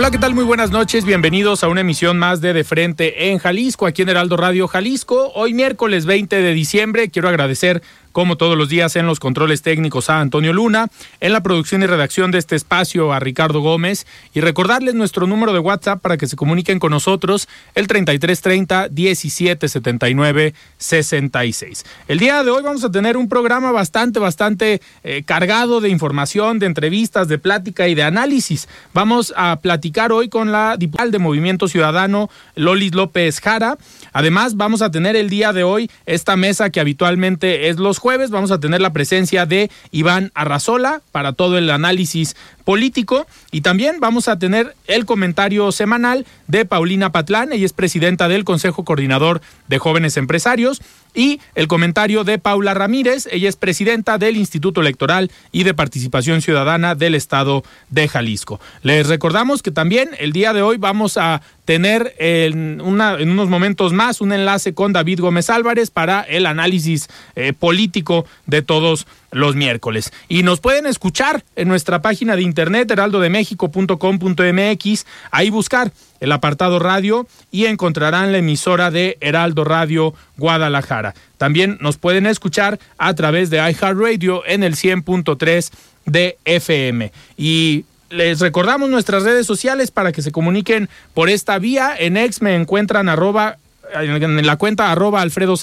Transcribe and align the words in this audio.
Hola, 0.00 0.10
¿qué 0.10 0.16
tal? 0.16 0.34
Muy 0.34 0.44
buenas 0.44 0.70
noches. 0.70 1.04
Bienvenidos 1.04 1.62
a 1.62 1.68
una 1.68 1.82
emisión 1.82 2.18
más 2.18 2.40
de 2.40 2.54
De 2.54 2.64
Frente 2.64 3.28
en 3.28 3.36
Jalisco, 3.36 3.84
aquí 3.86 4.00
en 4.00 4.08
Heraldo 4.08 4.38
Radio 4.38 4.66
Jalisco. 4.66 5.30
Hoy 5.34 5.52
miércoles 5.52 6.06
20 6.06 6.36
de 6.36 6.54
diciembre 6.54 7.10
quiero 7.10 7.28
agradecer 7.28 7.82
como 8.12 8.36
todos 8.36 8.56
los 8.56 8.68
días 8.68 8.96
en 8.96 9.06
los 9.06 9.20
controles 9.20 9.62
técnicos 9.62 10.10
a 10.10 10.20
Antonio 10.20 10.52
Luna, 10.52 10.88
en 11.20 11.32
la 11.32 11.42
producción 11.42 11.82
y 11.82 11.86
redacción 11.86 12.30
de 12.30 12.38
este 12.38 12.56
espacio 12.56 13.12
a 13.12 13.20
Ricardo 13.20 13.60
Gómez 13.60 14.06
y 14.34 14.40
recordarles 14.40 14.94
nuestro 14.94 15.26
número 15.26 15.52
de 15.52 15.58
WhatsApp 15.58 16.00
para 16.00 16.16
que 16.16 16.26
se 16.26 16.36
comuniquen 16.36 16.78
con 16.78 16.90
nosotros 16.90 17.48
el 17.74 17.86
3330 17.86 18.88
1779 18.90 20.54
66. 20.78 21.84
El 22.08 22.18
día 22.18 22.42
de 22.42 22.50
hoy 22.50 22.62
vamos 22.62 22.84
a 22.84 22.90
tener 22.90 23.16
un 23.16 23.28
programa 23.28 23.72
bastante, 23.72 24.18
bastante 24.18 24.80
eh, 25.04 25.22
cargado 25.24 25.80
de 25.80 25.88
información, 25.88 26.58
de 26.58 26.66
entrevistas, 26.66 27.28
de 27.28 27.38
plática 27.38 27.88
y 27.88 27.94
de 27.94 28.02
análisis. 28.02 28.68
Vamos 28.92 29.32
a 29.36 29.56
platicar 29.60 30.12
hoy 30.12 30.28
con 30.28 30.52
la 30.52 30.76
diputada 30.76 31.10
de 31.10 31.18
Movimiento 31.18 31.68
Ciudadano, 31.68 32.30
Lolis 32.56 32.94
López 32.94 33.40
Jara. 33.40 33.78
Además, 34.12 34.56
vamos 34.56 34.82
a 34.82 34.90
tener 34.90 35.16
el 35.16 35.30
día 35.30 35.52
de 35.52 35.62
hoy 35.62 35.90
esta 36.06 36.36
mesa 36.36 36.70
que 36.70 36.80
habitualmente 36.80 37.68
es 37.68 37.78
los 37.78 37.99
jueves 38.00 38.30
vamos 38.30 38.50
a 38.50 38.58
tener 38.58 38.80
la 38.80 38.92
presencia 38.92 39.46
de 39.46 39.70
Iván 39.92 40.32
Arrazola 40.34 41.02
para 41.12 41.32
todo 41.32 41.56
el 41.58 41.70
análisis 41.70 42.34
político. 42.64 43.26
Y 43.52 43.60
también 43.60 44.00
vamos 44.00 44.28
a 44.28 44.38
tener 44.38 44.74
el 44.86 45.06
comentario 45.06 45.70
semanal 45.72 46.26
de 46.48 46.64
Paulina 46.64 47.12
Patlán, 47.12 47.52
ella 47.52 47.66
es 47.66 47.72
presidenta 47.72 48.28
del 48.28 48.44
Consejo 48.44 48.84
Coordinador 48.84 49.40
de 49.68 49.78
Jóvenes 49.78 50.16
Empresarios. 50.16 50.80
Y 51.12 51.40
el 51.56 51.66
comentario 51.66 52.22
de 52.22 52.38
Paula 52.38 52.72
Ramírez, 52.72 53.28
ella 53.32 53.48
es 53.48 53.56
presidenta 53.56 54.16
del 54.16 54.36
Instituto 54.36 54.80
Electoral 54.80 55.30
y 55.50 55.64
de 55.64 55.74
Participación 55.74 56.40
Ciudadana 56.40 56.94
del 56.94 57.16
Estado 57.16 57.64
de 57.88 58.06
Jalisco. 58.06 58.60
Les 58.82 59.08
recordamos 59.08 59.62
que 59.62 59.72
también 59.72 60.10
el 60.18 60.32
día 60.32 60.52
de 60.52 60.62
hoy 60.62 60.76
vamos 60.76 61.16
a 61.16 61.42
tener 61.70 62.16
en, 62.18 62.80
unos 62.80 63.48
momentos 63.48 63.92
más 63.92 64.20
un 64.20 64.32
enlace 64.32 64.74
con 64.74 64.92
David 64.92 65.20
Gómez 65.20 65.50
Álvarez 65.50 65.92
para 65.92 66.22
el 66.22 66.46
análisis 66.46 67.06
eh, 67.36 67.52
político 67.52 68.26
de 68.46 68.62
todos 68.62 69.06
los 69.30 69.54
miércoles. 69.54 70.12
Y 70.28 70.42
nos 70.42 70.58
pueden 70.58 70.86
escuchar 70.86 71.44
en 71.54 71.68
nuestra 71.68 72.02
página 72.02 72.34
de 72.34 72.42
internet 72.42 72.90
heraldodemexico.com.mx, 72.90 75.06
ahí 75.30 75.50
buscar 75.50 75.92
el 76.18 76.32
apartado 76.32 76.80
radio 76.80 77.28
y 77.52 77.66
encontrarán 77.66 78.32
la 78.32 78.38
emisora 78.38 78.90
de 78.90 79.16
Heraldo 79.20 79.62
Radio 79.62 80.12
Guadalajara. 80.38 81.14
También 81.38 81.78
nos 81.80 81.98
pueden 81.98 82.26
escuchar 82.26 82.80
a 82.98 83.14
través 83.14 83.48
de 83.48 83.58
iHeartRadio 83.58 84.44
en 84.44 84.64
el 84.64 84.74
100.3 84.74 85.70
de 86.04 86.36
FM. 86.44 87.12
Y 87.36 87.84
les 88.10 88.40
recordamos 88.40 88.90
nuestras 88.90 89.22
redes 89.22 89.46
sociales 89.46 89.90
para 89.90 90.12
que 90.12 90.22
se 90.22 90.32
comuniquen 90.32 90.88
por 91.14 91.30
esta 91.30 91.58
vía. 91.58 91.94
En 91.98 92.16
ex 92.16 92.42
me 92.42 92.54
encuentran 92.54 93.08
en 93.08 94.46
la 94.46 94.56
cuenta 94.56 94.90
arroba 94.90 95.22
Alfredo 95.22 95.54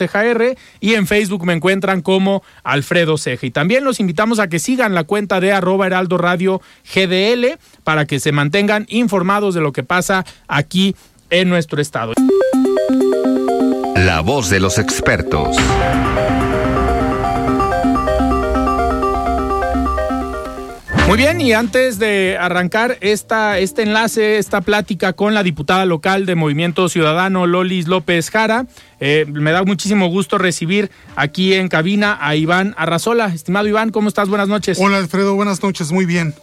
y 0.79 0.93
en 0.93 1.07
Facebook 1.07 1.45
me 1.45 1.53
encuentran 1.53 2.01
como 2.01 2.43
Alfredo 2.63 3.17
Ceja. 3.17 3.45
Y 3.45 3.51
también 3.51 3.83
los 3.83 3.99
invitamos 3.99 4.39
a 4.39 4.47
que 4.47 4.59
sigan 4.59 4.95
la 4.95 5.03
cuenta 5.03 5.39
de 5.39 5.51
arroba 5.51 5.87
Heraldo 5.87 6.17
Radio 6.17 6.61
GDL 6.93 7.59
para 7.83 8.05
que 8.05 8.19
se 8.19 8.31
mantengan 8.31 8.85
informados 8.89 9.53
de 9.53 9.61
lo 9.61 9.71
que 9.71 9.83
pasa 9.83 10.25
aquí 10.47 10.95
en 11.29 11.49
nuestro 11.49 11.81
estado. 11.81 12.13
La 13.95 14.21
voz 14.21 14.49
de 14.49 14.59
los 14.59 14.77
expertos. 14.77 15.57
Muy 21.07 21.17
bien, 21.17 21.39
y 21.39 21.53
antes 21.53 21.99
de 21.99 22.37
arrancar 22.37 22.97
esta, 22.99 23.59
este 23.59 23.83
enlace, 23.83 24.39
esta 24.39 24.59
plática 24.59 25.13
con 25.13 25.33
la 25.33 25.41
diputada 25.41 25.85
local 25.85 26.25
de 26.25 26.35
Movimiento 26.35 26.89
Ciudadano, 26.89 27.47
Lolis 27.47 27.87
López 27.87 28.29
Jara, 28.29 28.65
eh, 28.99 29.25
me 29.31 29.51
da 29.51 29.63
muchísimo 29.63 30.09
gusto 30.09 30.37
recibir 30.37 30.91
aquí 31.15 31.53
en 31.53 31.69
cabina 31.69 32.17
a 32.19 32.35
Iván 32.35 32.75
Arrazola. 32.77 33.27
Estimado 33.27 33.67
Iván, 33.67 33.91
¿cómo 33.91 34.09
estás? 34.09 34.27
Buenas 34.27 34.49
noches. 34.49 34.77
Hola 34.81 34.97
Alfredo, 34.97 35.33
buenas 35.35 35.63
noches, 35.63 35.93
muy 35.93 36.05
bien. 36.05 36.35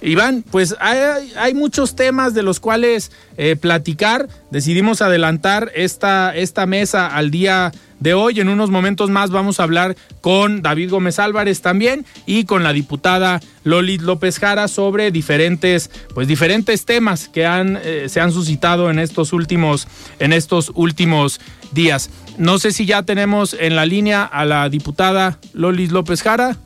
Iván, 0.00 0.44
pues 0.50 0.74
hay, 0.80 1.54
muchos 1.54 1.96
temas 1.96 2.34
de 2.34 2.42
los 2.42 2.60
cuales 2.60 3.10
eh, 3.36 3.56
platicar. 3.56 4.28
Decidimos 4.50 5.02
adelantar 5.02 5.70
esta, 5.74 6.34
esta 6.34 6.66
mesa 6.66 7.06
al 7.06 7.30
día 7.30 7.72
de 8.00 8.14
hoy. 8.14 8.40
En 8.40 8.48
unos 8.48 8.70
momentos 8.70 9.10
más 9.10 9.30
vamos 9.30 9.58
a 9.58 9.62
hablar 9.62 9.96
con 10.20 10.62
David 10.62 10.90
Gómez 10.90 11.18
Álvarez 11.18 11.62
también 11.62 12.04
y 12.26 12.44
con 12.44 12.62
la 12.62 12.72
diputada 12.72 13.40
Lolit 13.64 14.02
López 14.02 14.38
Jara 14.38 14.68
sobre 14.68 15.10
diferentes, 15.10 15.90
pues 16.14 16.28
diferentes 16.28 16.84
temas 16.84 17.28
que 17.28 17.44
eh, 17.46 18.08
se 18.08 18.20
han 18.20 18.32
suscitado 18.32 18.90
en 18.90 18.98
estos 18.98 19.32
últimos, 19.32 19.88
en 20.18 20.32
estos 20.32 20.70
últimos 20.74 21.40
días. 21.72 22.10
No 22.36 22.58
sé 22.58 22.72
si 22.72 22.84
ya 22.84 23.02
tenemos 23.04 23.56
en 23.58 23.74
la 23.74 23.86
línea 23.86 24.24
a 24.24 24.44
la 24.44 24.68
diputada 24.68 25.38
Lolit 25.52 25.90
López 25.90 26.22
Jara. 26.22 26.58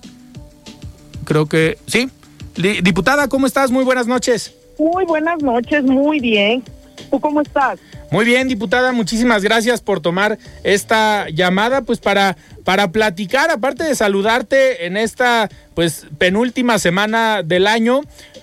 Creo 1.24 1.46
que 1.46 1.78
sí. 1.86 2.10
Diputada, 2.58 3.28
¿cómo 3.28 3.46
estás? 3.46 3.70
Muy 3.70 3.84
buenas 3.84 4.08
noches. 4.08 4.52
Muy 4.78 5.04
buenas 5.04 5.40
noches, 5.42 5.84
muy 5.84 6.18
bien. 6.18 6.64
¿Tú 7.08 7.20
cómo 7.20 7.40
estás? 7.40 7.78
Muy 8.10 8.24
bien, 8.24 8.48
diputada, 8.48 8.90
muchísimas 8.90 9.44
gracias 9.44 9.80
por 9.80 10.00
tomar 10.00 10.38
esta 10.64 11.28
llamada, 11.28 11.82
pues 11.82 12.00
para, 12.00 12.36
para 12.64 12.90
platicar, 12.90 13.50
aparte 13.50 13.84
de 13.84 13.94
saludarte 13.94 14.86
en 14.86 14.96
esta 14.96 15.48
pues 15.74 16.06
penúltima 16.18 16.80
semana 16.80 17.44
del 17.44 17.68
año, 17.68 18.00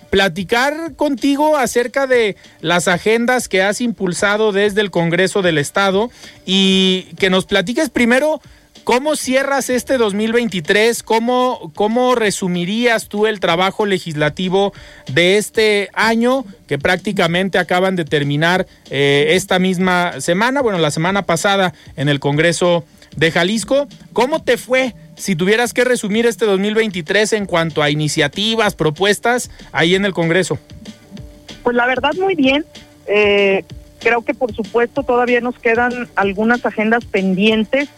platicar 0.09 0.95
contigo 0.95 1.57
acerca 1.57 2.07
de 2.07 2.37
las 2.61 2.87
agendas 2.87 3.49
que 3.49 3.63
has 3.63 3.81
impulsado 3.81 4.53
desde 4.53 4.79
el 4.79 4.91
Congreso 4.91 5.41
del 5.41 5.57
Estado 5.57 6.09
y 6.45 7.07
que 7.19 7.29
nos 7.29 7.45
platiques 7.45 7.89
primero 7.89 8.39
¿Cómo 8.85 9.15
cierras 9.15 9.71
este 9.71 9.97
2023? 9.97 11.01
¿Cómo, 11.01 11.71
¿Cómo 11.73 12.13
resumirías 12.13 13.09
tú 13.09 13.25
el 13.25 13.39
trabajo 13.39 13.87
legislativo 13.87 14.73
de 15.11 15.37
este 15.37 15.89
año 15.93 16.45
que 16.67 16.77
prácticamente 16.77 17.57
acaban 17.57 17.95
de 17.95 18.05
terminar 18.05 18.67
eh, 18.91 19.29
esta 19.31 19.57
misma 19.57 20.21
semana? 20.21 20.61
Bueno, 20.61 20.77
la 20.77 20.91
semana 20.91 21.23
pasada 21.23 21.73
en 21.95 22.09
el 22.09 22.19
Congreso 22.19 22.85
de 23.15 23.31
Jalisco. 23.31 23.87
¿Cómo 24.13 24.43
te 24.43 24.55
fue? 24.55 24.93
Si 25.15 25.35
tuvieras 25.35 25.73
que 25.73 25.83
resumir 25.83 26.27
este 26.27 26.45
2023 26.45 27.33
en 27.33 27.47
cuanto 27.47 27.81
a 27.81 27.89
iniciativas, 27.89 28.75
propuestas 28.75 29.49
ahí 29.71 29.95
en 29.95 30.05
el 30.05 30.13
Congreso. 30.13 30.59
Pues 31.63 31.75
la 31.75 31.87
verdad 31.87 32.11
muy 32.19 32.35
bien. 32.35 32.63
Eh, 33.07 33.65
creo 33.99 34.21
que 34.21 34.35
por 34.35 34.53
supuesto 34.53 35.01
todavía 35.01 35.41
nos 35.41 35.57
quedan 35.57 36.07
algunas 36.15 36.63
agendas 36.67 37.03
pendientes 37.05 37.89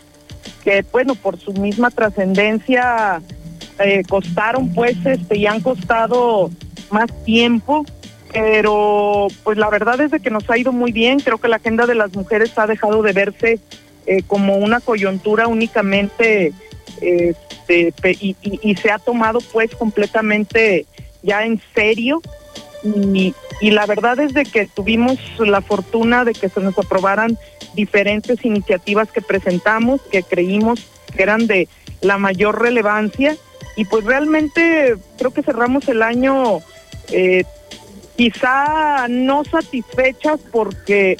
que 0.64 0.84
bueno, 0.92 1.16
por 1.16 1.40
su 1.40 1.54
misma 1.54 1.90
trascendencia 1.92 3.22
eh, 3.80 4.04
costaron 4.08 4.74
pues 4.74 4.98
este 5.06 5.38
y 5.38 5.46
han 5.46 5.62
costado 5.62 6.50
más 6.92 7.08
tiempo, 7.26 7.86
pero 8.32 9.28
pues 9.44 9.58
la 9.58 9.70
verdad 9.70 10.00
es 10.02 10.12
de 10.12 10.20
que 10.20 10.30
nos 10.30 10.50
ha 10.50 10.58
ido 10.58 10.72
muy 10.72 10.92
bien, 10.92 11.20
creo 11.20 11.38
que 11.38 11.48
la 11.48 11.58
agenda 11.58 11.86
de 11.86 11.96
las 11.96 12.14
mujeres 12.16 12.58
ha 12.58 12.68
dejado 12.68 13.02
de 13.02 13.14
verse 13.14 13.60
eh, 14.06 14.24
como 14.26 14.56
una 14.58 14.80
coyuntura 14.80 15.48
únicamente 15.48 16.54
este, 17.02 17.94
y, 18.22 18.76
se 18.76 18.92
ha 18.92 19.00
tomado 19.00 19.40
pues 19.52 19.76
completamente 19.76 20.86
ya 21.24 21.44
en 21.44 21.62
serio 21.76 22.22
y, 22.96 23.34
la 23.72 23.86
verdad 23.86 24.20
es 24.20 24.34
de 24.34 24.44
que 24.44 24.68
tuvimos 24.68 25.18
la 25.40 25.62
fortuna 25.62 26.24
de 26.24 26.34
que 26.34 26.50
se 26.50 26.60
nos 26.60 26.78
aprobaran 26.78 27.38
diferentes 27.74 28.44
iniciativas 28.46 29.12
que 29.12 29.22
presentamos 29.22 30.02
que 30.12 30.24
creímos 30.24 30.80
que 31.16 31.24
eran 31.24 31.48
de 31.48 31.68
la 32.02 32.18
mayor 32.18 32.62
relevancia 32.62 33.36
y 33.76 33.86
pues 33.86 34.04
realmente 34.06 34.96
creo 35.18 35.32
que 35.32 35.44
cerramos 35.44 35.88
el 35.88 36.02
año 36.02 36.60
eh, 37.12 37.44
quizá 38.16 39.08
no 39.08 39.44
satisfechas 39.44 40.40
porque 40.52 41.18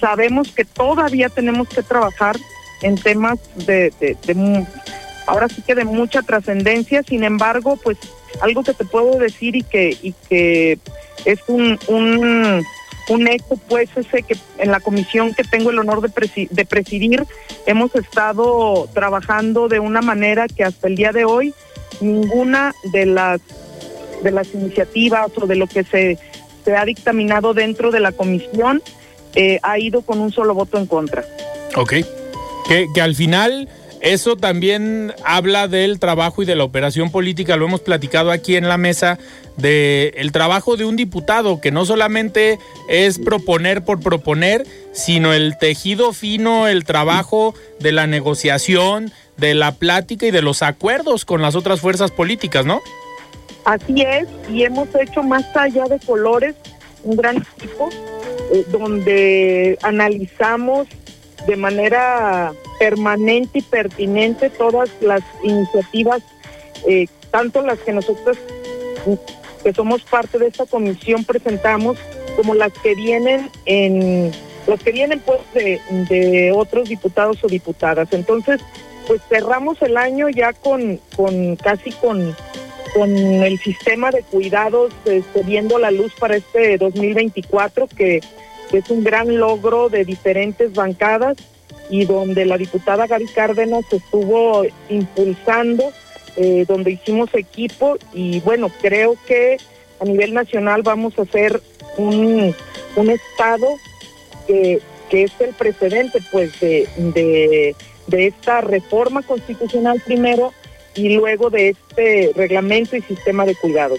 sabemos 0.00 0.52
que 0.52 0.64
todavía 0.64 1.28
tenemos 1.28 1.68
que 1.68 1.82
trabajar 1.82 2.36
en 2.82 2.96
temas 2.96 3.38
de, 3.66 3.92
ahora 5.26 5.48
sí 5.48 5.62
que 5.62 5.74
de 5.74 5.84
mucha 5.84 6.22
trascendencia, 6.22 7.02
sin 7.02 7.24
embargo, 7.24 7.78
pues 7.82 7.98
algo 8.40 8.62
que 8.62 8.74
te 8.74 8.84
puedo 8.84 9.18
decir 9.18 9.56
y 9.56 9.62
que, 9.62 9.96
y 10.02 10.14
que 10.28 10.78
es 11.24 11.40
un, 11.48 11.78
un, 11.88 12.64
un 13.08 13.28
eco, 13.28 13.56
pues 13.68 13.88
ese 13.96 14.22
que 14.22 14.36
en 14.58 14.70
la 14.70 14.80
comisión 14.80 15.34
que 15.34 15.44
tengo 15.44 15.70
el 15.70 15.78
honor 15.78 16.00
de, 16.00 16.48
de 16.50 16.64
presidir, 16.64 17.24
hemos 17.66 17.94
estado 17.94 18.88
trabajando 18.94 19.68
de 19.68 19.80
una 19.80 20.02
manera 20.02 20.46
que 20.48 20.64
hasta 20.64 20.88
el 20.88 20.96
día 20.96 21.12
de 21.12 21.24
hoy 21.24 21.54
ninguna 22.00 22.74
de 22.92 23.06
las 23.06 23.40
de 24.22 24.30
las 24.30 24.52
iniciativas 24.52 25.30
o 25.36 25.46
de 25.46 25.56
lo 25.56 25.66
que 25.66 25.84
se, 25.84 26.18
se 26.64 26.76
ha 26.76 26.84
dictaminado 26.84 27.54
dentro 27.54 27.90
de 27.90 28.00
la 28.00 28.12
comisión 28.12 28.82
eh, 29.34 29.60
ha 29.62 29.78
ido 29.78 30.02
con 30.02 30.20
un 30.20 30.32
solo 30.32 30.54
voto 30.54 30.78
en 30.78 30.86
contra. 30.86 31.24
Ok. 31.76 31.94
Que, 32.66 32.86
que 32.92 33.00
al 33.00 33.14
final 33.14 33.68
eso 34.00 34.36
también 34.36 35.12
habla 35.24 35.68
del 35.68 35.98
trabajo 35.98 36.42
y 36.42 36.46
de 36.46 36.56
la 36.56 36.64
operación 36.64 37.10
política, 37.10 37.56
lo 37.56 37.66
hemos 37.66 37.80
platicado 37.80 38.30
aquí 38.30 38.56
en 38.56 38.68
la 38.68 38.78
mesa, 38.78 39.18
de 39.56 40.14
el 40.16 40.30
trabajo 40.30 40.76
de 40.76 40.84
un 40.84 40.96
diputado, 40.96 41.60
que 41.60 41.72
no 41.72 41.84
solamente 41.84 42.58
es 42.88 43.18
proponer 43.18 43.84
por 43.84 44.00
proponer, 44.00 44.64
sino 44.92 45.32
el 45.32 45.58
tejido 45.58 46.12
fino, 46.12 46.68
el 46.68 46.84
trabajo 46.84 47.54
de 47.80 47.92
la 47.92 48.06
negociación, 48.06 49.10
de 49.36 49.54
la 49.54 49.72
plática 49.72 50.26
y 50.26 50.30
de 50.30 50.42
los 50.42 50.62
acuerdos 50.62 51.24
con 51.24 51.42
las 51.42 51.56
otras 51.56 51.80
fuerzas 51.80 52.10
políticas, 52.10 52.66
¿no? 52.66 52.80
Así 53.64 54.02
es, 54.02 54.28
y 54.50 54.62
hemos 54.62 54.88
hecho 54.94 55.22
más 55.22 55.44
allá 55.56 55.84
de 55.86 55.98
colores 55.98 56.54
un 57.02 57.16
gran 57.16 57.36
equipo 57.36 57.90
eh, 58.52 58.64
donde 58.70 59.78
analizamos 59.82 60.88
de 61.46 61.56
manera 61.56 62.52
permanente 62.78 63.58
y 63.58 63.62
pertinente 63.62 64.50
todas 64.50 64.90
las 65.00 65.22
iniciativas, 65.42 66.22
eh, 66.86 67.06
tanto 67.30 67.62
las 67.62 67.78
que 67.80 67.92
nosotros, 67.92 68.38
que 69.62 69.72
somos 69.72 70.02
parte 70.02 70.38
de 70.38 70.46
esta 70.46 70.66
comisión, 70.66 71.24
presentamos, 71.24 71.98
como 72.36 72.54
las 72.54 72.72
que 72.72 72.94
vienen 72.94 73.50
en 73.66 74.30
las 74.66 74.82
que 74.82 74.92
vienen 74.92 75.20
pues 75.20 75.40
de, 75.54 75.80
de 76.08 76.52
otros 76.52 76.88
diputados 76.88 77.42
o 77.42 77.48
diputadas. 77.48 78.08
Entonces, 78.12 78.60
pues 79.06 79.22
cerramos 79.28 79.80
el 79.80 79.96
año 79.96 80.28
ya 80.28 80.52
con, 80.52 81.00
con 81.16 81.56
casi 81.56 81.90
con, 81.92 82.36
con 82.94 83.10
el 83.10 83.58
sistema 83.58 84.10
de 84.10 84.22
cuidados 84.22 84.92
este, 85.06 85.42
viendo 85.42 85.78
la 85.78 85.90
luz 85.90 86.12
para 86.18 86.36
este 86.36 86.76
2024, 86.76 87.88
que 87.88 88.20
es 88.72 88.90
un 88.90 89.02
gran 89.02 89.38
logro 89.38 89.88
de 89.88 90.04
diferentes 90.04 90.74
bancadas 90.74 91.38
y 91.90 92.04
donde 92.04 92.44
la 92.44 92.58
diputada 92.58 93.06
Gaby 93.06 93.26
Cárdenas 93.28 93.84
estuvo 93.90 94.64
impulsando, 94.88 95.92
eh, 96.36 96.64
donde 96.68 96.92
hicimos 96.92 97.34
equipo 97.34 97.96
y 98.12 98.40
bueno, 98.40 98.70
creo 98.80 99.16
que 99.26 99.56
a 100.00 100.04
nivel 100.04 100.34
nacional 100.34 100.82
vamos 100.82 101.18
a 101.18 101.22
hacer 101.22 101.60
un, 101.96 102.54
un 102.96 103.10
estado 103.10 103.66
que, 104.46 104.80
que 105.10 105.24
es 105.24 105.32
el 105.40 105.54
precedente 105.54 106.20
pues 106.30 106.58
de, 106.60 106.88
de, 106.96 107.74
de 108.06 108.26
esta 108.26 108.60
reforma 108.60 109.22
constitucional 109.22 110.00
primero 110.04 110.52
y 110.94 111.10
luego 111.10 111.50
de 111.50 111.70
este 111.70 112.32
reglamento 112.34 112.96
y 112.96 113.02
sistema 113.02 113.44
de 113.44 113.54
cuidados. 113.54 113.98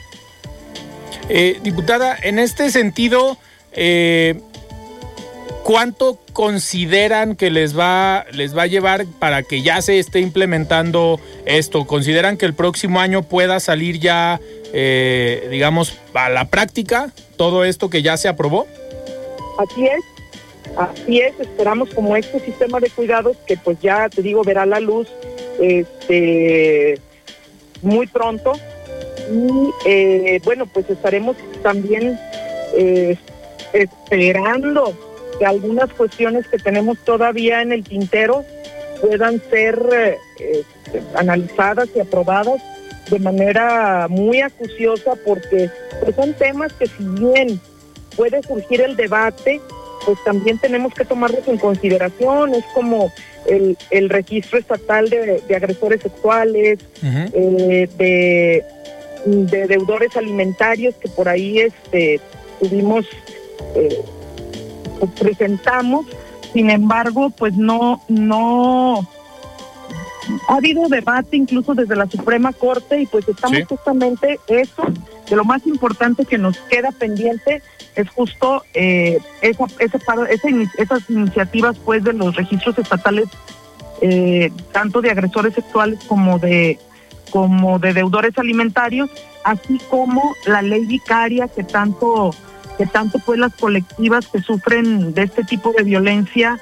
Eh, 1.29 1.59
diputada, 1.61 2.17
en 2.21 2.39
este 2.39 2.71
sentido, 2.71 3.37
eh, 3.71 4.39
¿Cuánto 5.63 6.17
consideran 6.39 7.35
que 7.35 7.49
les 7.49 7.77
va, 7.77 8.25
les 8.31 8.57
va 8.57 8.61
a 8.61 8.67
llevar 8.67 9.05
para 9.19 9.43
que 9.43 9.61
ya 9.61 9.81
se 9.81 9.99
esté 9.99 10.21
implementando 10.21 11.19
esto? 11.43 11.85
¿Consideran 11.85 12.37
que 12.37 12.45
el 12.45 12.53
próximo 12.53 13.01
año 13.01 13.23
pueda 13.23 13.59
salir 13.59 13.99
ya, 13.99 14.39
eh, 14.71 15.49
digamos, 15.51 15.99
a 16.13 16.29
la 16.29 16.45
práctica 16.45 17.11
todo 17.35 17.65
esto 17.65 17.89
que 17.89 18.03
ya 18.03 18.15
se 18.15 18.29
aprobó? 18.29 18.67
Así 19.57 19.85
es, 19.85 20.01
así 20.77 21.19
es. 21.19 21.37
Esperamos 21.41 21.89
como 21.93 22.15
este 22.15 22.39
sistema 22.39 22.79
de 22.79 22.89
cuidados 22.89 23.35
que 23.45 23.57
pues 23.57 23.77
ya, 23.81 24.07
te 24.07 24.21
digo, 24.21 24.41
verá 24.41 24.65
la 24.65 24.79
luz 24.79 25.09
este, 25.59 27.01
muy 27.81 28.07
pronto. 28.07 28.53
Y 29.29 29.71
eh, 29.85 30.39
bueno, 30.45 30.67
pues 30.67 30.89
estaremos 30.89 31.35
también 31.61 32.17
eh, 32.77 33.17
esperando 33.73 34.95
que 35.39 35.45
algunas 35.45 35.91
cuestiones 35.93 36.45
que 36.47 36.57
tenemos 36.57 36.99
todavía 36.99 37.61
en 37.61 37.71
el 37.71 37.83
tintero 37.83 38.45
puedan 39.01 39.41
ser 39.49 39.79
eh, 39.93 40.17
este, 40.37 41.01
analizadas 41.15 41.87
y 41.95 42.01
aprobadas 42.01 42.61
de 43.09 43.19
manera 43.19 44.07
muy 44.09 44.41
acuciosa 44.41 45.13
porque 45.25 45.69
pues, 46.03 46.15
son 46.15 46.33
temas 46.33 46.73
que 46.73 46.85
si 46.85 47.03
bien 47.03 47.59
puede 48.15 48.43
surgir 48.43 48.81
el 48.81 48.95
debate, 48.95 49.61
pues 50.05 50.21
también 50.25 50.57
tenemos 50.59 50.93
que 50.93 51.05
tomarlos 51.05 51.47
en 51.47 51.57
consideración. 51.57 52.53
Es 52.53 52.65
como 52.73 53.11
el, 53.47 53.77
el 53.89 54.09
registro 54.09 54.59
estatal 54.59 55.09
de, 55.09 55.41
agresores 55.55 56.01
sexuales, 56.01 56.79
eh, 57.01 57.89
de, 57.97 58.65
de, 59.25 59.67
deudores 59.67 60.15
alimentarios 60.17 60.95
que 60.95 61.07
por 61.09 61.29
ahí 61.29 61.59
este, 61.59 62.19
tuvimos... 62.59 63.05
Eh, 63.75 64.03
presentamos, 65.07 66.05
sin 66.53 66.69
embargo, 66.69 67.29
pues 67.29 67.55
no, 67.55 68.01
no 68.07 69.07
ha 70.47 70.55
habido 70.55 70.87
debate 70.87 71.37
incluso 71.37 71.73
desde 71.73 71.95
la 71.95 72.07
Suprema 72.07 72.53
Corte 72.53 73.01
y 73.01 73.05
pues 73.05 73.27
estamos 73.27 73.59
justamente 73.67 74.39
eso, 74.47 74.83
de 75.29 75.35
lo 75.35 75.43
más 75.43 75.65
importante 75.65 76.25
que 76.25 76.37
nos 76.37 76.57
queda 76.57 76.91
pendiente 76.91 77.61
es 77.95 78.09
justo 78.09 78.63
eh, 78.73 79.19
esa, 79.41 79.65
esas 80.77 81.09
iniciativas 81.09 81.77
pues 81.83 82.03
de 82.03 82.13
los 82.13 82.35
registros 82.35 82.77
estatales 82.77 83.27
eh, 84.01 84.51
tanto 84.71 85.01
de 85.01 85.11
agresores 85.11 85.53
sexuales 85.53 85.99
como 86.07 86.39
de 86.39 86.79
como 87.31 87.77
de 87.77 87.93
deudores 87.93 88.35
alimentarios, 88.37 89.09
así 89.43 89.79
como 89.89 90.35
la 90.47 90.63
ley 90.63 90.85
vicaria 90.85 91.47
que 91.47 91.63
tanto 91.63 92.31
que 92.79 92.85
tanto 92.85 93.19
pues 93.19 93.37
las 93.37 93.53
colectivas 93.55 94.25
que 94.27 94.39
sufren 94.39 95.13
de 95.13 95.23
este 95.23 95.43
tipo 95.43 95.73
de 95.73 95.83
violencia 95.83 96.57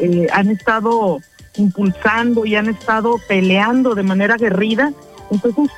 eh, 0.00 0.26
han 0.32 0.50
estado 0.50 1.20
impulsando 1.56 2.44
y 2.44 2.56
han 2.56 2.68
estado 2.68 3.20
peleando 3.28 3.94
de 3.94 4.02
manera 4.02 4.34
aguerrida. 4.34 4.92
Entonces, 5.30 5.70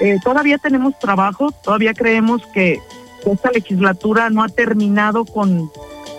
eh, 0.00 0.18
todavía 0.22 0.58
tenemos 0.58 0.98
trabajo, 0.98 1.50
todavía 1.64 1.94
creemos 1.94 2.42
que, 2.52 2.78
esta 3.26 3.50
legislatura 3.50 4.30
no 4.30 4.42
ha 4.42 4.48
terminado 4.48 5.26
con, 5.26 5.70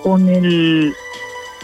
con 0.04 0.30
el 0.30 0.94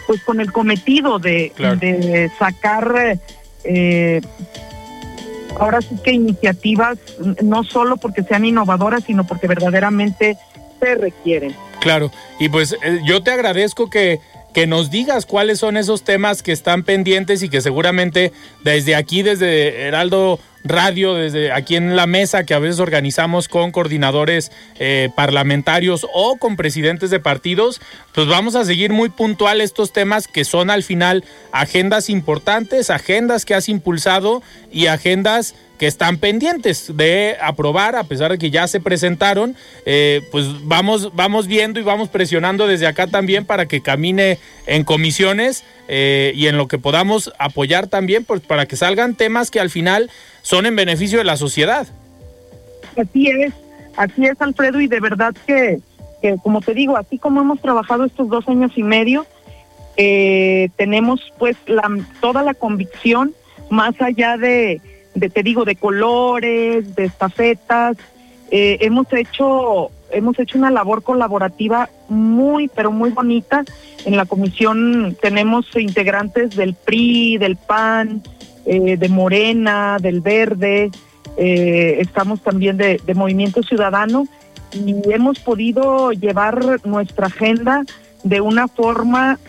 pues 0.07 0.24
con 0.24 0.39
el 0.39 0.51
cometido 0.51 1.19
de, 1.19 1.51
de 1.57 2.31
sacar 2.39 3.19
eh, 3.63 4.22
ahora 5.60 5.81
sí 5.81 5.98
que 6.03 6.12
iniciativas 6.12 6.98
no 7.43 7.63
solo 7.63 7.98
porque 7.98 8.24
sean 8.24 8.45
innovadoras, 8.45 9.03
sino 9.03 9.25
porque 9.25 9.48
verdaderamente 9.48 10.38
se 10.79 10.96
requieren. 10.96 11.55
Claro, 11.79 12.12
y 12.39 12.50
pues 12.50 12.74
eh, 12.84 13.00
yo 13.05 13.22
te 13.22 13.32
agradezco 13.32 13.89
que, 13.89 14.20
que 14.53 14.67
nos 14.67 14.89
digas 14.89 15.25
cuáles 15.25 15.60
son 15.60 15.77
esos 15.77 16.03
temas 16.03 16.41
que 16.41 16.51
están 16.51 16.84
pendientes 16.84 17.44
y 17.44 17.50
que 17.50 17.62
seguramente 17.62 18.32
desde 18.63 18.96
aquí, 18.96 19.22
desde 19.22 19.82
Heraldo 19.82 20.39
Radio, 20.65 21.13
desde 21.13 21.51
aquí 21.51 21.75
en 21.75 21.96
la 21.96 22.08
mesa 22.08 22.44
que 22.44 22.55
a 22.55 22.60
veces 22.60 22.79
organizamos 22.79 23.48
con 23.48 23.72
coordinadores 23.72 24.51
eh, 24.79 25.10
parlamentarios 25.15 26.08
o 26.12 26.38
con 26.38 26.55
presidentes 26.55 27.12
de 27.12 27.20
partidos, 27.20 27.79
pues 28.13 28.27
vamos 28.27 28.55
a 28.55 28.65
seguir 28.65 28.91
muy 28.91 29.10
puntual 29.10 29.62
estos 29.62 29.94
temas 29.94 30.27
que 30.27 30.44
son 30.44 30.72
al 30.72 30.82
final 30.82 31.24
agendas 31.51 32.10
importantes, 32.10 32.89
agendas 32.89 33.46
que 33.46 33.53
has 33.53 33.70
impulsado 33.70 34.41
y 34.72 34.88
agendas 34.88 35.53
que 35.77 35.88
están 35.88 36.17
pendientes 36.17 36.96
de 36.96 37.36
aprobar, 37.41 37.96
a 37.96 38.03
pesar 38.05 38.32
de 38.32 38.38
que 38.38 38.50
ya 38.50 38.67
se 38.67 38.79
presentaron, 38.79 39.55
eh, 39.86 40.22
pues 40.32 40.46
vamos, 40.63 41.13
vamos 41.15 41.48
viendo 41.48 41.79
y 41.79 41.84
vamos 41.84 42.10
presionando 42.10 42.67
desde 42.67 42.88
acá 42.88 43.08
también 43.08 43.46
para 43.46 43.65
que 43.65 43.82
camine 43.82 44.39
en 44.67 44.84
comisiones 44.84 45.63
eh, 45.88 46.32
y 46.36 46.48
en 46.48 46.58
lo 46.58 46.67
que 46.67 46.77
podamos 46.77 47.34
apoyar 47.39 47.88
también 47.88 48.24
pues, 48.24 48.41
para 48.41 48.65
que 48.65 48.75
salgan 48.75 49.15
temas 49.15 49.51
que 49.51 49.60
al 49.60 49.70
final 49.70 50.10
son 50.41 50.65
en 50.65 50.75
beneficio 50.75 51.17
de 51.17 51.25
la 51.25 51.38
sociedad. 51.38 51.88
Así 52.98 53.27
es, 53.27 53.53
así 53.98 54.25
es 54.25 54.39
Alfredo 54.41 54.79
y 54.79 54.88
de 54.88 55.00
verdad 55.00 55.36
que, 55.46 55.79
que 56.22 56.38
como 56.41 56.62
te 56.62 56.74
digo, 56.74 56.96
así 56.96 57.17
como 57.17 57.41
hemos 57.41 57.62
trabajado 57.62 58.05
estos 58.05 58.29
dos 58.29 58.48
años 58.48 58.72
y 58.75 58.84
medio, 58.84 59.25
eh, 59.98 60.70
tenemos 60.77 61.22
pues 61.38 61.58
la, 61.67 61.89
toda 62.22 62.44
la 62.44 62.53
convicción 62.53 63.34
más 63.70 64.00
allá 64.01 64.38
de, 64.38 64.82
de, 65.15 65.29
te 65.29 65.43
digo, 65.43 65.65
de 65.65 65.75
colores, 65.75 66.95
de 66.95 67.05
estafetas, 67.05 67.98
eh, 68.51 68.77
hemos 68.81 69.12
hecho 69.12 69.91
hemos 70.12 70.38
hecho 70.39 70.57
una 70.57 70.69
labor 70.69 71.03
colaborativa 71.03 71.89
muy 72.10 72.67
pero 72.67 72.91
muy 72.91 73.10
bonita. 73.10 73.65
En 74.05 74.15
la 74.15 74.25
comisión 74.25 75.17
tenemos 75.22 75.65
integrantes 75.75 76.55
del 76.55 76.75
PRI 76.75 77.38
del 77.38 77.55
PAN 77.55 78.22
eh, 78.65 78.98
de 78.98 79.10
Morena 79.10 79.98
del 80.00 80.22
Verde. 80.22 80.91
Eh, 81.38 81.98
estamos 82.00 82.41
también 82.41 82.77
de, 82.77 83.00
Movimiento 83.15 83.63
Ciudadano. 83.63 84.27
Y 84.74 85.12
hemos 85.12 85.39
podido 85.39 86.12
llevar 86.12 86.86
nuestra 86.86 87.27
agenda 87.27 87.84
de 88.24 88.41
una 88.41 88.67
forma 88.67 89.39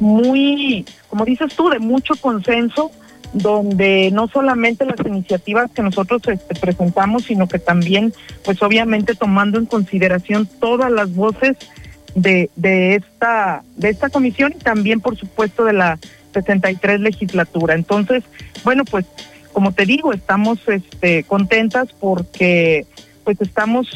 muy 0.00 0.84
como 1.08 1.24
dices 1.24 1.54
tú 1.54 1.68
de 1.70 1.78
mucho 1.78 2.14
consenso 2.16 2.90
donde 3.32 4.10
no 4.12 4.28
solamente 4.28 4.84
las 4.84 5.00
iniciativas 5.00 5.70
que 5.70 5.82
nosotros 5.82 6.22
este, 6.26 6.54
presentamos, 6.54 7.24
sino 7.24 7.48
que 7.48 7.58
también, 7.58 8.12
pues 8.44 8.62
obviamente 8.62 9.14
tomando 9.14 9.58
en 9.58 9.66
consideración 9.66 10.46
todas 10.60 10.90
las 10.90 11.14
voces 11.14 11.56
de, 12.14 12.50
de 12.56 12.96
esta 12.96 13.62
de 13.76 13.90
esta 13.90 14.08
comisión 14.08 14.54
y 14.56 14.62
también, 14.62 15.00
por 15.00 15.16
supuesto, 15.16 15.64
de 15.64 15.74
la 15.74 15.98
63 16.32 17.00
legislatura. 17.00 17.74
Entonces, 17.74 18.24
bueno, 18.64 18.84
pues 18.84 19.04
como 19.52 19.72
te 19.72 19.86
digo, 19.86 20.12
estamos 20.12 20.58
este, 20.68 21.24
contentas 21.24 21.88
porque 21.98 22.86
pues 23.24 23.40
estamos 23.40 23.88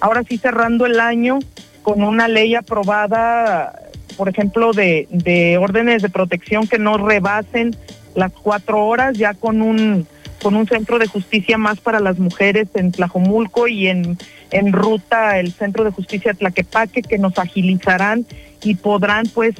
ahora 0.00 0.22
sí 0.22 0.38
cerrando 0.38 0.86
el 0.86 1.00
año 1.00 1.38
con 1.82 2.02
una 2.02 2.28
ley 2.28 2.54
aprobada, 2.54 3.74
por 4.16 4.28
ejemplo, 4.28 4.72
de, 4.72 5.08
de 5.10 5.58
órdenes 5.58 6.02
de 6.02 6.08
protección 6.08 6.66
que 6.66 6.78
no 6.78 6.96
rebasen 6.98 7.76
las 8.14 8.32
cuatro 8.32 8.84
horas, 8.86 9.16
ya 9.16 9.34
con 9.34 9.62
un 9.62 10.06
con 10.42 10.56
un 10.56 10.66
centro 10.66 10.98
de 10.98 11.06
justicia 11.06 11.56
más 11.56 11.78
para 11.78 12.00
las 12.00 12.18
mujeres 12.18 12.66
en 12.74 12.90
Tlajomulco 12.90 13.68
y 13.68 13.86
en, 13.86 14.18
en 14.50 14.72
ruta 14.72 15.38
el 15.38 15.52
centro 15.52 15.84
de 15.84 15.92
justicia 15.92 16.34
Tlaquepaque 16.34 17.02
que 17.02 17.16
nos 17.16 17.38
agilizarán 17.38 18.26
y 18.64 18.74
podrán 18.74 19.26
pues 19.32 19.54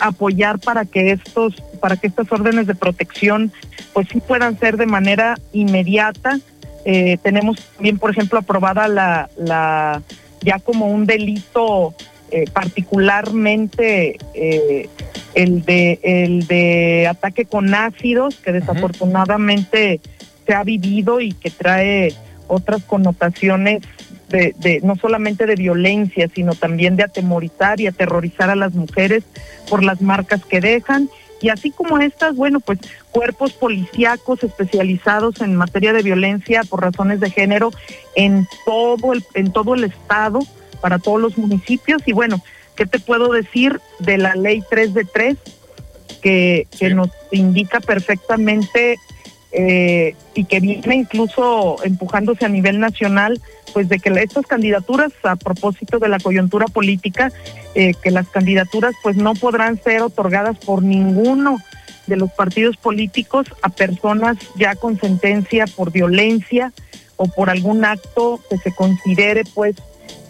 apoyar 0.00 0.58
para 0.58 0.84
que 0.84 1.10
estos 1.10 1.60
para 1.80 1.96
que 1.96 2.06
estas 2.06 2.30
órdenes 2.32 2.66
de 2.66 2.74
protección 2.74 3.52
pues 3.92 4.08
sí 4.10 4.20
puedan 4.20 4.58
ser 4.58 4.76
de 4.76 4.86
manera 4.86 5.38
inmediata. 5.52 6.38
Eh, 6.84 7.18
tenemos 7.22 7.60
también 7.74 7.98
por 7.98 8.10
ejemplo 8.10 8.38
aprobada 8.38 8.88
la 8.88 9.28
la 9.36 10.02
ya 10.40 10.58
como 10.60 10.86
un 10.86 11.04
delito 11.04 11.94
eh, 12.32 12.44
particularmente 12.52 14.18
eh, 14.34 14.88
el 15.34 15.64
de 15.64 15.98
el 16.02 16.46
de 16.46 17.08
ataque 17.08 17.44
con 17.44 17.74
ácidos 17.74 18.36
que 18.36 18.52
desafortunadamente 18.52 20.00
se 20.46 20.54
ha 20.54 20.62
vivido 20.62 21.20
y 21.20 21.32
que 21.32 21.50
trae 21.50 22.14
otras 22.46 22.84
connotaciones 22.84 23.82
de, 24.28 24.54
de, 24.58 24.80
no 24.82 24.94
solamente 24.96 25.46
de 25.46 25.56
violencia 25.56 26.28
sino 26.32 26.54
también 26.54 26.96
de 26.96 27.02
atemorizar 27.02 27.80
y 27.80 27.88
aterrorizar 27.88 28.48
a 28.48 28.56
las 28.56 28.74
mujeres 28.74 29.24
por 29.68 29.82
las 29.82 30.00
marcas 30.00 30.44
que 30.44 30.60
dejan. 30.60 31.08
Y 31.40 31.48
así 31.48 31.70
como 31.70 31.98
estas 31.98 32.36
bueno 32.36 32.60
pues 32.60 32.78
cuerpos 33.10 33.52
policíacos 33.54 34.44
especializados 34.44 35.40
en 35.40 35.56
materia 35.56 35.92
de 35.92 36.02
violencia 36.02 36.62
por 36.62 36.82
razones 36.82 37.18
de 37.18 37.30
género 37.30 37.72
en 38.14 38.46
todo 38.64 39.14
el 39.14 39.24
en 39.34 39.52
todo 39.52 39.74
el 39.74 39.84
estado 39.84 40.40
para 40.80 40.98
todos 40.98 41.20
los 41.20 41.38
municipios 41.38 42.02
y 42.06 42.12
bueno 42.12 42.42
¿Qué 42.80 42.86
te 42.86 42.98
puedo 42.98 43.30
decir 43.30 43.78
de 43.98 44.16
la 44.16 44.34
ley 44.34 44.62
3 44.70 44.94
de 44.94 45.04
3? 45.04 45.36
Que, 46.22 46.66
que 46.78 46.88
sí. 46.88 46.94
nos 46.94 47.10
indica 47.30 47.78
perfectamente 47.80 48.98
eh, 49.52 50.14
y 50.34 50.44
que 50.44 50.60
viene 50.60 50.94
incluso 50.94 51.76
empujándose 51.84 52.46
a 52.46 52.48
nivel 52.48 52.80
nacional, 52.80 53.38
pues 53.74 53.90
de 53.90 53.98
que 53.98 54.08
estas 54.22 54.46
candidaturas, 54.46 55.12
a 55.24 55.36
propósito 55.36 55.98
de 55.98 56.08
la 56.08 56.18
coyuntura 56.20 56.68
política, 56.68 57.30
eh, 57.74 57.92
que 58.02 58.10
las 58.10 58.28
candidaturas 58.28 58.94
pues 59.02 59.14
no 59.14 59.34
podrán 59.34 59.78
ser 59.82 60.00
otorgadas 60.00 60.56
por 60.56 60.82
ninguno 60.82 61.58
de 62.06 62.16
los 62.16 62.30
partidos 62.32 62.78
políticos 62.78 63.46
a 63.60 63.68
personas 63.68 64.38
ya 64.56 64.74
con 64.74 64.98
sentencia 64.98 65.66
por 65.66 65.92
violencia 65.92 66.72
o 67.16 67.26
por 67.26 67.50
algún 67.50 67.84
acto 67.84 68.40
que 68.48 68.56
se 68.56 68.74
considere 68.74 69.44
pues 69.54 69.76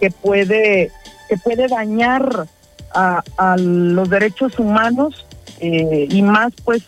que 0.01 0.11
puede 0.11 0.91
que 1.29 1.37
puede 1.37 1.69
dañar 1.69 2.47
a, 2.93 3.23
a 3.37 3.57
los 3.57 4.11
derechos 4.11 4.59
humanos 4.59 5.27
eh, 5.61 6.09
y 6.11 6.23
más 6.23 6.53
pues 6.65 6.83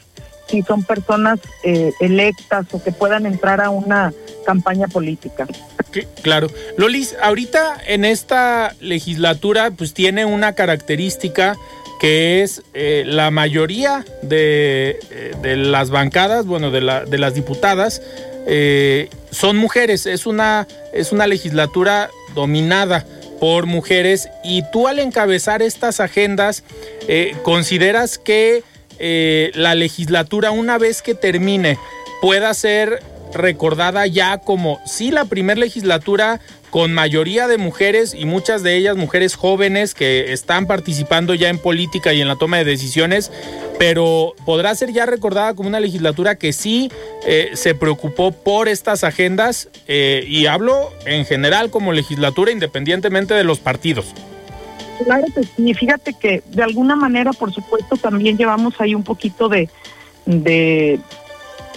si 0.53 0.63
son 0.63 0.83
personas 0.85 1.41
eh, 1.65 1.93
electas 2.01 2.67
o 2.73 2.83
que 2.83 2.93
puedan 2.93 3.25
entrar 3.25 3.61
a 3.61 3.71
una 3.71 4.13
campaña 4.45 4.87
política. 4.87 5.47
Claro. 6.23 6.49
Lolis, 6.77 7.17
ahorita 7.23 7.77
en 7.87 8.05
esta 8.05 8.75
legislatura 8.81 9.71
pues 9.71 9.95
tiene 9.95 10.25
una 10.25 10.55
característica 10.55 11.57
que 12.01 12.43
es 12.43 12.63
eh, 12.75 13.05
la 13.07 13.31
mayoría 13.31 14.05
de, 14.23 14.99
eh, 15.11 15.35
de, 15.41 15.57
las 15.57 15.91
bancadas, 15.91 16.47
bueno, 16.47 16.71
de, 16.71 16.81
la, 16.81 17.05
de 17.05 17.19
las 17.19 17.35
diputadas, 17.35 18.03
son 19.31 19.57
mujeres. 19.57 20.07
Es 20.07 20.27
una, 20.27 20.67
es 20.93 21.13
una 21.13 21.27
legislatura 21.29 22.11
dominada 22.35 23.05
por 23.41 23.67
mujeres. 23.67 24.29
Y 24.45 24.63
tú 24.71 24.89
al 24.89 24.99
encabezar 24.99 25.63
estas 25.63 26.01
agendas 26.01 26.63
eh, 27.09 27.37
consideras 27.43 28.19
que 28.19 28.63
eh, 28.99 29.51
la 29.55 29.75
legislatura 29.75 30.51
una 30.51 30.79
vez 30.79 31.03
que 31.03 31.15
termine 31.15 31.79
pueda 32.21 32.55
ser 32.55 33.03
recordada 33.35 34.07
ya 34.07 34.39
como 34.39 34.81
sí 34.85 35.11
la 35.11 35.25
primer 35.25 35.59
legislatura 35.59 36.41
con 36.73 36.95
mayoría 36.95 37.49
de 37.49 37.59
mujeres 37.59 38.15
y 38.15 38.25
muchas 38.25 38.63
de 38.63 38.75
ellas 38.79 38.97
mujeres 38.97 39.35
jóvenes 39.35 39.95
que 39.95 40.33
están 40.33 40.67
participando 40.67 41.35
ya 41.35 41.51
en 41.51 41.59
política 41.59 42.15
y 42.15 42.23
en 42.23 42.29
la 42.29 42.37
toma 42.37 42.57
de 42.57 42.65
decisiones, 42.65 43.31
pero 43.79 44.33
podrá 44.47 44.75
ser 44.75 44.91
ya 44.91 45.05
recordada 45.05 45.53
como 45.53 45.69
una 45.69 45.81
legislatura 45.81 46.37
que 46.37 46.55
sí 46.55 46.91
eh, 47.27 47.51
se 47.53 47.75
preocupó 47.75 48.33
por 48.33 48.69
estas 48.69 49.05
agendas 49.05 49.69
eh, 49.87 50.25
y 50.27 50.47
hablo 50.47 50.91
en 51.05 51.27
general 51.27 51.69
como 51.69 51.93
legislatura 51.93 52.53
independientemente 52.53 53.35
de 53.35 53.45
los 53.45 53.59
partidos. 53.59 54.07
Claro 55.05 55.27
que 55.35 55.43
sí, 55.43 55.75
fíjate 55.75 56.15
que 56.15 56.43
de 56.53 56.63
alguna 56.63 56.97
manera, 56.97 57.35
por 57.35 57.53
supuesto, 57.53 57.99
también 57.99 58.39
llevamos 58.39 58.81
ahí 58.81 58.95
un 58.95 59.05
poquito 59.05 59.51
de, 59.51 59.69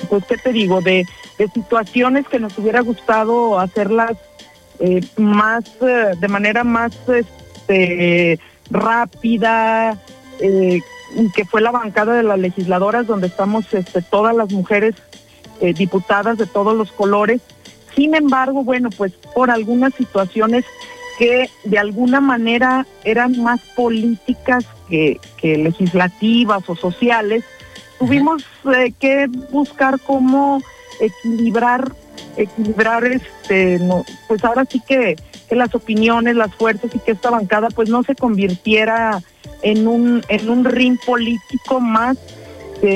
pues, 0.08 0.24
¿qué 0.24 0.38
te 0.38 0.54
digo? 0.54 0.80
De 0.80 1.06
situaciones 1.54 2.30
que 2.30 2.40
nos 2.40 2.58
hubiera 2.58 2.80
gustado 2.80 3.60
hacerlas 3.60 4.14
eh, 4.80 5.02
más, 5.18 5.64
eh, 5.82 6.14
de 6.20 6.28
manera 6.28 6.64
más 6.64 6.94
este, 7.08 8.40
rápida, 8.70 9.98
eh, 10.40 10.82
que 11.36 11.46
fue 11.46 11.62
la 11.62 11.72
bancada 11.72 12.14
de 12.14 12.24
las 12.24 12.40
legisladoras 12.40 13.08
donde 13.08 13.28
estamos 13.28 13.74
este, 13.74 14.02
todas 14.02 14.36
las 14.36 14.52
mujeres 14.52 14.96
diputadas 15.62 16.38
de 16.38 16.48
todos 16.48 16.76
los 16.76 16.92
colores. 16.92 17.40
Sin 17.96 18.14
embargo, 18.14 18.66
bueno, 18.66 18.90
pues 18.90 19.14
por 19.34 19.50
algunas 19.50 19.94
situaciones 19.94 20.66
que 21.18 21.50
de 21.64 21.80
alguna 21.80 22.20
manera 22.20 22.86
eran 23.06 23.42
más 23.42 23.62
políticas 23.76 24.66
que, 24.90 25.20
que 25.38 25.58
legislativas 25.58 26.70
o 26.70 26.76
sociales, 26.76 27.46
tuvimos 28.00 28.44
eh, 28.76 28.94
que 29.00 29.28
buscar 29.52 30.00
cómo 30.00 30.62
equilibrar 31.00 31.92
equilibrar 32.38 33.06
este 33.06 33.80
pues 34.28 34.44
ahora 34.44 34.66
sí 34.66 34.82
que, 34.88 35.16
que 35.48 35.56
las 35.56 35.74
opiniones 35.76 36.36
las 36.36 36.54
fuerzas 36.56 36.92
y 36.94 37.00
que 37.00 37.12
esta 37.12 37.30
bancada 37.30 37.70
pues 37.70 37.90
no 37.90 38.04
se 38.04 38.16
convirtiera 38.16 39.22
en 39.62 39.88
un 39.88 40.24
en 40.30 40.50
un 40.50 40.66
ring 40.66 40.98
político 41.06 41.80
más 41.80 42.18
que 42.82 42.96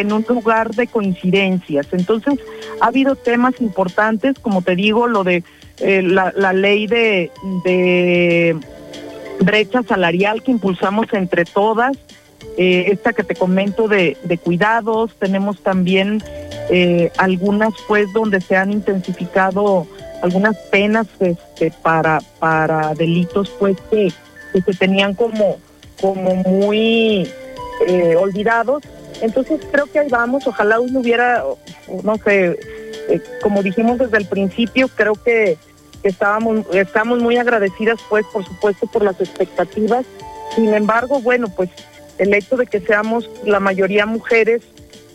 en, 0.00 0.12
un 0.12 0.24
lugar 0.28 0.74
de 0.74 0.86
coincidencias. 0.86 1.86
Entonces 1.92 2.38
ha 2.80 2.86
habido 2.86 3.14
temas 3.16 3.60
importantes 3.60 4.38
como 4.38 4.62
te 4.62 4.74
digo 4.74 5.06
lo 5.06 5.24
de 5.24 5.44
eh, 5.78 6.02
la, 6.02 6.52
ley 6.52 6.86
de 6.86 7.30
brecha 9.40 9.82
salarial 9.82 10.42
que 10.42 10.50
impulsamos 10.50 11.06
entre 11.12 11.44
todas 11.44 11.96
eh, 12.56 12.92
esta 12.92 13.12
que 13.12 13.24
te 13.24 13.34
comento 13.34 13.88
de, 13.88 14.16
cuidados, 14.42 15.14
tenemos 15.18 15.62
también 15.62 16.22
eh, 16.68 17.10
algunas 17.16 17.72
pues 17.88 18.12
donde 18.12 18.40
se 18.40 18.56
han 18.56 18.70
intensificado 18.70 19.86
algunas 20.22 20.56
penas 20.70 21.06
este, 21.20 21.72
para, 21.82 22.20
para 22.38 22.94
delitos 22.94 23.48
pues 23.58 23.76
que, 23.90 24.12
que 24.52 24.60
se 24.60 24.74
tenían 24.74 25.14
como, 25.14 25.58
como 26.00 26.34
muy 26.34 27.30
eh, 27.86 28.16
olvidados. 28.16 28.82
Entonces 29.22 29.60
creo 29.70 29.86
que 29.86 30.00
ahí 30.00 30.08
vamos, 30.10 30.46
ojalá 30.46 30.80
uno 30.80 31.00
hubiera, 31.00 31.42
no 32.02 32.16
sé, 32.16 32.58
como 33.42 33.62
dijimos 33.62 33.98
desde 33.98 34.18
el 34.18 34.26
principio, 34.26 34.88
creo 34.88 35.14
que 35.14 35.58
estábamos, 36.02 36.66
estamos 36.72 37.20
muy 37.20 37.36
agradecidas 37.36 37.98
pues 38.08 38.24
por 38.32 38.44
supuesto 38.44 38.86
por 38.86 39.02
las 39.02 39.20
expectativas. 39.20 40.04
Sin 40.54 40.72
embargo, 40.74 41.20
bueno, 41.20 41.48
pues 41.54 41.70
el 42.20 42.34
hecho 42.34 42.56
de 42.58 42.66
que 42.66 42.80
seamos 42.80 43.30
la 43.44 43.60
mayoría 43.60 44.04
mujeres, 44.04 44.60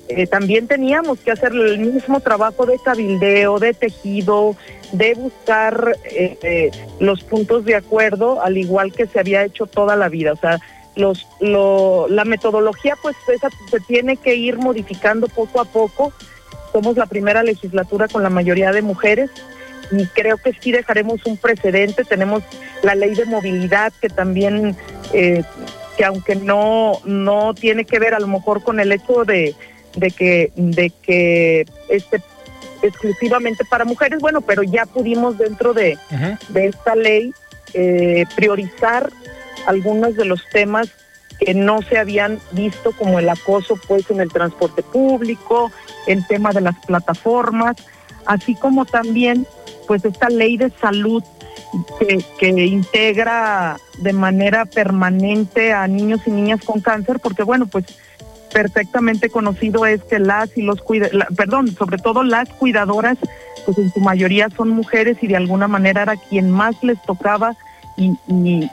eh, 0.07 0.25
también 0.25 0.67
teníamos 0.67 1.19
que 1.19 1.31
hacer 1.31 1.51
el 1.51 1.77
mismo 1.77 2.19
trabajo 2.19 2.65
de 2.65 2.79
cabildeo, 2.79 3.59
de 3.59 3.75
tejido, 3.75 4.55
de 4.91 5.13
buscar 5.13 5.97
eh, 6.05 6.37
eh, 6.41 6.71
los 6.99 7.23
puntos 7.23 7.63
de 7.63 7.75
acuerdo, 7.75 8.41
al 8.41 8.57
igual 8.57 8.91
que 8.91 9.05
se 9.05 9.19
había 9.19 9.43
hecho 9.43 9.67
toda 9.67 9.95
la 9.95 10.09
vida. 10.09 10.33
O 10.33 10.35
sea, 10.35 10.59
la 10.95 12.25
metodología 12.25 12.95
pues 12.99 13.15
esa 13.31 13.49
se 13.69 13.79
tiene 13.81 14.17
que 14.17 14.33
ir 14.35 14.57
modificando 14.57 15.27
poco 15.27 15.61
a 15.61 15.65
poco. 15.65 16.11
Somos 16.71 16.97
la 16.97 17.05
primera 17.05 17.43
legislatura 17.43 18.07
con 18.07 18.23
la 18.23 18.31
mayoría 18.31 18.71
de 18.71 18.81
mujeres 18.81 19.29
y 19.91 20.07
creo 20.07 20.37
que 20.37 20.53
sí 20.59 20.71
dejaremos 20.71 21.23
un 21.25 21.37
precedente. 21.37 22.03
Tenemos 22.03 22.41
la 22.81 22.95
ley 22.95 23.13
de 23.13 23.25
movilidad 23.25 23.93
que 24.01 24.09
también, 24.09 24.75
que 25.97 26.05
aunque 26.05 26.35
no, 26.35 26.99
no 27.05 27.53
tiene 27.53 27.85
que 27.85 27.99
ver 27.99 28.13
a 28.13 28.19
lo 28.19 28.27
mejor 28.27 28.63
con 28.63 28.79
el 28.79 28.91
hecho 28.91 29.23
de 29.23 29.55
de 29.95 30.11
que, 30.11 30.51
de 30.55 30.89
que 30.89 31.65
este 31.89 32.21
exclusivamente 32.81 33.65
para 33.65 33.83
mujeres, 33.83 34.19
bueno, 34.19 34.41
pero 34.41 34.61
ya 34.61 34.85
pudimos 34.85 35.37
dentro 35.37 35.73
de, 35.73 35.97
de 36.49 36.67
esta 36.67 36.95
ley 36.95 37.33
eh, 37.73 38.25
priorizar 38.35 39.11
algunos 39.65 40.15
de 40.15 40.25
los 40.25 40.41
temas 40.51 40.89
que 41.39 41.55
no 41.55 41.81
se 41.81 41.97
habían 41.97 42.39
visto 42.51 42.91
como 42.91 43.17
el 43.17 43.27
acoso 43.27 43.79
pues 43.87 44.11
en 44.11 44.21
el 44.21 44.31
transporte 44.31 44.83
público, 44.83 45.71
el 46.05 46.27
tema 46.27 46.51
de 46.51 46.61
las 46.61 46.75
plataformas, 46.85 47.75
así 48.25 48.53
como 48.55 48.85
también 48.85 49.47
pues 49.87 50.05
esta 50.05 50.29
ley 50.29 50.57
de 50.57 50.69
salud 50.69 51.23
que, 52.39 52.49
integra 52.49 53.77
de 53.99 54.13
manera 54.13 54.65
permanente 54.65 55.73
a 55.73 55.87
niños 55.87 56.21
y 56.25 56.31
niñas 56.31 56.61
con 56.63 56.81
cáncer, 56.81 57.19
porque 57.19 57.43
bueno, 57.43 57.67
pues 57.67 57.85
perfectamente 58.53 59.29
conocido 59.29 59.85
es 59.85 60.01
que 60.03 60.19
las 60.19 60.57
y 60.57 60.61
los 60.61 60.81
cuida, 60.81 61.09
perdón, 61.35 61.75
sobre 61.75 61.97
todo 61.97 62.23
las 62.23 62.49
cuidadoras, 62.49 63.17
pues 63.65 63.77
en 63.77 63.91
su 63.91 63.99
mayoría 63.99 64.49
son 64.55 64.69
mujeres 64.69 65.17
y 65.21 65.27
de 65.27 65.35
alguna 65.35 65.67
manera 65.67 66.03
era 66.03 66.15
quien 66.15 66.51
más 66.51 66.75
les 66.83 67.01
tocaba 67.03 67.55
y, 67.97 68.11
y, 68.27 68.69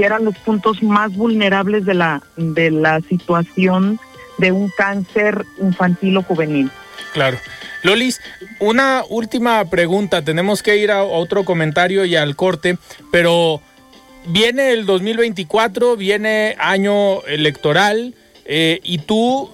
eran 0.00 0.24
los 0.24 0.36
puntos 0.38 0.82
más 0.82 1.16
vulnerables 1.16 1.84
de 1.84 1.94
la 1.94 2.20
de 2.36 2.72
la 2.72 3.00
situación 3.02 4.00
de 4.38 4.50
un 4.50 4.68
cáncer 4.76 5.44
infantil 5.60 6.16
o 6.16 6.22
juvenil. 6.22 6.70
Claro. 7.12 7.38
Lolis, 7.84 8.22
una 8.60 9.04
última 9.10 9.62
pregunta. 9.66 10.22
Tenemos 10.22 10.62
que 10.62 10.78
ir 10.78 10.90
a 10.90 11.04
otro 11.04 11.44
comentario 11.44 12.06
y 12.06 12.16
al 12.16 12.34
corte, 12.34 12.78
pero 13.12 13.60
viene 14.26 14.72
el 14.72 14.86
2024, 14.86 15.94
viene 15.94 16.56
año 16.58 17.22
electoral. 17.26 18.14
Eh, 18.46 18.80
y 18.82 18.98
tú, 18.98 19.50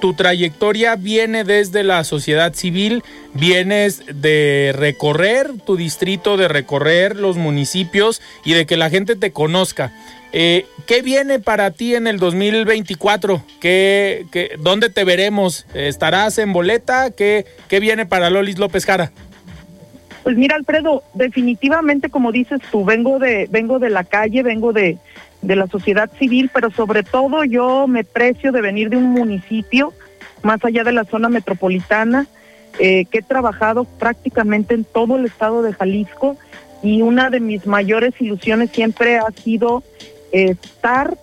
tu 0.00 0.14
trayectoria 0.14 0.96
viene 0.96 1.44
desde 1.44 1.84
la 1.84 2.02
sociedad 2.02 2.54
civil, 2.54 3.02
vienes 3.34 4.02
de 4.12 4.72
recorrer 4.76 5.52
tu 5.64 5.76
distrito, 5.76 6.36
de 6.36 6.48
recorrer 6.48 7.16
los 7.16 7.36
municipios 7.36 8.20
y 8.44 8.52
de 8.54 8.66
que 8.66 8.76
la 8.76 8.90
gente 8.90 9.16
te 9.16 9.32
conozca. 9.32 9.92
Eh, 10.32 10.66
¿Qué 10.86 11.02
viene 11.02 11.38
para 11.38 11.70
ti 11.70 11.94
en 11.94 12.06
el 12.06 12.18
2024? 12.18 13.42
¿Qué, 13.60 14.24
qué, 14.32 14.52
¿Dónde 14.58 14.88
te 14.88 15.04
veremos? 15.04 15.66
¿Estarás 15.74 16.38
en 16.38 16.52
boleta? 16.52 17.10
¿Qué, 17.10 17.44
¿Qué 17.68 17.80
viene 17.80 18.06
para 18.06 18.30
Lolis 18.30 18.58
López 18.58 18.86
Jara? 18.86 19.12
Pues 20.22 20.36
mira, 20.36 20.56
Alfredo, 20.56 21.02
definitivamente, 21.14 22.08
como 22.08 22.32
dices 22.32 22.60
tú, 22.70 22.84
vengo 22.84 23.18
de, 23.18 23.48
vengo 23.50 23.78
de 23.78 23.90
la 23.90 24.04
calle, 24.04 24.42
vengo 24.42 24.72
de, 24.72 24.98
de 25.42 25.56
la 25.56 25.66
sociedad 25.66 26.10
civil, 26.18 26.50
pero 26.52 26.70
sobre 26.70 27.02
todo 27.02 27.44
yo 27.44 27.86
me 27.86 28.04
precio 28.04 28.52
de 28.52 28.60
venir 28.60 28.88
de 28.88 28.96
un 28.96 29.10
municipio 29.10 29.92
más 30.42 30.64
allá 30.64 30.84
de 30.84 30.92
la 30.92 31.04
zona 31.04 31.28
metropolitana, 31.28 32.26
eh, 32.78 33.04
que 33.06 33.18
he 33.18 33.22
trabajado 33.22 33.84
prácticamente 33.84 34.74
en 34.74 34.84
todo 34.84 35.16
el 35.16 35.26
estado 35.26 35.62
de 35.62 35.72
Jalisco 35.72 36.36
y 36.82 37.02
una 37.02 37.30
de 37.30 37.40
mis 37.40 37.66
mayores 37.66 38.14
ilusiones 38.18 38.70
siempre 38.70 39.18
ha 39.18 39.30
sido 39.30 39.82
estar 40.32 41.16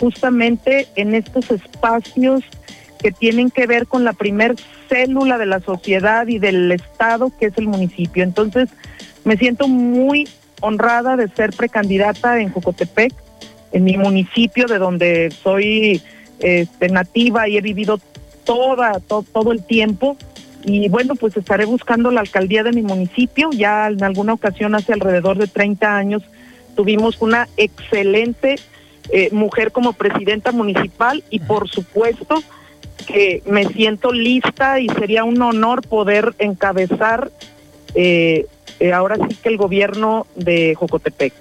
justamente 0.00 0.86
en 0.96 1.14
estos 1.14 1.50
espacios 1.50 2.42
que 3.00 3.12
tienen 3.12 3.50
que 3.50 3.66
ver 3.66 3.86
con 3.86 4.04
la 4.04 4.12
primer 4.12 4.56
célula 4.88 5.38
de 5.38 5.46
la 5.46 5.60
sociedad 5.60 6.26
y 6.26 6.38
del 6.38 6.72
estado 6.72 7.32
que 7.38 7.46
es 7.46 7.58
el 7.58 7.68
municipio. 7.68 8.22
Entonces, 8.22 8.68
me 9.24 9.36
siento 9.36 9.68
muy 9.68 10.28
honrada 10.60 11.16
de 11.16 11.28
ser 11.28 11.50
precandidata 11.50 12.40
en 12.40 12.50
Jocotepec 12.50 13.12
en 13.72 13.84
mi 13.84 13.96
municipio 13.96 14.66
de 14.66 14.78
donde 14.78 15.30
soy 15.42 16.02
este, 16.40 16.88
nativa 16.88 17.48
y 17.48 17.58
he 17.58 17.60
vivido 17.60 18.00
toda, 18.44 19.00
todo 19.00 19.52
el 19.52 19.62
tiempo. 19.64 20.16
Y 20.64 20.88
bueno, 20.88 21.14
pues 21.14 21.36
estaré 21.36 21.66
buscando 21.66 22.10
la 22.10 22.20
alcaldía 22.20 22.62
de 22.62 22.72
mi 22.72 22.82
municipio. 22.82 23.50
Ya 23.52 23.88
en 23.88 24.02
alguna 24.02 24.32
ocasión, 24.32 24.74
hace 24.74 24.92
alrededor 24.92 25.38
de 25.38 25.46
30 25.46 25.96
años, 25.96 26.22
tuvimos 26.78 27.20
una 27.20 27.48
excelente 27.56 28.54
eh, 29.10 29.30
mujer 29.32 29.72
como 29.72 29.94
presidenta 29.94 30.52
municipal 30.52 31.24
y 31.28 31.40
por 31.40 31.68
supuesto 31.68 32.40
que 33.04 33.42
me 33.46 33.66
siento 33.66 34.12
lista 34.12 34.78
y 34.78 34.88
sería 34.90 35.24
un 35.24 35.42
honor 35.42 35.82
poder 35.82 36.36
encabezar 36.38 37.32
eh, 37.96 38.46
eh, 38.78 38.92
ahora 38.92 39.16
sí 39.16 39.34
que 39.42 39.48
el 39.48 39.56
gobierno 39.56 40.28
de 40.36 40.76
Jocotepec. 40.76 41.32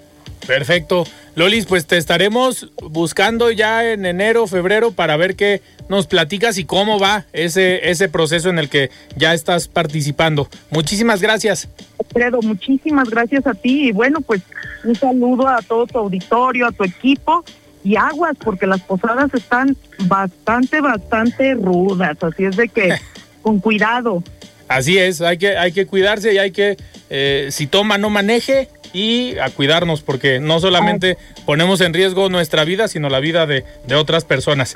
Perfecto. 0.47 1.03
Lolis, 1.35 1.65
pues 1.65 1.85
te 1.85 1.97
estaremos 1.97 2.71
buscando 2.81 3.51
ya 3.51 3.91
en 3.91 4.05
enero, 4.05 4.47
febrero 4.47 4.91
para 4.93 5.17
ver 5.17 5.35
qué 5.35 5.61
nos 5.89 6.07
platicas 6.07 6.57
y 6.57 6.63
cómo 6.63 6.99
va 6.99 7.25
ese, 7.33 7.89
ese 7.91 8.07
proceso 8.07 8.49
en 8.49 8.57
el 8.57 8.69
que 8.69 8.89
ya 9.17 9.33
estás 9.33 9.67
participando. 9.67 10.47
Muchísimas 10.71 11.21
gracias. 11.21 11.67
Alfredo, 11.99 12.41
muchísimas 12.41 13.09
gracias 13.09 13.45
a 13.45 13.53
ti 13.53 13.89
y 13.89 13.91
bueno, 13.91 14.21
pues 14.21 14.41
un 14.85 14.95
saludo 14.95 15.49
a 15.49 15.61
todo 15.61 15.85
tu 15.85 15.97
auditorio, 15.97 16.67
a 16.67 16.71
tu 16.71 16.85
equipo 16.85 17.43
y 17.83 17.97
aguas 17.97 18.37
porque 18.41 18.65
las 18.65 18.81
posadas 18.81 19.33
están 19.33 19.75
bastante, 19.99 20.79
bastante 20.79 21.55
rudas, 21.55 22.17
así 22.21 22.45
es 22.45 22.55
de 22.55 22.69
que 22.69 22.95
con 23.41 23.59
cuidado. 23.59 24.23
Así 24.69 24.97
es, 24.97 25.21
hay 25.21 25.37
que, 25.37 25.57
hay 25.57 25.71
que 25.71 25.85
cuidarse 25.85 26.33
y 26.33 26.37
hay 26.37 26.51
que, 26.51 26.77
eh, 27.09 27.47
si 27.51 27.67
toma, 27.67 27.97
no 27.97 28.09
maneje 28.09 28.69
y 28.97 29.37
a 29.37 29.49
cuidarnos, 29.51 30.01
porque 30.01 30.39
no 30.39 30.59
solamente 30.59 31.17
ponemos 31.45 31.81
en 31.81 31.93
riesgo 31.93 32.29
nuestra 32.29 32.63
vida, 32.63 32.87
sino 32.87 33.09
la 33.09 33.19
vida 33.19 33.45
de, 33.45 33.63
de 33.85 33.95
otras 33.95 34.25
personas. 34.25 34.75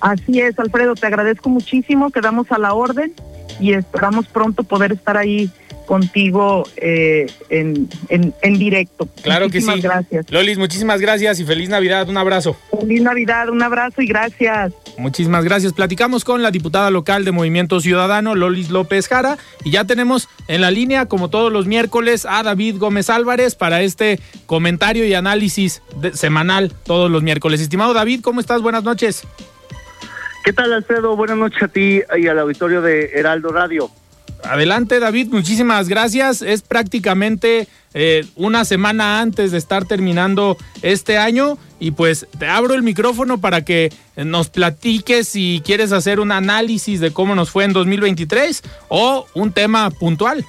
Así 0.00 0.40
es, 0.40 0.58
Alfredo, 0.58 0.94
te 0.94 1.06
agradezco 1.06 1.48
muchísimo, 1.48 2.10
quedamos 2.10 2.50
a 2.50 2.58
la 2.58 2.72
orden 2.72 3.12
y 3.60 3.74
esperamos 3.74 4.26
pronto 4.26 4.64
poder 4.64 4.92
estar 4.92 5.16
ahí 5.16 5.50
contigo 5.86 6.64
eh, 6.76 7.26
en, 7.48 7.88
en, 8.08 8.34
en, 8.42 8.58
directo. 8.58 9.08
Claro 9.22 9.48
que 9.50 9.60
sí. 9.60 9.80
gracias. 9.80 10.30
Lolis, 10.30 10.58
muchísimas 10.58 11.00
gracias 11.00 11.40
y 11.40 11.44
feliz 11.44 11.68
Navidad. 11.68 12.08
Un 12.08 12.16
abrazo. 12.16 12.56
Feliz 12.78 13.02
Navidad, 13.02 13.48
un 13.48 13.62
abrazo 13.62 14.02
y 14.02 14.06
gracias. 14.06 14.72
Muchísimas 14.98 15.44
gracias. 15.44 15.72
Platicamos 15.72 16.24
con 16.24 16.42
la 16.42 16.50
diputada 16.50 16.90
local 16.90 17.24
de 17.24 17.32
Movimiento 17.32 17.80
Ciudadano, 17.80 18.34
Lolis 18.34 18.70
López 18.70 19.08
Jara, 19.08 19.38
y 19.64 19.70
ya 19.70 19.84
tenemos 19.84 20.28
en 20.48 20.60
la 20.60 20.70
línea, 20.70 21.06
como 21.06 21.30
todos 21.30 21.52
los 21.52 21.66
miércoles, 21.66 22.26
a 22.28 22.42
David 22.42 22.76
Gómez 22.78 23.10
Álvarez 23.10 23.54
para 23.54 23.82
este 23.82 24.20
comentario 24.46 25.04
y 25.04 25.14
análisis 25.14 25.82
semanal 26.12 26.72
todos 26.84 27.10
los 27.10 27.22
miércoles. 27.22 27.60
Estimado 27.60 27.94
David, 27.94 28.20
¿cómo 28.22 28.40
estás? 28.40 28.62
Buenas 28.62 28.84
noches. 28.84 29.26
¿Qué 30.44 30.52
tal, 30.52 30.72
Alfredo? 30.72 31.16
Buenas 31.16 31.36
noches 31.36 31.62
a 31.62 31.68
ti 31.68 32.00
y 32.18 32.26
al 32.26 32.38
auditorio 32.38 32.82
de 32.82 33.10
Heraldo 33.14 33.52
Radio. 33.52 33.90
Adelante, 34.44 34.98
David, 34.98 35.28
muchísimas 35.30 35.88
gracias. 35.88 36.42
Es 36.42 36.62
prácticamente 36.62 37.68
eh, 37.94 38.26
una 38.34 38.64
semana 38.64 39.20
antes 39.20 39.52
de 39.52 39.58
estar 39.58 39.84
terminando 39.84 40.56
este 40.82 41.16
año 41.16 41.58
y 41.78 41.92
pues 41.92 42.26
te 42.38 42.46
abro 42.46 42.74
el 42.74 42.82
micrófono 42.82 43.40
para 43.40 43.64
que 43.64 43.92
nos 44.16 44.48
platiques 44.48 45.28
si 45.28 45.62
quieres 45.64 45.92
hacer 45.92 46.20
un 46.20 46.32
análisis 46.32 47.00
de 47.00 47.12
cómo 47.12 47.34
nos 47.34 47.50
fue 47.50 47.64
en 47.64 47.72
2023 47.72 48.62
o 48.88 49.26
un 49.34 49.52
tema 49.52 49.90
puntual. 49.90 50.44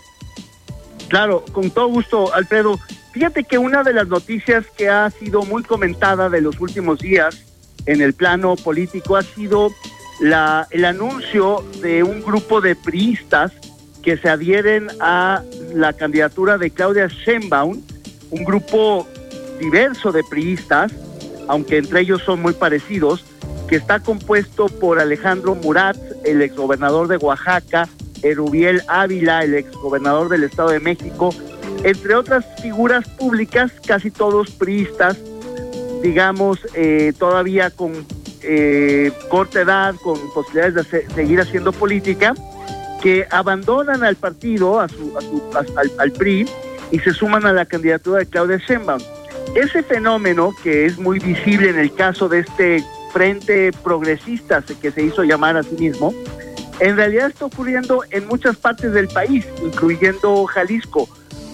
Claro, 1.08 1.46
con 1.52 1.70
todo 1.70 1.88
gusto, 1.88 2.34
Alfredo. 2.34 2.80
Fíjate 3.14 3.44
que 3.44 3.60
una 3.60 3.84
de 3.84 3.94
las 3.94 4.08
noticias 4.08 4.66
que 4.76 4.90
ha 4.90 5.10
sido 5.12 5.44
muy 5.44 5.62
comentada 5.64 6.30
de 6.30 6.42
los 6.42 6.60
últimos 6.60 7.00
días 7.00 7.44
en 7.86 8.02
el 8.02 8.14
plano 8.14 8.56
político 8.56 9.16
ha 9.16 9.22
sido 9.22 9.70
la, 10.20 10.68
el 10.72 10.86
anuncio 10.86 11.64
de 11.82 12.02
un 12.02 12.24
grupo 12.24 12.62
de 12.62 12.76
priistas 12.76 13.52
que 14.04 14.18
se 14.18 14.30
adhieren 14.30 14.88
a 15.00 15.42
la 15.74 15.94
candidatura 15.94 16.58
de 16.58 16.70
Claudia 16.70 17.08
Sheinbaum, 17.08 17.82
un 18.30 18.44
grupo 18.44 19.08
diverso 19.60 20.12
de 20.12 20.24
priistas, 20.30 20.92
aunque 21.48 21.78
entre 21.78 22.02
ellos 22.02 22.22
son 22.24 22.42
muy 22.42 22.54
parecidos, 22.54 23.26
que 23.68 23.78
está 23.78 24.00
compuesto 24.00 24.68
por 24.68 25.00
Alejandro 25.00 25.56
Murat, 25.56 25.98
el 26.26 26.42
exgobernador 26.42 27.08
de 27.08 27.18
Oaxaca, 27.18 27.88
Erubiel 28.22 28.82
Ávila, 28.88 29.44
el 29.44 29.56
exgobernador 29.56 30.30
del 30.30 30.44
Estado 30.44 30.70
de 30.70 30.80
México, 30.80 31.34
entre 31.84 32.16
otras 32.16 32.46
figuras 32.62 33.08
públicas, 33.08 33.72
casi 33.86 34.12
todos 34.12 34.52
priistas, 34.52 35.18
digamos, 36.02 36.60
eh, 36.74 37.13
todavía 37.18 37.70
con 37.70 38.06
eh, 38.42 39.12
corta 39.30 39.62
edad, 39.62 39.96
con 40.04 40.20
posibilidades 40.34 40.92
de 40.92 41.08
seguir 41.13 41.39
haciendo 41.39 41.72
política, 41.72 42.34
que 43.04 43.28
abandonan 43.32 44.02
al 44.06 44.16
partido, 44.16 44.80
a 44.80 44.88
su, 44.88 45.13
al, 45.56 45.92
al, 46.00 46.12
PRI, 46.13 46.48
y 46.89 47.00
se 47.00 47.12
suman 47.12 47.46
a 47.46 47.52
la 47.52 47.66
candidatura 47.66 48.20
de 48.20 48.26
Claudia 48.28 48.58
Sheinbaum. 48.58 49.02
Ese 49.56 49.84
fenómeno, 49.84 50.52
que 50.63 50.86
es 50.86 50.98
muy 50.98 51.20
visible 51.20 51.70
en 51.70 51.78
el 51.78 51.94
caso 51.94 52.30
de 52.30 52.39
este 52.39 52.82
frente 53.12 53.72
progresista 53.84 54.63
que 54.82 54.89
se 54.89 55.04
hizo 55.04 55.24
llamar 55.24 55.58
a 55.58 55.63
sí 55.63 55.76
mismo, 55.78 56.13
en 56.80 56.96
realidad 56.96 57.28
está 57.28 57.46
ocurriendo 57.46 58.04
en 58.10 58.26
muchas 58.26 58.56
partes 58.56 58.94
del 58.94 59.10
país, 59.10 59.46
incluyendo 59.62 60.46
Jalisco, 60.46 61.10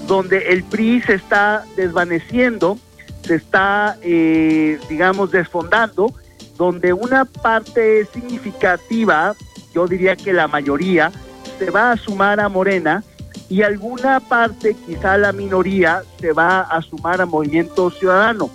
donde 0.07 0.51
el 0.51 0.63
PRI 0.63 1.01
se 1.01 1.15
está 1.15 1.65
desvaneciendo, 1.75 2.77
se 3.23 3.35
está, 3.35 3.97
eh, 4.03 4.79
digamos, 4.87 5.31
desfondando, 5.31 6.13
donde 6.57 6.93
una 6.93 7.25
parte 7.25 8.05
significativa, 8.13 9.33
yo 9.73 9.87
diría 9.87 10.15
que 10.15 10.31
la 10.31 10.47
mayoría, 10.47 11.11
se 11.59 11.69
va 11.69 11.91
a 11.91 11.97
sumar 11.97 12.39
a 12.39 12.49
Morena 12.49 13.03
y 13.49 13.61
alguna 13.61 14.19
parte, 14.19 14.75
quizá 14.85 15.17
la 15.17 15.31
minoría, 15.31 16.03
se 16.19 16.31
va 16.31 16.61
a 16.61 16.81
sumar 16.81 17.21
a 17.21 17.25
Movimiento 17.25 17.91
Ciudadano. 17.91 18.49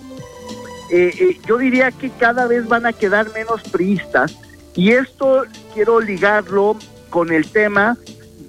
Eh, 0.91 1.13
eh, 1.19 1.39
yo 1.47 1.57
diría 1.57 1.91
que 1.91 2.09
cada 2.09 2.47
vez 2.47 2.67
van 2.67 2.85
a 2.85 2.93
quedar 2.93 3.31
menos 3.33 3.61
priistas 3.63 4.37
y 4.75 4.91
esto 4.91 5.45
quiero 5.73 5.99
ligarlo 5.99 6.77
con 7.09 7.31
el 7.31 7.47
tema 7.47 7.97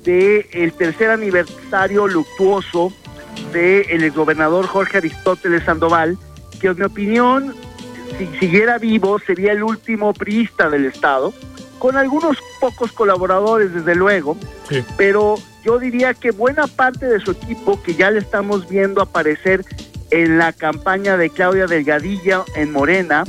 del 0.04 0.46
el 0.52 0.72
tercer 0.72 1.10
aniversario 1.10 2.06
luctuoso 2.06 2.92
del 3.52 4.00
de 4.00 4.10
gobernador 4.10 4.66
Jorge 4.66 4.98
Aristóteles 4.98 5.64
Sandoval, 5.64 6.18
que 6.60 6.68
en 6.68 6.76
mi 6.76 6.84
opinión, 6.84 7.54
si 8.18 8.26
siguiera 8.38 8.78
vivo, 8.78 9.18
sería 9.18 9.52
el 9.52 9.62
último 9.62 10.12
priista 10.14 10.68
del 10.68 10.86
Estado, 10.86 11.32
con 11.78 11.96
algunos 11.96 12.38
pocos 12.60 12.92
colaboradores, 12.92 13.72
desde 13.72 13.94
luego, 13.94 14.36
pero 14.96 15.36
yo 15.64 15.78
diría 15.78 16.14
que 16.14 16.30
buena 16.30 16.66
parte 16.66 17.06
de 17.06 17.20
su 17.20 17.32
equipo, 17.32 17.82
que 17.82 17.94
ya 17.94 18.10
le 18.10 18.18
estamos 18.18 18.68
viendo 18.68 19.02
aparecer 19.02 19.64
en 20.10 20.38
la 20.38 20.52
campaña 20.52 21.16
de 21.16 21.30
Claudia 21.30 21.66
Delgadilla 21.66 22.44
en 22.54 22.72
Morena, 22.72 23.24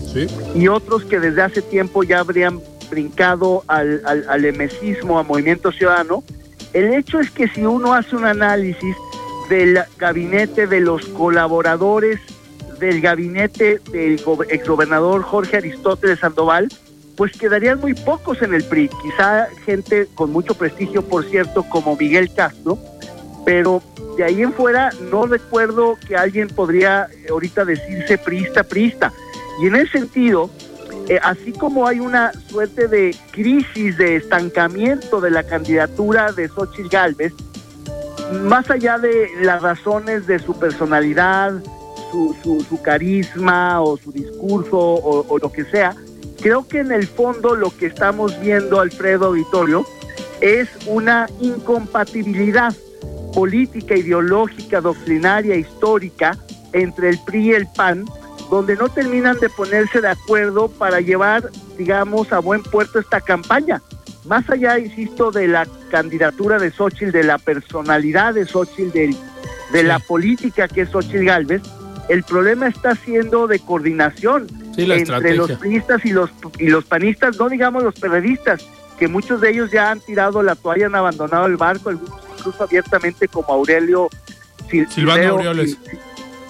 y 0.56 0.68
otros 0.68 1.04
que 1.06 1.20
desde 1.20 1.42
hace 1.42 1.62
tiempo 1.62 2.04
ya 2.04 2.20
habrían 2.20 2.62
brincado 2.90 3.64
al, 3.68 4.02
al, 4.06 4.30
al 4.30 4.46
emesismo, 4.46 5.20
a 5.20 5.24
Movimiento 5.24 5.72
Ciudadano, 5.72 6.24
el 6.74 6.94
hecho 6.94 7.20
es 7.20 7.32
que 7.32 7.48
si 7.48 7.66
uno 7.66 7.94
hace 7.94 8.16
un 8.16 8.26
análisis 8.26 8.96
del 9.50 9.80
gabinete 9.98 10.68
de 10.68 10.82
los 10.82 11.06
colaboradores 11.08 12.20
del 12.80 13.02
gabinete 13.02 13.80
del 13.92 14.22
exgobernador 14.50 15.24
Jorge 15.24 15.58
Aristóteles 15.58 16.20
Sandoval, 16.20 16.70
pues 17.18 17.34
quedarían 17.34 17.80
muy 17.80 17.96
pocos 17.96 18.42
en 18.42 18.54
el 18.54 18.64
PRI, 18.64 18.90
quizá 19.02 19.48
gente 19.66 20.08
con 20.14 20.32
mucho 20.32 20.54
prestigio, 20.54 21.02
por 21.02 21.26
cierto, 21.26 21.64
como 21.64 21.98
Miguel 21.98 22.32
Castro, 22.32 22.78
pero 23.44 23.82
de 24.18 24.24
ahí 24.24 24.44
en 24.44 24.54
fuera 24.54 24.92
no 25.12 25.26
recuerdo 25.26 25.98
que 26.08 26.16
alguien 26.16 26.48
podría 26.48 27.08
ahorita 27.30 27.66
decirse 27.66 28.18
priista, 28.20 28.64
priista. 28.64 29.12
Y 29.62 29.68
en 29.68 29.76
ese 29.76 30.00
sentido, 30.00 30.50
eh, 31.10 31.20
así 31.24 31.54
como 31.54 31.88
hay 31.88 32.00
una 32.00 32.32
suerte 32.50 32.88
de 32.88 33.16
crisis, 33.32 33.98
de 33.98 34.18
estancamiento 34.18 35.20
de 35.20 35.32
la 35.32 35.44
candidatura 35.44 36.32
de 36.32 36.48
Xochitl 36.48 36.90
Galvez, 36.90 37.34
más 38.44 38.70
allá 38.70 39.00
de 39.00 39.30
las 39.42 39.62
razones 39.62 40.28
de 40.28 40.38
su 40.38 40.58
personalidad, 40.60 41.54
su, 42.12 42.66
su, 42.68 42.82
carisma 42.82 43.82
o 43.82 43.98
su 43.98 44.12
discurso 44.12 44.78
o, 44.78 45.38
lo 45.40 45.52
que 45.52 45.66
sea, 45.66 45.96
creo 46.42 46.68
que 46.68 46.80
en 46.80 46.92
el 46.92 47.08
fondo 47.08 47.56
lo 47.56 47.76
que 47.76 47.88
estamos 47.88 48.40
viendo, 48.40 48.80
Alfredo 48.80 49.28
Auditorio, 49.28 49.86
es 50.42 50.70
una 50.86 51.28
incompatibilidad 51.42 52.74
política, 53.34 53.96
ideológica, 53.96 54.82
doctrinaria, 54.82 55.56
histórica 55.56 56.38
entre 56.74 57.10
el 57.10 57.20
PRI 57.20 57.48
y 57.48 57.54
el 57.54 57.68
PAN, 57.68 58.06
donde 58.50 58.76
no 58.76 58.90
terminan 58.90 59.40
de 59.40 59.50
ponerse 59.50 60.02
de 60.02 60.10
acuerdo 60.10 60.70
para 60.70 61.02
llevar, 61.02 61.50
digamos, 61.78 62.32
a 62.32 62.40
buen 62.40 62.64
puerto 62.64 63.00
esta 63.00 63.22
campaña. 63.22 63.82
Más 64.26 64.50
allá, 64.50 64.78
insisto, 64.80 65.32
de 65.32 65.48
la 65.48 65.68
candidatura 65.90 66.60
de 66.60 66.72
Xochitl, 66.72 67.12
de 67.12 67.24
la 67.24 67.38
personalidad 67.38 68.34
de 68.34 68.46
Xochitl, 68.46 68.92
de, 68.92 69.16
de 69.72 69.84
la 69.84 70.00
política 70.00 70.68
que 70.68 70.82
es 70.82 70.90
Xochitl 70.90 71.26
Galvez, 71.26 71.62
el 72.10 72.24
problema 72.24 72.68
está 72.68 72.96
siendo 72.96 73.48
de 73.48 73.60
coordinación 73.60 74.48
entre 74.78 75.36
los 75.36 75.52
priistas 75.54 76.06
y 76.06 76.12
los, 76.12 76.30
y 76.60 76.68
los 76.68 76.86
panistas, 76.86 77.38
no 77.38 77.50
digamos 77.50 77.84
los 77.84 77.96
periodistas, 77.96 78.66
que 78.98 79.08
muchos 79.08 79.42
de 79.42 79.50
ellos 79.50 79.72
ya 79.72 79.92
han 79.92 80.00
tirado 80.00 80.42
la 80.44 80.56
toalla, 80.56 80.86
han 80.88 80.96
abandonado 80.96 81.46
el 81.46 81.58
barco, 81.58 81.90
algunos 81.90 82.28
incluso 82.38 82.64
abiertamente 82.64 83.28
como 83.28 83.54
Aurelio 83.54 84.10
Silvano 84.90 85.30
Aureoles. 85.30 85.78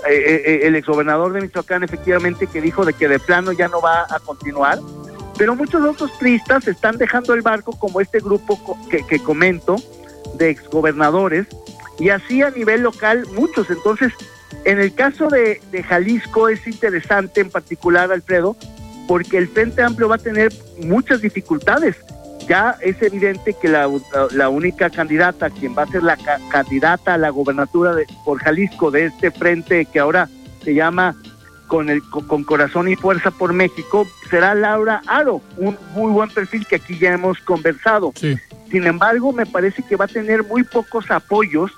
Eh, 0.08 0.14
eh, 0.16 0.42
eh, 0.46 0.60
el 0.64 0.76
exgobernador 0.76 1.34
de 1.34 1.42
Michoacán, 1.42 1.84
efectivamente, 1.84 2.48
que 2.48 2.62
dijo 2.62 2.86
de 2.86 2.94
que 2.94 3.08
de 3.08 3.20
plano 3.20 3.52
ya 3.52 3.68
no 3.68 3.82
va 3.82 4.06
a 4.10 4.20
continuar. 4.20 4.80
Pero 5.38 5.56
muchos 5.56 5.84
otros 5.84 6.12
priistas 6.20 6.68
están 6.68 6.98
dejando 6.98 7.34
el 7.34 7.42
barco, 7.42 7.78
como 7.78 8.00
este 8.00 8.20
grupo 8.20 8.60
que, 8.90 9.06
que 9.06 9.20
comento, 9.20 9.76
de 10.36 10.50
exgobernadores, 10.50 11.48
y 12.00 12.10
así 12.10 12.42
a 12.42 12.52
nivel 12.52 12.82
local 12.84 13.26
muchos. 13.36 13.70
Entonces, 13.70 14.14
en 14.66 14.80
el 14.80 14.94
caso 14.94 15.28
de, 15.30 15.62
Jalisco 15.88 16.50
es 16.50 16.66
interesante 16.68 17.42
en 17.42 17.50
particular, 17.50 18.12
Alfredo, 18.12 18.56
porque 19.08 19.38
el 19.38 19.48
Frente 19.48 19.82
Amplio 19.82 20.10
va 20.10 20.16
a 20.16 20.20
tener 20.20 20.52
muchas 20.84 21.22
dificultades. 21.22 21.96
Ya 22.48 22.78
es 22.82 23.02
evidente 23.02 23.56
que 23.62 23.68
la, 23.68 24.50
única 24.50 24.90
candidata, 24.90 25.50
quien 25.50 25.76
va 25.78 25.84
a 25.84 25.88
ser 25.88 26.04
la 26.04 26.18
candidata 26.50 27.14
a 27.14 27.18
la 27.18 27.30
gobernatura 27.30 27.94
de, 27.94 28.06
por 28.26 28.40
Jalisco 28.40 28.92
de 28.92 29.06
este 29.06 29.32
frente 29.32 29.86
que 29.86 30.00
ahora 30.00 30.30
se 30.64 30.74
llama 30.74 31.16
con, 31.68 31.90
el, 31.90 32.02
con 32.04 32.44
Corazón 32.44 32.88
y 32.88 32.96
Fuerza 32.96 33.32
por 33.32 33.54
México, 33.54 34.08
será 34.30 34.56
Laura 34.56 35.02
Aro, 35.08 35.42
un 35.58 35.78
muy 35.94 36.12
buen 36.12 36.30
perfil 36.30 36.66
que 36.66 36.78
aquí 36.78 36.98
ya 36.98 37.14
hemos 37.14 37.40
conversado. 37.40 38.14
Sin 38.72 38.86
embargo, 38.86 39.32
me 39.34 39.46
parece 39.46 39.84
que 39.84 39.96
va 39.96 40.06
a 40.06 40.10
tener 40.10 40.44
muy 40.44 40.64
pocos 40.64 41.10
apoyos 41.12 41.72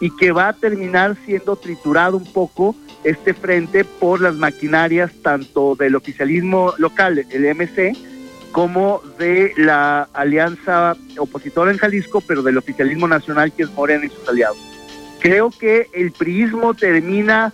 y 0.00 0.10
que 0.16 0.32
va 0.32 0.48
a 0.48 0.52
terminar 0.52 1.16
siendo 1.24 1.56
triturado 1.56 2.16
un 2.16 2.32
poco 2.32 2.74
este 3.04 3.34
frente 3.34 3.84
por 3.84 4.20
las 4.20 4.34
maquinarias 4.34 5.12
tanto 5.22 5.74
del 5.76 5.94
oficialismo 5.94 6.74
local, 6.78 7.24
el 7.30 7.54
MC, 7.54 7.96
como 8.52 9.00
de 9.18 9.52
la 9.56 10.08
alianza 10.12 10.96
opositora 11.18 11.70
en 11.70 11.78
Jalisco, 11.78 12.20
pero 12.20 12.42
del 12.42 12.58
oficialismo 12.58 13.08
nacional 13.08 13.52
que 13.52 13.64
es 13.64 13.70
Morena 13.72 14.04
y 14.06 14.10
sus 14.10 14.28
aliados. 14.28 14.58
Creo 15.20 15.50
que 15.50 15.86
el 15.92 16.12
priismo 16.12 16.74
termina, 16.74 17.52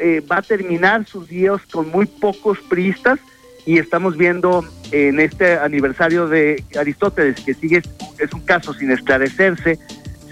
eh, 0.00 0.20
va 0.20 0.38
a 0.38 0.42
terminar 0.42 1.06
sus 1.06 1.28
días 1.28 1.60
con 1.70 1.90
muy 1.90 2.06
pocos 2.06 2.58
priistas 2.68 3.18
y 3.66 3.78
estamos 3.78 4.16
viendo 4.16 4.64
en 4.92 5.20
este 5.20 5.58
aniversario 5.58 6.26
de 6.26 6.64
Aristóteles, 6.78 7.40
que 7.40 7.52
sigue, 7.54 7.82
es 8.18 8.32
un 8.32 8.40
caso 8.40 8.72
sin 8.72 8.90
esclarecerse, 8.90 9.78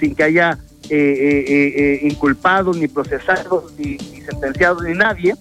sin 0.00 0.14
que 0.14 0.22
haya 0.22 0.59
eh, 0.88 1.44
eh, 1.48 1.74
eh, 1.76 2.00
inculpados, 2.02 2.76
ni 2.76 2.88
procesados, 2.88 3.72
ni, 3.76 3.98
sentenciados, 3.98 4.85
ni 4.85 4.94
nadie, 4.94 5.35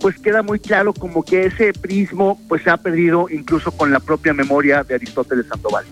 pues 0.00 0.18
queda 0.18 0.42
muy 0.42 0.58
claro 0.58 0.92
como 0.92 1.24
que 1.24 1.46
ese 1.46 1.72
prismo 1.72 2.40
pues 2.48 2.62
se 2.64 2.70
ha 2.70 2.76
perdido 2.76 3.28
incluso 3.30 3.70
con 3.72 3.92
la 3.92 4.00
propia 4.00 4.34
memoria 4.34 4.82
de 4.82 4.96
Aristóteles 4.96 5.46
Sandoval. 5.46 5.84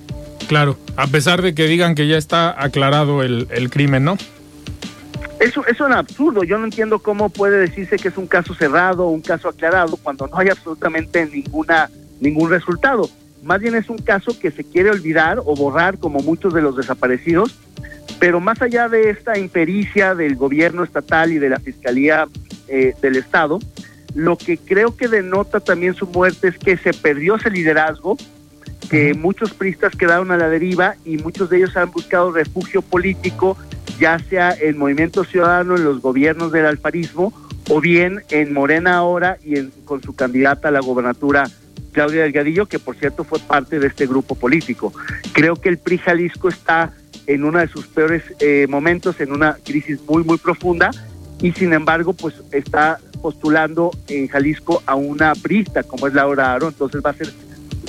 Claro, 0.48 0.76
a 0.96 1.06
pesar 1.06 1.40
de 1.40 1.54
que 1.54 1.66
digan 1.66 1.94
que 1.94 2.06
ya 2.06 2.18
está 2.18 2.62
aclarado 2.62 3.22
el, 3.22 3.48
el 3.50 3.70
crimen, 3.70 4.04
¿no? 4.04 4.18
Eso, 5.38 5.60
eso 5.66 5.70
es 5.70 5.80
un 5.80 5.92
absurdo. 5.92 6.44
Yo 6.44 6.58
no 6.58 6.64
entiendo 6.64 6.98
cómo 6.98 7.28
puede 7.28 7.58
decirse 7.58 7.96
que 7.96 8.08
es 8.08 8.16
un 8.16 8.26
caso 8.26 8.54
cerrado, 8.54 9.08
un 9.08 9.20
caso 9.20 9.48
aclarado, 9.48 9.96
cuando 9.96 10.26
no 10.26 10.38
hay 10.38 10.48
absolutamente 10.48 11.26
ninguna, 11.26 11.90
ningún 12.20 12.50
resultado. 12.50 13.08
Más 13.42 13.60
bien 13.60 13.74
es 13.74 13.88
un 13.88 13.98
caso 13.98 14.38
que 14.38 14.50
se 14.50 14.64
quiere 14.64 14.90
olvidar 14.90 15.38
o 15.38 15.54
borrar, 15.54 15.98
como 15.98 16.20
muchos 16.20 16.52
de 16.52 16.62
los 16.62 16.76
desaparecidos, 16.76 17.56
pero 18.18 18.40
más 18.40 18.60
allá 18.62 18.88
de 18.88 19.10
esta 19.10 19.38
impericia 19.38 20.14
del 20.14 20.36
gobierno 20.36 20.82
estatal 20.82 21.32
y 21.32 21.38
de 21.38 21.50
la 21.50 21.60
Fiscalía 21.60 22.26
eh, 22.68 22.94
del 23.00 23.16
Estado, 23.16 23.58
lo 24.14 24.38
que 24.38 24.56
creo 24.56 24.96
que 24.96 25.08
denota 25.08 25.60
también 25.60 25.94
su 25.94 26.06
muerte 26.06 26.48
es 26.48 26.58
que 26.58 26.76
se 26.78 26.94
perdió 26.94 27.36
ese 27.36 27.50
liderazgo, 27.50 28.16
que 28.88 29.14
muchos 29.14 29.52
pristas 29.52 29.94
quedaron 29.94 30.30
a 30.30 30.36
la 30.36 30.48
deriva 30.48 30.94
y 31.04 31.18
muchos 31.18 31.50
de 31.50 31.58
ellos 31.58 31.76
han 31.76 31.90
buscado 31.90 32.32
refugio 32.32 32.80
político, 32.82 33.58
ya 33.98 34.18
sea 34.18 34.52
en 34.52 34.78
Movimiento 34.78 35.24
Ciudadano, 35.24 35.76
en 35.76 35.84
los 35.84 36.00
gobiernos 36.00 36.52
del 36.52 36.66
alfarismo, 36.66 37.32
o 37.68 37.80
bien 37.80 38.22
en 38.30 38.52
Morena 38.52 38.96
ahora 38.96 39.38
y 39.44 39.58
en, 39.58 39.70
con 39.84 40.02
su 40.02 40.14
candidata 40.14 40.68
a 40.68 40.70
la 40.70 40.80
gobernatura 40.80 41.50
Claudia 41.92 42.22
Delgadillo, 42.22 42.66
que 42.66 42.78
por 42.78 42.96
cierto 42.96 43.24
fue 43.24 43.38
parte 43.40 43.78
de 43.78 43.86
este 43.88 44.06
grupo 44.06 44.34
político. 44.34 44.92
Creo 45.32 45.56
que 45.56 45.68
el 45.68 45.78
PRI 45.78 45.98
Jalisco 45.98 46.48
está 46.48 46.92
en 47.26 47.44
uno 47.44 47.58
de 47.58 47.68
sus 47.68 47.86
peores 47.86 48.22
eh, 48.38 48.66
momentos, 48.68 49.20
en 49.20 49.32
una 49.32 49.56
crisis 49.64 50.00
muy, 50.06 50.22
muy 50.22 50.38
profunda, 50.38 50.90
y 51.40 51.52
sin 51.52 51.72
embargo, 51.72 52.12
pues 52.12 52.34
está 52.52 52.98
postulando 53.20 53.90
en 54.08 54.28
Jalisco 54.28 54.82
a 54.86 54.94
una 54.94 55.34
prista 55.34 55.82
como 55.82 56.06
es 56.06 56.14
Laura 56.14 56.54
Aro, 56.54 56.68
entonces 56.68 57.02
va 57.04 57.10
a 57.10 57.14
ser 57.14 57.32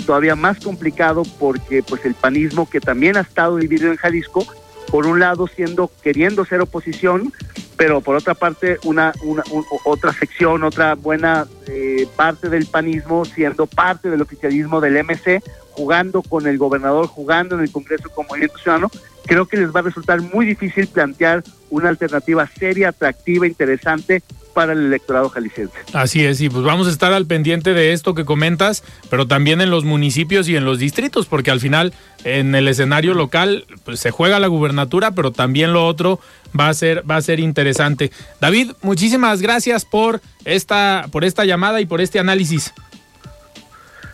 todavía 0.06 0.36
más 0.36 0.60
complicado 0.60 1.24
porque 1.40 1.84
pues 1.84 2.06
el 2.06 2.14
panismo 2.14 2.70
que 2.70 2.80
también 2.80 3.18
ha 3.18 3.22
estado 3.22 3.58
dividido 3.58 3.92
en 3.92 3.98
Jalisco, 3.98 4.46
por 4.92 5.06
un 5.06 5.20
lado 5.20 5.48
siendo 5.48 5.92
queriendo 6.02 6.46
ser 6.46 6.62
oposición, 6.62 7.34
pero 7.76 8.02
por 8.02 8.16
otra 8.16 8.34
parte 8.34 8.78
una, 8.84 9.14
una 9.24 9.44
otra 9.86 10.14
sección, 10.14 10.64
otra 10.64 10.96
buena 10.96 11.48
eh, 11.68 12.08
parte 12.16 12.50
del 12.50 12.66
panismo 12.66 13.26
siendo 13.26 13.68
parte 13.68 14.10
del 14.10 14.22
oficialismo 14.22 14.82
del 14.82 15.04
MC, 15.04 15.44
jugando 15.72 16.24
con 16.24 16.48
el 16.48 16.58
gobernador, 16.58 17.08
jugando 17.08 17.56
en 17.56 17.62
el 17.62 17.72
Congreso 17.72 18.10
como 18.10 18.30
Movimiento 18.30 18.58
Ciudadano, 18.58 18.90
creo 19.26 19.46
que 19.46 19.58
les 19.58 19.76
va 19.76 19.82
a 19.82 19.84
resultar 19.84 20.22
muy 20.22 20.46
difícil 20.46 20.88
plantear 20.88 21.44
una 21.70 21.90
alternativa 21.90 22.48
seria, 22.48 22.90
atractiva, 22.90 23.46
interesante 23.46 24.24
para 24.58 24.74
el 24.74 24.88
electorado 24.88 25.30
jalisciense. 25.30 25.78
Así 25.94 26.26
es, 26.26 26.42
y 26.42 26.50
pues 26.50 26.64
vamos 26.64 26.88
a 26.88 26.90
estar 26.90 27.14
al 27.14 27.28
pendiente 27.28 27.76
de 27.76 27.94
esto 27.94 28.16
que 28.16 28.26
comentas, 28.26 28.84
pero 29.08 29.28
también 29.28 29.62
en 29.62 29.70
los 29.70 29.84
municipios 29.84 30.50
y 30.50 30.56
en 30.56 30.66
los 30.66 30.80
distritos, 30.80 31.28
porque 31.28 31.52
al 31.52 31.60
final 31.60 31.94
en 32.24 32.56
el 32.56 32.68
escenario 32.68 33.14
local 33.14 33.68
pues, 33.86 34.00
se 34.00 34.10
juega 34.10 34.40
la 34.40 34.48
gubernatura, 34.48 35.12
pero 35.12 35.32
también 35.32 35.74
lo 35.74 35.86
otro 35.86 36.20
va 36.60 36.70
a 36.70 36.74
ser 36.74 37.04
va 37.08 37.18
a 37.18 37.22
ser 37.22 37.40
interesante. 37.40 38.12
David, 38.42 38.72
muchísimas 38.82 39.44
gracias 39.44 39.86
por 39.86 40.22
esta 40.44 41.06
por 41.12 41.24
esta 41.24 41.46
llamada 41.46 41.80
y 41.80 41.86
por 41.86 42.02
este 42.02 42.18
análisis. 42.18 42.74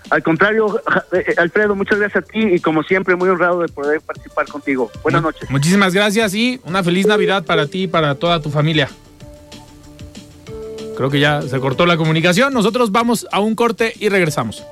Al 0.09 0.23
contrario, 0.23 0.77
eh, 1.13 1.35
Alfredo, 1.37 1.73
muchas 1.73 1.99
gracias 1.99 2.25
a 2.25 2.27
ti 2.27 2.39
y 2.39 2.59
como 2.59 2.83
siempre 2.83 3.15
muy 3.15 3.29
honrado 3.29 3.61
de 3.61 3.69
poder 3.69 4.01
participar 4.01 4.45
contigo. 4.49 4.91
Buenas 5.03 5.21
noches. 5.21 5.49
Muchísimas 5.49 5.93
gracias 5.93 6.35
y 6.35 6.59
una 6.65 6.83
feliz 6.83 7.07
Navidad 7.07 7.45
para 7.45 7.67
ti 7.67 7.83
y 7.83 7.87
para 7.87 8.15
toda 8.15 8.41
tu 8.41 8.49
familia. 8.49 8.89
Creo 10.95 11.09
que 11.09 11.19
ya 11.19 11.41
se 11.41 11.59
cortó 11.59 11.85
la 11.85 11.97
comunicación. 11.97 12.53
Nosotros 12.53 12.91
vamos 12.91 13.27
a 13.31 13.39
un 13.39 13.55
corte 13.55 13.93
y 13.99 14.09
regresamos. 14.09 14.63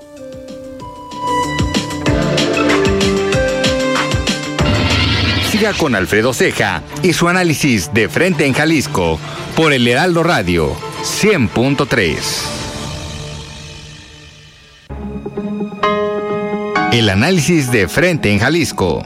Siga 5.49 5.73
con 5.73 5.95
Alfredo 5.95 6.33
Ceja 6.33 6.81
y 7.03 7.13
su 7.13 7.27
análisis 7.27 7.93
de 7.93 8.09
frente 8.09 8.45
en 8.45 8.53
Jalisco 8.53 9.19
por 9.55 9.73
el 9.73 9.87
Heraldo 9.87 10.23
Radio 10.23 10.75
100.3. 11.03 12.17
El 16.91 17.09
análisis 17.09 17.71
de 17.71 17.87
frente 17.87 18.31
en 18.31 18.39
Jalisco. 18.39 19.03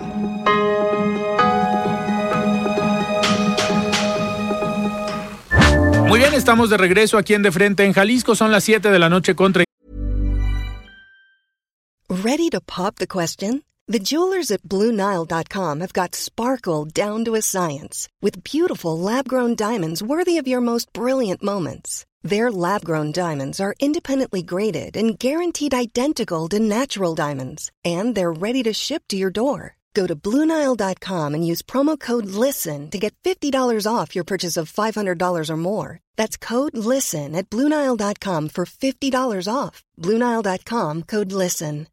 Muy 6.16 6.22
bien, 6.22 6.34
estamos 6.34 6.70
de 6.70 6.78
regreso 6.78 7.18
aquí 7.18 7.34
en 7.34 7.42
De 7.42 7.52
Frente 7.52 7.84
en 7.84 7.92
Jalisco. 7.92 8.36
Son 8.36 8.50
las 8.50 8.64
7 8.64 8.90
de 8.90 9.00
la 9.00 9.10
noche 9.10 9.36
contra. 9.36 9.66
Ready 12.08 12.48
to 12.52 12.62
pop 12.62 12.96
the 13.00 13.06
question? 13.06 13.64
The 13.90 14.00
jewelers 14.00 14.50
at 14.50 14.62
BlueNile.com 14.64 15.82
have 15.82 15.92
got 15.92 16.16
sparkle 16.16 16.86
down 16.86 17.26
to 17.26 17.36
a 17.36 17.42
science 17.42 18.08
with 18.22 18.46
beautiful 18.46 18.98
lab-grown 18.98 19.56
diamonds 19.58 20.02
worthy 20.02 20.38
of 20.38 20.48
your 20.48 20.62
most 20.62 20.88
brilliant 20.94 21.44
moments. 21.44 22.06
Their 22.24 22.50
lab-grown 22.50 23.12
diamonds 23.12 23.60
are 23.60 23.76
independently 23.82 24.42
graded 24.42 24.96
and 24.96 25.20
guaranteed 25.20 25.74
identical 25.74 26.48
to 26.48 26.60
natural 26.60 27.14
diamonds, 27.14 27.74
and 27.84 28.16
they're 28.16 28.32
ready 28.32 28.64
to 28.64 28.72
ship 28.72 29.04
to 29.10 29.18
your 29.18 29.32
door. 29.32 29.76
Go 29.96 30.06
to 30.06 30.16
Bluenile.com 30.16 31.34
and 31.34 31.48
use 31.48 31.62
promo 31.62 31.98
code 31.98 32.26
LISTEN 32.26 32.92
to 32.92 33.00
get 33.00 33.16
$50 33.24 33.88
off 33.92 34.14
your 34.14 34.26
purchase 34.26 34.58
of 34.58 34.72
$500 34.72 35.50
or 35.50 35.58
more. 35.58 36.00
That's 36.18 36.38
code 36.38 36.78
LISTEN 36.78 37.34
at 37.34 37.50
Bluenile.com 37.50 38.50
for 38.50 38.66
$50 38.66 39.48
off. 39.52 39.84
Bluenile.com 40.00 41.04
code 41.04 41.32
LISTEN. 41.32 41.88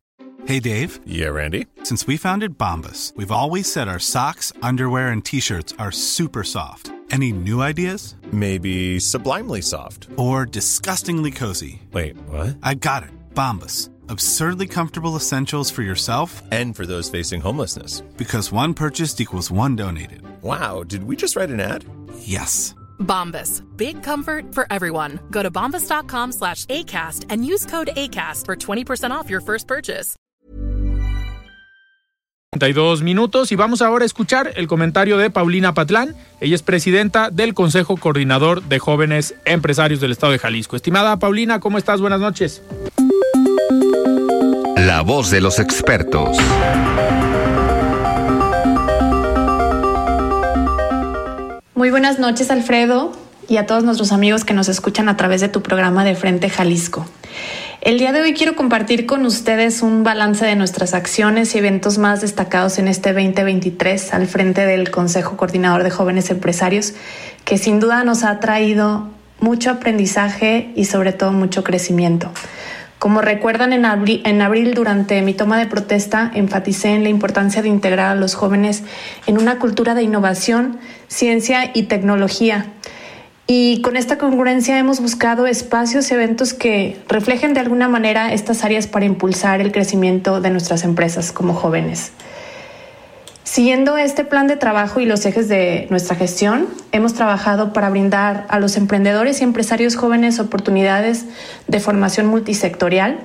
Hey, 0.44 0.58
Dave. 0.58 0.98
Yeah, 1.06 1.28
Randy. 1.28 1.68
Since 1.84 2.08
we 2.08 2.16
founded 2.16 2.58
Bombus, 2.58 3.12
we've 3.14 3.30
always 3.30 3.72
said 3.72 3.86
our 3.86 4.00
socks, 4.00 4.52
underwear, 4.60 5.08
and 5.12 5.24
t 5.24 5.38
shirts 5.38 5.72
are 5.78 5.92
super 5.92 6.42
soft. 6.42 6.90
Any 7.12 7.30
new 7.30 7.62
ideas? 7.62 8.16
Maybe 8.32 8.98
sublimely 8.98 9.62
soft. 9.62 10.08
Or 10.16 10.44
disgustingly 10.46 11.30
cozy. 11.30 11.82
Wait, 11.92 12.16
what? 12.28 12.56
I 12.62 12.74
got 12.74 13.02
it. 13.04 13.10
Bombus 13.34 13.90
absurdly 14.08 14.66
comfortable 14.66 15.16
essentials 15.16 15.70
for 15.70 15.82
yourself 15.82 16.42
and 16.50 16.74
for 16.74 16.86
those 16.86 17.10
facing 17.10 17.40
homelessness. 17.40 18.00
Because 18.16 18.50
one 18.50 18.74
purchased 18.74 19.20
equals 19.20 19.50
one 19.50 19.76
donated. 19.76 20.22
Wow, 20.42 20.82
did 20.84 21.04
we 21.04 21.16
just 21.16 21.36
write 21.36 21.50
an 21.50 21.60
ad? 21.60 21.84
Yes. 22.18 22.74
Bombas. 22.98 23.62
Big 23.76 24.02
comfort 24.02 24.54
for 24.54 24.66
everyone. 24.70 25.20
Go 25.30 25.42
to 25.42 25.50
bombas.com 25.50 26.32
slash 26.32 26.64
ACAST 26.66 27.26
and 27.28 27.44
use 27.44 27.66
code 27.66 27.90
ACAST 27.96 28.46
for 28.46 28.56
20% 28.56 29.10
off 29.10 29.28
your 29.28 29.40
first 29.40 29.68
purchase. 29.68 30.16
32 32.52 33.00
minutos 33.00 33.50
y 33.50 33.56
vamos 33.56 33.80
ahora 33.80 34.02
a 34.02 34.06
escuchar 34.06 34.52
el 34.56 34.68
comentario 34.68 35.16
de 35.16 35.30
Paulina 35.30 35.72
Patlán. 35.72 36.14
Ella 36.38 36.54
es 36.54 36.62
presidenta 36.62 37.30
del 37.30 37.54
Consejo 37.54 37.96
Coordinador 37.96 38.62
de 38.62 38.78
Jóvenes 38.78 39.34
Empresarios 39.46 40.00
del 40.00 40.12
Estado 40.12 40.32
de 40.32 40.38
Jalisco. 40.38 40.76
Estimada 40.76 41.18
Paulina, 41.18 41.60
¿cómo 41.60 41.78
estás? 41.78 42.02
Buenas 42.02 42.20
noches. 42.20 42.62
La 44.94 45.00
voz 45.00 45.30
de 45.30 45.40
los 45.40 45.58
expertos. 45.58 46.36
Muy 51.74 51.90
buenas 51.90 52.18
noches, 52.18 52.50
Alfredo, 52.50 53.10
y 53.48 53.56
a 53.56 53.64
todos 53.64 53.84
nuestros 53.84 54.12
amigos 54.12 54.44
que 54.44 54.52
nos 54.52 54.68
escuchan 54.68 55.08
a 55.08 55.16
través 55.16 55.40
de 55.40 55.48
tu 55.48 55.62
programa 55.62 56.04
de 56.04 56.14
Frente 56.14 56.50
Jalisco. 56.50 57.06
El 57.80 57.98
día 57.98 58.12
de 58.12 58.20
hoy 58.20 58.34
quiero 58.34 58.54
compartir 58.54 59.06
con 59.06 59.24
ustedes 59.24 59.80
un 59.80 60.04
balance 60.04 60.44
de 60.44 60.56
nuestras 60.56 60.92
acciones 60.92 61.54
y 61.54 61.58
eventos 61.58 61.96
más 61.96 62.20
destacados 62.20 62.78
en 62.78 62.86
este 62.86 63.14
2023 63.14 64.12
al 64.12 64.26
frente 64.26 64.66
del 64.66 64.90
Consejo 64.90 65.38
Coordinador 65.38 65.84
de 65.84 65.90
Jóvenes 65.90 66.28
Empresarios, 66.28 66.92
que 67.46 67.56
sin 67.56 67.80
duda 67.80 68.04
nos 68.04 68.24
ha 68.24 68.40
traído 68.40 69.08
mucho 69.40 69.70
aprendizaje 69.70 70.70
y 70.76 70.84
sobre 70.84 71.14
todo 71.14 71.32
mucho 71.32 71.64
crecimiento. 71.64 72.30
Como 73.02 73.20
recuerdan, 73.20 73.72
en 73.72 73.84
abril, 73.84 74.74
durante 74.74 75.20
mi 75.22 75.34
toma 75.34 75.58
de 75.58 75.66
protesta 75.66 76.30
enfaticé 76.34 76.90
en 76.90 77.02
la 77.02 77.08
importancia 77.08 77.60
de 77.60 77.66
integrar 77.66 78.12
a 78.12 78.14
los 78.14 78.36
jóvenes 78.36 78.84
en 79.26 79.38
una 79.38 79.58
cultura 79.58 79.96
de 79.96 80.04
innovación, 80.04 80.78
ciencia 81.08 81.72
y 81.74 81.82
tecnología. 81.88 82.66
Y 83.48 83.82
con 83.82 83.96
esta 83.96 84.18
congruencia 84.18 84.78
hemos 84.78 85.00
buscado 85.00 85.48
espacios 85.48 86.08
y 86.12 86.14
eventos 86.14 86.54
que 86.54 86.96
reflejen 87.08 87.54
de 87.54 87.60
alguna 87.60 87.88
manera 87.88 88.32
estas 88.32 88.62
áreas 88.62 88.86
para 88.86 89.04
impulsar 89.04 89.60
el 89.60 89.72
crecimiento 89.72 90.40
de 90.40 90.50
nuestras 90.50 90.84
empresas 90.84 91.32
como 91.32 91.54
jóvenes. 91.54 92.12
Siguiendo 93.52 93.98
este 93.98 94.24
plan 94.24 94.46
de 94.46 94.56
trabajo 94.56 94.98
y 94.98 95.04
los 95.04 95.26
ejes 95.26 95.46
de 95.46 95.86
nuestra 95.90 96.16
gestión, 96.16 96.68
hemos 96.90 97.12
trabajado 97.12 97.74
para 97.74 97.90
brindar 97.90 98.46
a 98.48 98.58
los 98.58 98.78
emprendedores 98.78 99.42
y 99.42 99.44
empresarios 99.44 99.94
jóvenes 99.94 100.40
oportunidades 100.40 101.26
de 101.68 101.78
formación 101.78 102.28
multisectorial, 102.28 103.18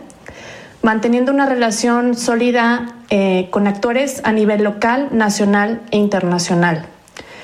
manteniendo 0.81 1.31
una 1.31 1.45
relación 1.45 2.13
sólida 2.17 2.93
eh, 3.09 3.47
con 3.51 3.67
actores 3.67 4.19
a 4.25 4.33
nivel 4.33 4.65
local, 4.65 5.07
nacional 5.13 5.81
e 5.91 5.97
internacional. 5.97 6.87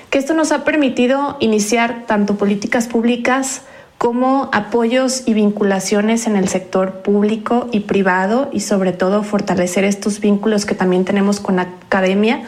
Que 0.09 0.17
esto 0.17 0.33
nos 0.33 0.51
ha 0.51 0.65
permitido 0.65 1.37
iniciar 1.39 2.03
tanto 2.05 2.35
políticas 2.35 2.89
públicas 2.89 3.61
como 4.03 4.49
apoyos 4.51 5.23
y 5.25 5.33
vinculaciones 5.33 6.27
en 6.27 6.35
el 6.35 6.49
sector 6.49 7.03
público 7.03 7.69
y 7.71 7.79
privado 7.79 8.49
y 8.51 8.59
sobre 8.59 8.91
todo 8.91 9.23
fortalecer 9.23 9.85
estos 9.85 10.19
vínculos 10.19 10.65
que 10.65 10.75
también 10.75 11.05
tenemos 11.05 11.39
con 11.39 11.55
la 11.55 11.61
academia 11.61 12.43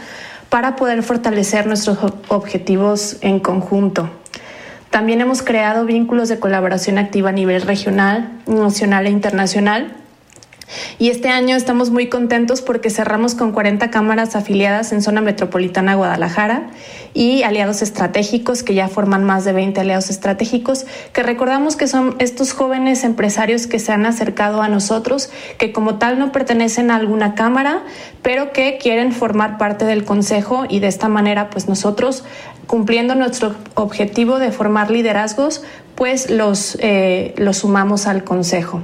para 0.49 0.75
poder 0.75 1.01
fortalecer 1.01 1.65
nuestros 1.65 1.97
objetivos 2.27 3.19
en 3.21 3.39
conjunto. 3.39 4.09
También 4.89 5.21
hemos 5.21 5.41
creado 5.41 5.85
vínculos 5.85 6.27
de 6.27 6.39
colaboración 6.39 6.97
activa 6.97 7.29
a 7.29 7.31
nivel 7.31 7.61
regional, 7.61 8.33
nacional 8.47 9.07
e 9.07 9.11
internacional 9.11 9.95
y 10.99 11.09
este 11.09 11.29
año 11.29 11.55
estamos 11.55 11.89
muy 11.89 12.07
contentos 12.07 12.61
porque 12.61 12.89
cerramos 12.89 13.35
con 13.35 13.51
40 13.51 13.89
cámaras 13.91 14.35
afiliadas 14.35 14.91
en 14.91 15.01
zona 15.01 15.21
metropolitana 15.21 15.95
Guadalajara 15.95 16.67
y 17.13 17.43
aliados 17.43 17.81
estratégicos 17.81 18.63
que 18.63 18.73
ya 18.73 18.87
forman 18.87 19.23
más 19.23 19.45
de 19.45 19.53
20 19.53 19.79
aliados 19.79 20.09
estratégicos, 20.09 20.85
que 21.13 21.23
recordamos 21.23 21.75
que 21.75 21.87
son 21.87 22.15
estos 22.19 22.53
jóvenes 22.53 23.03
empresarios 23.03 23.67
que 23.67 23.79
se 23.79 23.91
han 23.91 24.05
acercado 24.05 24.61
a 24.61 24.67
nosotros, 24.67 25.29
que 25.57 25.71
como 25.71 25.95
tal 25.95 26.19
no 26.19 26.31
pertenecen 26.31 26.91
a 26.91 26.97
alguna 26.97 27.35
cámara, 27.35 27.83
pero 28.21 28.51
que 28.51 28.77
quieren 28.77 29.11
formar 29.11 29.57
parte 29.57 29.85
del 29.85 30.03
consejo 30.03 30.65
y 30.67 30.79
de 30.79 30.87
esta 30.87 31.07
manera 31.07 31.49
pues 31.49 31.67
nosotros 31.67 32.23
cumpliendo 32.67 33.15
nuestro 33.15 33.55
objetivo 33.75 34.39
de 34.39 34.51
formar 34.51 34.91
liderazgos, 34.91 35.63
pues 35.95 36.29
los, 36.29 36.77
eh, 36.81 37.33
los 37.37 37.57
sumamos 37.57 38.07
al 38.07 38.23
Consejo. 38.23 38.83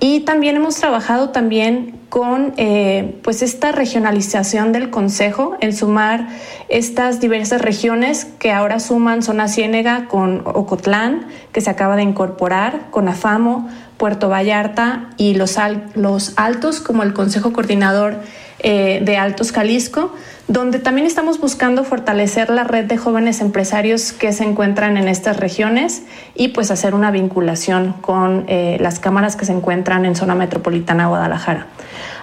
Y 0.00 0.20
también 0.20 0.56
hemos 0.56 0.76
trabajado 0.76 1.28
también 1.28 1.98
con 2.08 2.54
eh, 2.56 3.18
pues 3.22 3.42
esta 3.42 3.70
regionalización 3.70 4.72
del 4.72 4.90
Consejo, 4.90 5.56
en 5.60 5.76
sumar 5.76 6.26
estas 6.68 7.20
diversas 7.20 7.60
regiones 7.60 8.24
que 8.24 8.50
ahora 8.50 8.80
suman 8.80 9.22
Zona 9.22 9.46
Ciénega 9.46 10.08
con 10.08 10.42
Ocotlán, 10.46 11.26
que 11.52 11.60
se 11.60 11.70
acaba 11.70 11.96
de 11.96 12.02
incorporar, 12.02 12.90
con 12.90 13.08
Afamo, 13.08 13.68
Puerto 13.98 14.30
Vallarta 14.30 15.10
y 15.18 15.34
los, 15.34 15.56
los 15.94 16.32
Altos, 16.36 16.80
como 16.80 17.02
el 17.02 17.12
Consejo 17.12 17.52
Coordinador 17.52 18.16
eh, 18.62 19.00
de 19.02 19.16
Altos 19.16 19.52
Jalisco, 19.52 20.12
donde 20.48 20.78
también 20.78 21.06
estamos 21.06 21.40
buscando 21.40 21.84
fortalecer 21.84 22.50
la 22.50 22.64
red 22.64 22.84
de 22.84 22.96
jóvenes 22.96 23.40
empresarios 23.40 24.12
que 24.12 24.32
se 24.32 24.44
encuentran 24.44 24.96
en 24.96 25.08
estas 25.08 25.36
regiones 25.36 26.02
y 26.34 26.48
pues 26.48 26.70
hacer 26.70 26.94
una 26.94 27.10
vinculación 27.10 27.94
con 28.00 28.44
eh, 28.48 28.76
las 28.80 28.98
cámaras 28.98 29.36
que 29.36 29.44
se 29.44 29.52
encuentran 29.52 30.04
en 30.04 30.16
zona 30.16 30.34
metropolitana 30.34 31.06
Guadalajara. 31.06 31.68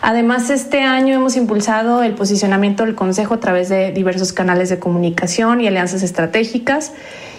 Además, 0.02 0.50
este 0.50 0.82
año 0.82 1.16
hemos 1.16 1.36
impulsado 1.38 2.04
el 2.04 2.14
posicionamiento 2.14 2.86
del 2.86 2.96
Consejo 2.96 3.36
a 3.36 3.40
través 3.40 3.70
de 3.70 3.92
diversos 3.92 4.34
canales 4.34 4.70
de 4.70 4.78
comunicación 4.78 5.62
y 5.62 5.68
alianzas 5.68 6.04
estratégicas 6.04 6.92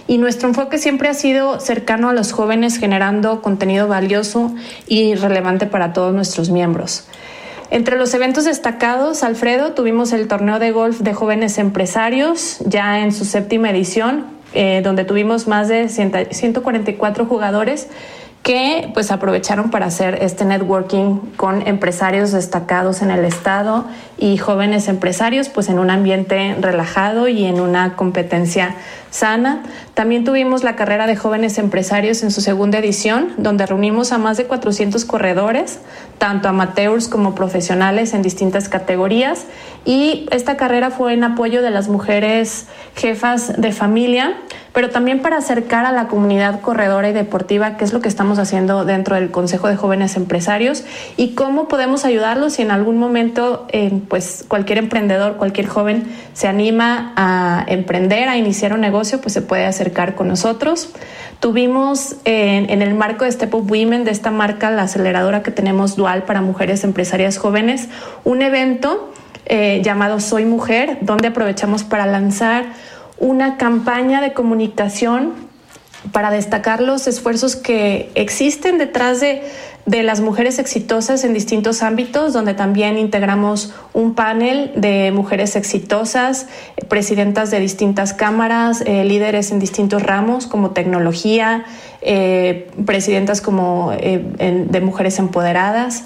y 0.09 0.17
nuestro 0.17 0.49
enfoque 0.49 0.79
siempre 0.79 1.09
ha 1.09 1.15
sido 1.15 1.61
cercano 1.61 2.09
a 2.09 2.15
los 2.15 2.33
jóvenes 2.33 2.79
generando 2.79 3.43
contenido 3.43 3.87
valioso 3.87 4.55
y 4.87 5.15
relevante 5.15 5.67
para 5.67 5.93
todos 5.93 6.15
nuestros 6.15 6.51
miembros. 6.51 7.05
Entre 7.71 7.99
los 7.99 8.15
eventos 8.15 8.47
destacados, 8.47 9.23
Alfredo, 9.23 9.73
tuvimos 9.73 10.13
el 10.13 10.27
torneo 10.27 10.59
de 10.59 10.71
golf 10.73 11.01
de 11.01 11.13
jóvenes 11.13 11.59
empresarios, 11.59 12.59
ya 12.65 13.01
en 13.01 13.13
su 13.13 13.27
séptima 13.27 13.71
edición, 13.71 14.25
eh, 14.55 14.81
donde 14.83 15.05
tuvimos 15.05 15.47
más 15.47 15.69
de 15.69 15.91
144 15.91 17.27
jugadores 17.27 17.89
que 18.43 18.91
pues 18.95 19.11
aprovecharon 19.11 19.71
para 19.71 19.87
hacer 19.87 20.19
este 20.23 20.47
networking 20.47 21.17
con 21.37 21.67
empresarios 21.67 22.33
destacados 22.33 23.03
en 23.03 23.11
el 23.11 23.27
estado 23.27 23.85
y 24.19 24.37
jóvenes 24.37 24.89
empresarios 24.89 25.49
pues 25.49 25.69
en 25.69 25.79
un 25.79 25.91
ambiente 25.91 26.57
relajado 26.61 27.29
y 27.29 27.45
en 27.45 27.61
una 27.61 27.95
competencia 27.97 28.75
sana. 29.11 29.63
También 29.95 30.25
tuvimos 30.25 30.65
la 30.65 30.77
carrera 30.77 31.07
de 31.07 31.17
jóvenes 31.17 31.59
empresarios 31.59 32.23
en 32.23 32.31
su 32.31 32.41
segunda 32.41 32.79
edición, 32.79 33.33
donde 33.37 33.67
reunimos 33.67 34.13
a 34.13 34.19
más 34.19 34.37
de 34.37 34.45
400 34.45 35.05
corredores, 35.05 35.81
tanto 36.19 36.49
amateurs 36.49 37.09
como 37.09 37.35
profesionales 37.35 38.13
en 38.15 38.23
distintas 38.23 38.69
categorías. 38.69 39.47
Y 39.85 40.27
esta 40.31 40.57
carrera 40.57 40.91
fue 40.91 41.15
en 41.15 41.25
apoyo 41.25 41.63
de 41.63 41.71
las 41.71 41.89
mujeres 41.89 42.67
jefas 42.95 43.61
de 43.61 43.73
familia, 43.73 44.37
pero 44.73 44.91
también 44.91 45.23
para 45.23 45.39
acercar 45.39 45.87
a 45.87 45.93
la 45.93 46.09
comunidad 46.09 46.61
corredora 46.61 47.09
y 47.09 47.13
deportiva, 47.13 47.77
que 47.77 47.85
es 47.85 47.93
lo 47.93 48.01
que 48.01 48.09
estamos 48.09 48.39
haciendo 48.39 48.85
dentro 48.85 49.17
del 49.17 49.31
Consejo 49.31 49.69
de 49.69 49.77
Jóvenes 49.77 50.17
Empresarios, 50.17 50.85
y 51.17 51.35
cómo 51.35 51.69
podemos 51.69 52.05
ayudarlos 52.05 52.55
si 52.55 52.63
en 52.63 52.71
algún 52.71 52.99
momento, 52.99 53.67
eh, 53.73 53.91
pues 54.09 54.45
cualquier 54.49 54.79
emprendedor, 54.79 55.37
cualquier 55.37 55.67
joven 55.67 56.05
se 56.33 56.49
anima 56.49 57.13
a 57.17 57.65
emprender, 57.69 58.29
a 58.29 58.37
iniciar 58.37 58.73
un 58.73 58.81
negocio 58.81 59.21
pues 59.21 59.33
se 59.33 59.43
puede 59.43 59.67
acercar 59.67 60.15
con 60.15 60.29
nosotros. 60.29 60.91
Tuvimos 61.41 62.17
en, 62.25 62.83
el 62.83 62.95
marco 62.95 63.25
de 63.25 63.33
Step 63.33 63.55
Up 63.55 63.71
Women, 63.71 64.05
de 64.05 64.11
esta 64.11 64.31
marca, 64.31 64.71
la 64.71 64.83
aceleradora 64.83 65.43
que 65.43 65.51
tenemos 65.51 65.95
dual 65.95 66.25
para 66.25 66.41
mujeres 66.41 66.83
empresarias 66.83 67.39
jóvenes, 67.39 67.89
un 68.25 68.43
evento 68.43 69.13
eh, 69.47 69.81
llamado 69.85 70.19
Soy 70.19 70.45
Mujer, 70.45 70.99
donde 71.01 71.29
aprovechamos 71.29 71.85
para 71.85 72.07
lanzar 72.07 72.67
una 73.19 73.57
campaña 73.57 74.21
de 74.21 74.33
comunicación 74.33 75.48
para 76.13 76.31
destacar 76.31 76.81
los 76.81 77.07
esfuerzos 77.07 77.57
que 77.57 78.11
existen 78.15 78.79
detrás 78.79 79.21
de, 79.21 79.43
las 79.87 80.21
mujeres 80.21 80.59
exitosas 80.59 81.25
en 81.25 81.33
distintos 81.33 81.83
ámbitos, 81.83 82.35
donde 82.35 82.53
también 82.53 82.99
integramos 82.99 83.73
un 83.95 84.15
panel 84.15 84.71
de 84.77 85.13
mujeres 85.13 85.57
exitosas, 85.57 86.47
presidentas 86.89 87.51
de 87.51 87.59
distintas 87.59 88.13
cámaras, 88.13 88.83
eh, 88.85 89.05
líderes 89.05 89.51
en 89.51 89.59
distintos 89.59 90.03
ramos 90.03 90.47
como 90.47 90.73
tecnología, 90.73 91.65
eh, 92.03 92.71
presidentas 92.85 93.41
como 93.41 93.93
eh, 93.95 94.67
de 94.69 94.81
mujeres 94.83 95.19
empoderadas. 95.19 96.05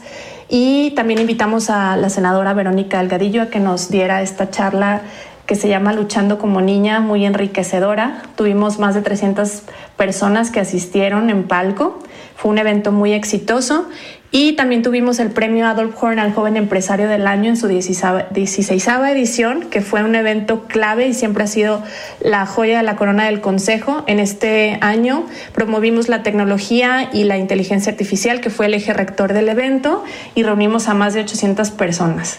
Y 0.49 0.91
también 0.91 1.19
invitamos 1.19 1.69
a 1.71 1.97
la 1.97 2.09
senadora 2.09 2.55
Verónica 2.55 2.99
Delgadillo 2.99 3.43
a 3.43 3.47
que 3.47 3.59
nos 3.59 3.91
diera 3.91 4.23
esta 4.23 4.51
charla 4.51 5.01
que 5.47 5.55
se 5.55 5.69
llama 5.69 5.93
Luchando 5.93 6.39
como 6.39 6.61
Niña, 6.61 7.01
muy 7.01 7.25
enriquecedora. 7.25 8.23
Tuvimos 8.37 8.79
más 8.79 8.95
de 8.95 9.03
300 9.03 9.63
personas 10.03 10.51
que 10.51 10.59
asistieron 10.59 11.31
en 11.31 11.45
palco. 11.45 12.01
Fue 12.35 12.51
un 12.51 12.59
evento 12.59 12.91
muy 12.91 13.13
exitoso 13.13 13.89
y 14.35 14.55
también 14.55 14.83
tuvimos 14.83 15.19
el 15.19 15.31
premio 15.31 15.67
Adolf 15.67 16.03
Horn 16.03 16.19
al 16.19 16.33
joven 16.33 16.57
empresario 16.57 17.07
del 17.07 17.27
año 17.27 17.51
en 17.51 17.59
su 17.59 17.69
16 17.69 18.89
edición, 19.11 19.69
que 19.69 19.83
fue 19.83 20.03
un 20.03 20.15
evento 20.15 20.65
clave 20.67 21.07
y 21.07 21.13
siempre 21.13 21.45
ha 21.45 21.47
sido 21.47 21.83
la 22.19 22.47
joya 22.47 22.79
de 22.79 22.83
la 22.83 22.97
corona 22.97 23.27
del 23.27 23.43
Consejo. 23.43 24.05
En 24.07 24.19
este 24.19 24.79
año 24.81 25.27
promovimos 25.55 26.09
la 26.09 26.23
tecnología 26.23 27.11
y 27.13 27.25
la 27.25 27.37
inteligencia 27.37 27.93
artificial, 27.93 28.41
que 28.41 28.49
fue 28.49 28.67
el 28.67 28.75
eje 28.75 28.95
rector 28.95 29.35
del 29.35 29.51
evento, 29.51 30.03
y 30.35 30.45
reunimos 30.45 30.89
a 30.89 30.95
más 30.95 31.13
de 31.13 31.21
800 31.21 31.71
personas. 31.71 32.39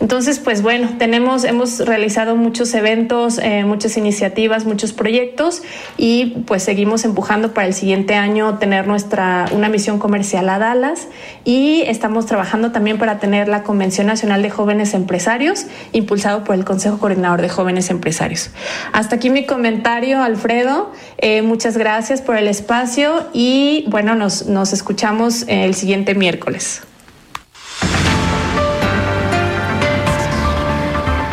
Entonces, 0.00 0.38
pues 0.38 0.62
bueno, 0.62 0.94
tenemos, 0.98 1.44
hemos 1.44 1.80
realizado 1.80 2.36
muchos 2.36 2.72
eventos, 2.72 3.38
eh, 3.38 3.64
muchas 3.64 3.98
iniciativas, 3.98 4.64
muchos 4.64 4.94
proyectos 4.94 5.62
y 5.98 6.42
pues 6.46 6.62
seguimos 6.62 7.04
empujando 7.04 7.52
para 7.52 7.66
el 7.66 7.74
siguiente 7.74 8.14
año 8.14 8.58
tener 8.58 8.86
nuestra, 8.86 9.46
una 9.52 9.68
misión 9.68 9.98
comercial 9.98 10.48
a 10.48 10.58
Dallas 10.58 11.08
y 11.44 11.82
estamos 11.82 12.26
trabajando 12.26 12.72
también 12.72 12.98
para 12.98 13.18
tener 13.18 13.48
la 13.48 13.62
Convención 13.62 14.06
Nacional 14.06 14.42
de 14.42 14.50
Jóvenes 14.50 14.94
Empresarios, 14.94 15.66
impulsado 15.92 16.44
por 16.44 16.54
el 16.54 16.64
Consejo 16.64 16.98
Coordinador 16.98 17.42
de 17.42 17.48
Jóvenes 17.48 17.90
Empresarios. 17.90 18.50
Hasta 18.92 19.16
aquí 19.16 19.30
mi 19.30 19.46
comentario, 19.46 20.22
Alfredo. 20.22 20.92
Eh, 21.18 21.42
muchas 21.42 21.76
gracias 21.76 22.22
por 22.22 22.36
el 22.36 22.48
espacio 22.48 23.26
y 23.32 23.84
bueno, 23.88 24.14
nos, 24.14 24.46
nos 24.46 24.72
escuchamos 24.72 25.44
el 25.48 25.74
siguiente 25.74 26.14
miércoles. 26.14 26.82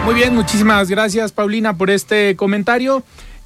Muy 0.06 0.16
bien, 0.16 0.36
muchísimas 0.36 0.90
gracias 0.90 1.32
Paulina 1.32 1.78
por 1.78 1.90
este 1.90 2.36
comentario. 2.36 3.04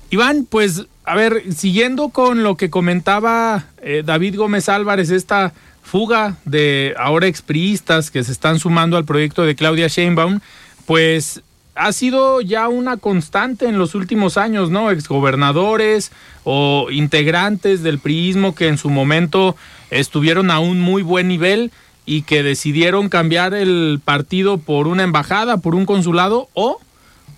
Iván, 0.09 0.47
pues 0.49 0.85
a 1.05 1.15
ver, 1.15 1.43
siguiendo 1.55 2.09
con 2.09 2.43
lo 2.43 2.55
que 2.55 2.69
comentaba 2.69 3.65
eh, 3.81 4.03
David 4.05 4.37
Gómez 4.37 4.69
Álvarez, 4.69 5.09
esta 5.11 5.53
fuga 5.83 6.37
de 6.45 6.95
ahora 6.97 7.27
expriistas 7.27 8.09
que 8.09 8.23
se 8.23 8.31
están 8.31 8.59
sumando 8.59 8.97
al 8.97 9.05
proyecto 9.05 9.43
de 9.43 9.55
Claudia 9.55 9.87
Sheinbaum, 9.87 10.39
pues 10.85 11.41
ha 11.75 11.91
sido 11.91 12.41
ya 12.41 12.69
una 12.69 12.97
constante 12.97 13.67
en 13.67 13.77
los 13.77 13.95
últimos 13.95 14.37
años, 14.37 14.71
¿no? 14.71 14.89
Exgobernadores 14.91 16.11
o 16.43 16.87
integrantes 16.89 17.83
del 17.83 17.99
priismo 17.99 18.55
que 18.55 18.67
en 18.67 18.77
su 18.77 18.89
momento 18.89 19.55
estuvieron 19.91 20.49
a 20.49 20.59
un 20.59 20.79
muy 20.79 21.03
buen 21.03 21.27
nivel 21.27 21.71
y 22.05 22.21
que 22.23 22.43
decidieron 22.43 23.09
cambiar 23.09 23.53
el 23.53 23.99
partido 24.03 24.57
por 24.57 24.87
una 24.87 25.03
embajada, 25.03 25.57
por 25.57 25.75
un 25.75 25.85
consulado 25.85 26.49
o 26.53 26.79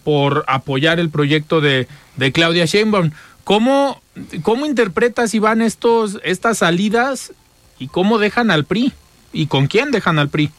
por 0.03 0.45
apoyar 0.47 0.99
el 0.99 1.10
proyecto 1.10 1.60
de, 1.60 1.88
de 2.15 2.32
Claudia 2.32 2.65
Sheinbaum. 2.65 3.12
¿Cómo, 3.47 4.01
¿Cómo 4.43 4.65
interpretas, 4.65 5.33
Iván, 5.33 5.62
estos, 5.62 6.19
estas 6.25 6.57
salidas 6.57 7.31
y 7.79 7.88
cómo 7.88 8.17
dejan 8.17 8.51
al 8.51 8.65
PRI 8.65 8.91
y 9.31 9.47
con 9.47 9.67
quién 9.67 9.89
dejan 9.91 10.19
al 10.19 10.27
PRI. 10.27 10.51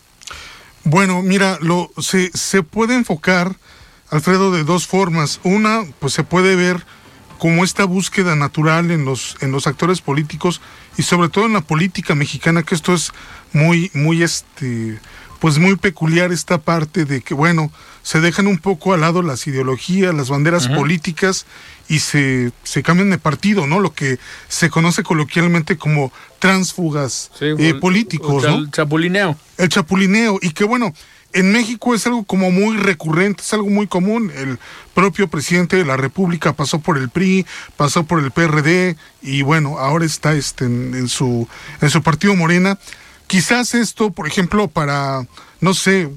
Bueno, 0.84 1.20
mira, 1.20 1.58
lo 1.60 1.90
se, 1.98 2.30
se 2.32 2.62
puede 2.62 2.94
enfocar, 2.94 3.56
Alfredo, 4.08 4.50
de 4.52 4.64
dos 4.64 4.86
formas. 4.86 5.38
Una, 5.42 5.82
pues 5.98 6.14
se 6.14 6.24
puede 6.24 6.56
ver 6.56 6.86
como 7.36 7.62
esta 7.62 7.84
búsqueda 7.84 8.36
natural 8.36 8.90
en 8.90 9.04
los, 9.04 9.36
en 9.42 9.52
los 9.52 9.66
actores 9.66 10.00
políticos 10.00 10.62
y 10.96 11.02
sobre 11.02 11.28
todo 11.28 11.44
en 11.44 11.52
la 11.52 11.60
política 11.60 12.14
mexicana, 12.14 12.62
que 12.62 12.74
esto 12.74 12.94
es 12.94 13.12
muy, 13.52 13.90
muy 13.92 14.22
este, 14.22 14.98
pues 15.40 15.58
muy 15.58 15.76
peculiar 15.76 16.32
esta 16.32 16.58
parte 16.58 17.04
de 17.04 17.20
que, 17.20 17.34
bueno, 17.34 17.70
se 18.02 18.20
dejan 18.20 18.46
un 18.46 18.58
poco 18.58 18.94
al 18.94 19.02
lado 19.02 19.22
las 19.22 19.46
ideologías, 19.46 20.14
las 20.14 20.30
banderas 20.30 20.68
políticas 20.68 21.46
y 21.88 22.00
se, 22.00 22.52
se 22.62 22.82
cambian 22.82 23.10
de 23.10 23.18
partido, 23.18 23.66
¿no? 23.66 23.80
Lo 23.80 23.92
que 23.92 24.18
se 24.48 24.70
conoce 24.70 25.02
coloquialmente 25.02 25.76
como 25.76 26.12
transfugas 26.38 27.30
eh, 27.40 27.74
políticos, 27.74 28.44
¿no? 28.44 28.58
El 28.58 28.70
chapulineo. 28.70 29.36
El 29.56 29.68
chapulineo. 29.68 30.38
Y 30.42 30.50
que 30.50 30.64
bueno, 30.64 30.92
en 31.32 31.52
México 31.52 31.94
es 31.94 32.06
algo 32.06 32.24
como 32.24 32.50
muy 32.50 32.76
recurrente, 32.76 33.42
es 33.42 33.52
algo 33.52 33.68
muy 33.68 33.86
común. 33.86 34.32
El 34.34 34.58
propio 34.94 35.28
presidente 35.28 35.76
de 35.76 35.84
la 35.84 35.96
República 35.96 36.54
pasó 36.54 36.78
por 36.78 36.96
el 36.96 37.10
PRI, 37.10 37.46
pasó 37.76 38.04
por 38.04 38.22
el 38.22 38.30
PRD 38.30 38.96
y 39.22 39.42
bueno, 39.42 39.78
ahora 39.78 40.06
está 40.06 40.34
este, 40.34 40.64
en, 40.64 41.08
su, 41.08 41.46
en 41.80 41.90
su 41.90 42.02
partido 42.02 42.34
Morena. 42.34 42.78
Quizás 43.28 43.74
esto, 43.74 44.10
por 44.10 44.26
ejemplo, 44.26 44.68
para, 44.68 45.26
no 45.60 45.74
sé, 45.74 46.10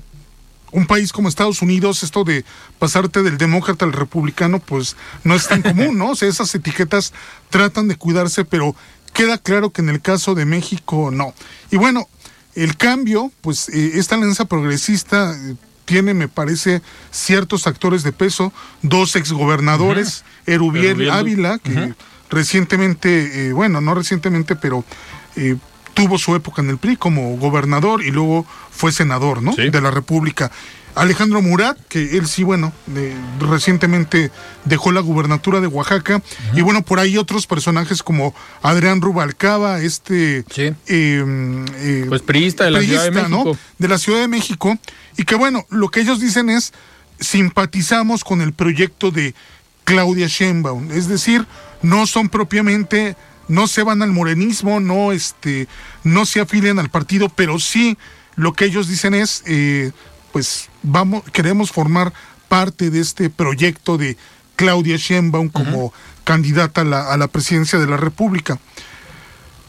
un 0.72 0.88
país 0.88 1.12
como 1.12 1.28
Estados 1.28 1.62
Unidos, 1.62 2.04
esto 2.04 2.24
de 2.24 2.46
pasarte 2.80 3.22
del 3.22 3.38
demócrata 3.38 3.86
al 3.86 3.94
republicano, 3.94 4.60
pues 4.60 4.96
no 5.24 5.36
es 5.36 5.48
tan 5.48 5.62
común, 5.62 5.98
¿no? 5.98 6.12
O 6.12 6.16
sea, 6.16 6.30
esas 6.30 6.56
etiquetas 6.56 7.14
tratan 7.50 7.88
de 7.88 7.98
cuidarse, 7.98 8.46
pero 8.46 8.76
queda 9.14 9.38
claro 9.38 9.72
que 9.72 9.82
en 9.82 9.90
el 9.90 10.02
caso 10.02 10.36
de 10.36 10.46
México 10.46 11.12
no. 11.12 11.34
Y 11.70 11.76
bueno, 11.76 12.08
el 12.56 12.78
cambio, 12.78 13.32
pues 13.42 13.70
eh, 13.70 13.92
esta 13.96 14.16
alianza 14.16 14.46
progresista 14.46 15.34
eh, 15.34 15.56
tiene, 15.86 16.14
me 16.14 16.30
parece, 16.30 16.82
ciertos 17.12 17.68
actores 17.68 18.04
de 18.04 18.14
peso, 18.14 18.54
dos 18.82 19.18
exgobernadores, 19.18 20.24
Erubiel 20.46 21.10
Ávila, 21.10 21.60
que 21.60 21.94
recientemente, 22.30 23.48
eh, 23.48 23.54
bueno, 23.54 23.82
no 23.82 23.94
recientemente, 23.94 24.56
pero 24.56 24.86
tuvo 25.94 26.18
su 26.18 26.36
época 26.36 26.62
en 26.62 26.70
el 26.70 26.78
PRI 26.78 26.98
como 26.98 27.38
gobernador 27.38 28.04
y 28.04 28.12
luego 28.12 28.46
fue 28.72 28.92
senador, 28.92 29.42
¿no? 29.42 29.54
De 29.56 29.82
la 29.82 29.92
República. 29.92 30.52
Alejandro 30.96 31.42
Murat, 31.42 31.78
que 31.88 32.18
él 32.18 32.28
sí, 32.28 32.44
bueno, 32.44 32.74
recientemente 33.40 34.32
dejó 34.66 34.92
la 34.92 35.00
gubernatura 35.00 35.62
de 35.62 35.68
Oaxaca. 35.68 36.22
Y 36.54 36.62
bueno, 36.62 36.84
por 36.84 37.00
ahí 37.00 37.18
otros 37.18 37.48
personajes 37.48 38.04
como 38.04 38.36
Adrián 38.62 39.02
Rubalcaba, 39.02 39.80
este... 39.80 40.44
Em, 40.88 41.66
eh, 41.76 42.06
pues 42.10 42.22
priista 42.22 42.66
de 42.66 42.72
la 42.72 42.82
Ciudad 42.82 43.04
de 43.06 43.12
México. 43.12 43.58
De 43.78 43.88
la 43.88 43.98
Ciudad 43.98 44.20
de 44.20 44.28
México. 44.28 44.78
Y 45.18 45.24
que 45.24 45.36
bueno, 45.36 45.66
lo 45.70 45.90
que 45.90 46.02
ellos 46.02 46.20
dicen 46.20 46.50
es, 46.50 46.74
simpatizamos 47.20 48.24
con 48.24 48.42
el 48.42 48.54
proyecto 48.54 49.12
de 49.12 49.34
Claudia 49.86 50.28
Sheinbaum. 50.28 50.92
Es 50.92 51.08
decir, 51.08 51.46
no 51.82 52.06
son 52.06 52.30
propiamente 52.30 53.16
no 53.48 53.68
se 53.68 53.84
van 53.84 54.02
al 54.02 54.12
morenismo, 54.12 54.80
no, 54.80 55.12
este, 55.12 55.68
no 56.04 56.26
se 56.26 56.42
afilian 56.42 56.80
al 56.80 56.90
partido, 56.90 57.30
pero 57.30 57.60
sí 57.60 57.98
lo 58.36 58.54
que 58.54 58.66
ellos 58.66 58.88
dicen 58.88 59.14
es, 59.14 59.44
eh, 59.46 59.92
pues 60.32 60.70
vamos, 60.84 61.24
queremos 61.32 61.72
formar 61.72 62.14
parte 62.48 62.90
de 62.90 63.00
este 63.00 63.30
proyecto 63.30 63.98
de 63.98 64.18
Claudia 64.56 64.98
Sheinbaum 64.98 65.50
como 65.50 65.94
candidata 66.24 66.82
a 66.82 66.86
la, 66.86 67.12
a 67.12 67.18
la 67.18 67.28
presidencia 67.28 67.80
de 67.80 67.88
la 67.88 67.98
República. 67.98 68.60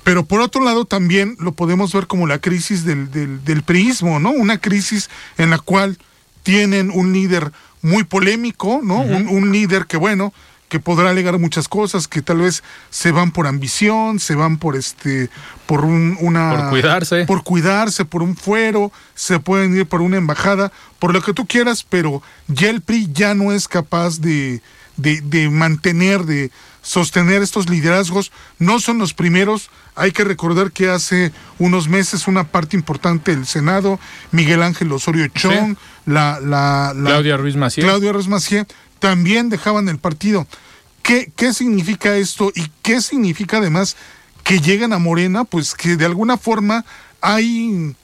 Pero 0.04 0.24
por 0.24 0.40
otro 0.40 0.64
lado 0.64 0.84
también 0.84 1.36
lo 1.38 1.52
podemos 1.52 1.92
ver 1.92 2.06
como 2.06 2.26
la 2.26 2.40
crisis 2.40 2.84
del, 2.84 3.10
del, 3.10 3.44
del 3.44 3.62
priismo, 3.62 4.18
¿no? 4.18 4.30
Una 4.30 4.58
crisis 4.58 5.10
en 5.38 5.50
la 5.50 5.58
cual 5.58 5.96
tienen 6.42 6.90
un 6.90 7.12
líder 7.12 7.52
muy 7.82 8.04
polémico, 8.04 8.80
¿no? 8.82 9.00
un, 9.00 9.28
un, 9.28 9.52
líder 9.52 9.86
que, 9.86 9.96
bueno, 9.96 10.32
que 10.72 10.80
podrá 10.80 11.10
alegar 11.10 11.38
muchas 11.38 11.68
cosas, 11.68 12.08
que 12.08 12.22
tal 12.22 12.38
vez 12.38 12.62
se 12.88 13.12
van 13.12 13.30
por 13.30 13.46
ambición, 13.46 14.18
se 14.18 14.34
van 14.34 14.56
por 14.56 14.74
este, 14.74 15.28
por 15.66 15.84
un, 15.84 16.16
una... 16.18 16.56
Por 16.56 16.70
cuidarse. 16.70 17.26
Por 17.26 17.42
cuidarse, 17.42 18.06
por 18.06 18.22
un 18.22 18.34
fuero, 18.34 18.90
se 19.14 19.38
pueden 19.38 19.76
ir 19.76 19.84
por 19.84 20.00
una 20.00 20.16
embajada, 20.16 20.72
por 20.98 21.12
lo 21.12 21.20
que 21.20 21.34
tú 21.34 21.44
quieras, 21.44 21.84
pero 21.86 22.22
ya 22.48 22.70
el 22.70 22.80
PRI 22.80 23.10
ya 23.12 23.34
no 23.34 23.52
es 23.52 23.68
capaz 23.68 24.18
de, 24.22 24.62
de, 24.96 25.20
de 25.20 25.50
mantener, 25.50 26.24
de 26.24 26.50
sostener 26.80 27.42
estos 27.42 27.68
liderazgos. 27.68 28.32
No 28.58 28.80
son 28.80 28.96
los 28.96 29.12
primeros, 29.12 29.68
hay 29.94 30.10
que 30.12 30.24
recordar 30.24 30.72
que 30.72 30.88
hace 30.88 31.32
unos 31.58 31.88
meses 31.88 32.26
una 32.26 32.44
parte 32.44 32.76
importante 32.76 33.36
del 33.36 33.44
Senado, 33.46 34.00
Miguel 34.30 34.62
Ángel 34.62 34.90
Osorio 34.92 35.28
Chong, 35.28 35.76
la, 36.06 36.40
la, 36.40 36.92
la, 36.96 37.10
Claudia 37.10 37.36
Ruiz 37.36 37.56
Macié. 37.56 37.84
Claudia 37.84 38.12
Ruiz 38.12 38.26
Macié, 38.26 38.66
también 39.02 39.48
dejaban 39.48 39.88
el 39.88 39.98
partido. 39.98 40.46
¿Qué, 41.02 41.32
¿Qué 41.34 41.52
significa 41.52 42.16
esto 42.16 42.52
y 42.54 42.70
qué 42.82 43.00
significa 43.00 43.56
además 43.56 43.96
que 44.44 44.60
llegan 44.60 44.92
a 44.92 44.98
Morena? 45.00 45.42
Pues 45.42 45.74
que 45.74 45.96
de 45.96 46.04
alguna 46.04 46.38
forma 46.38 46.84
hay 47.20 47.96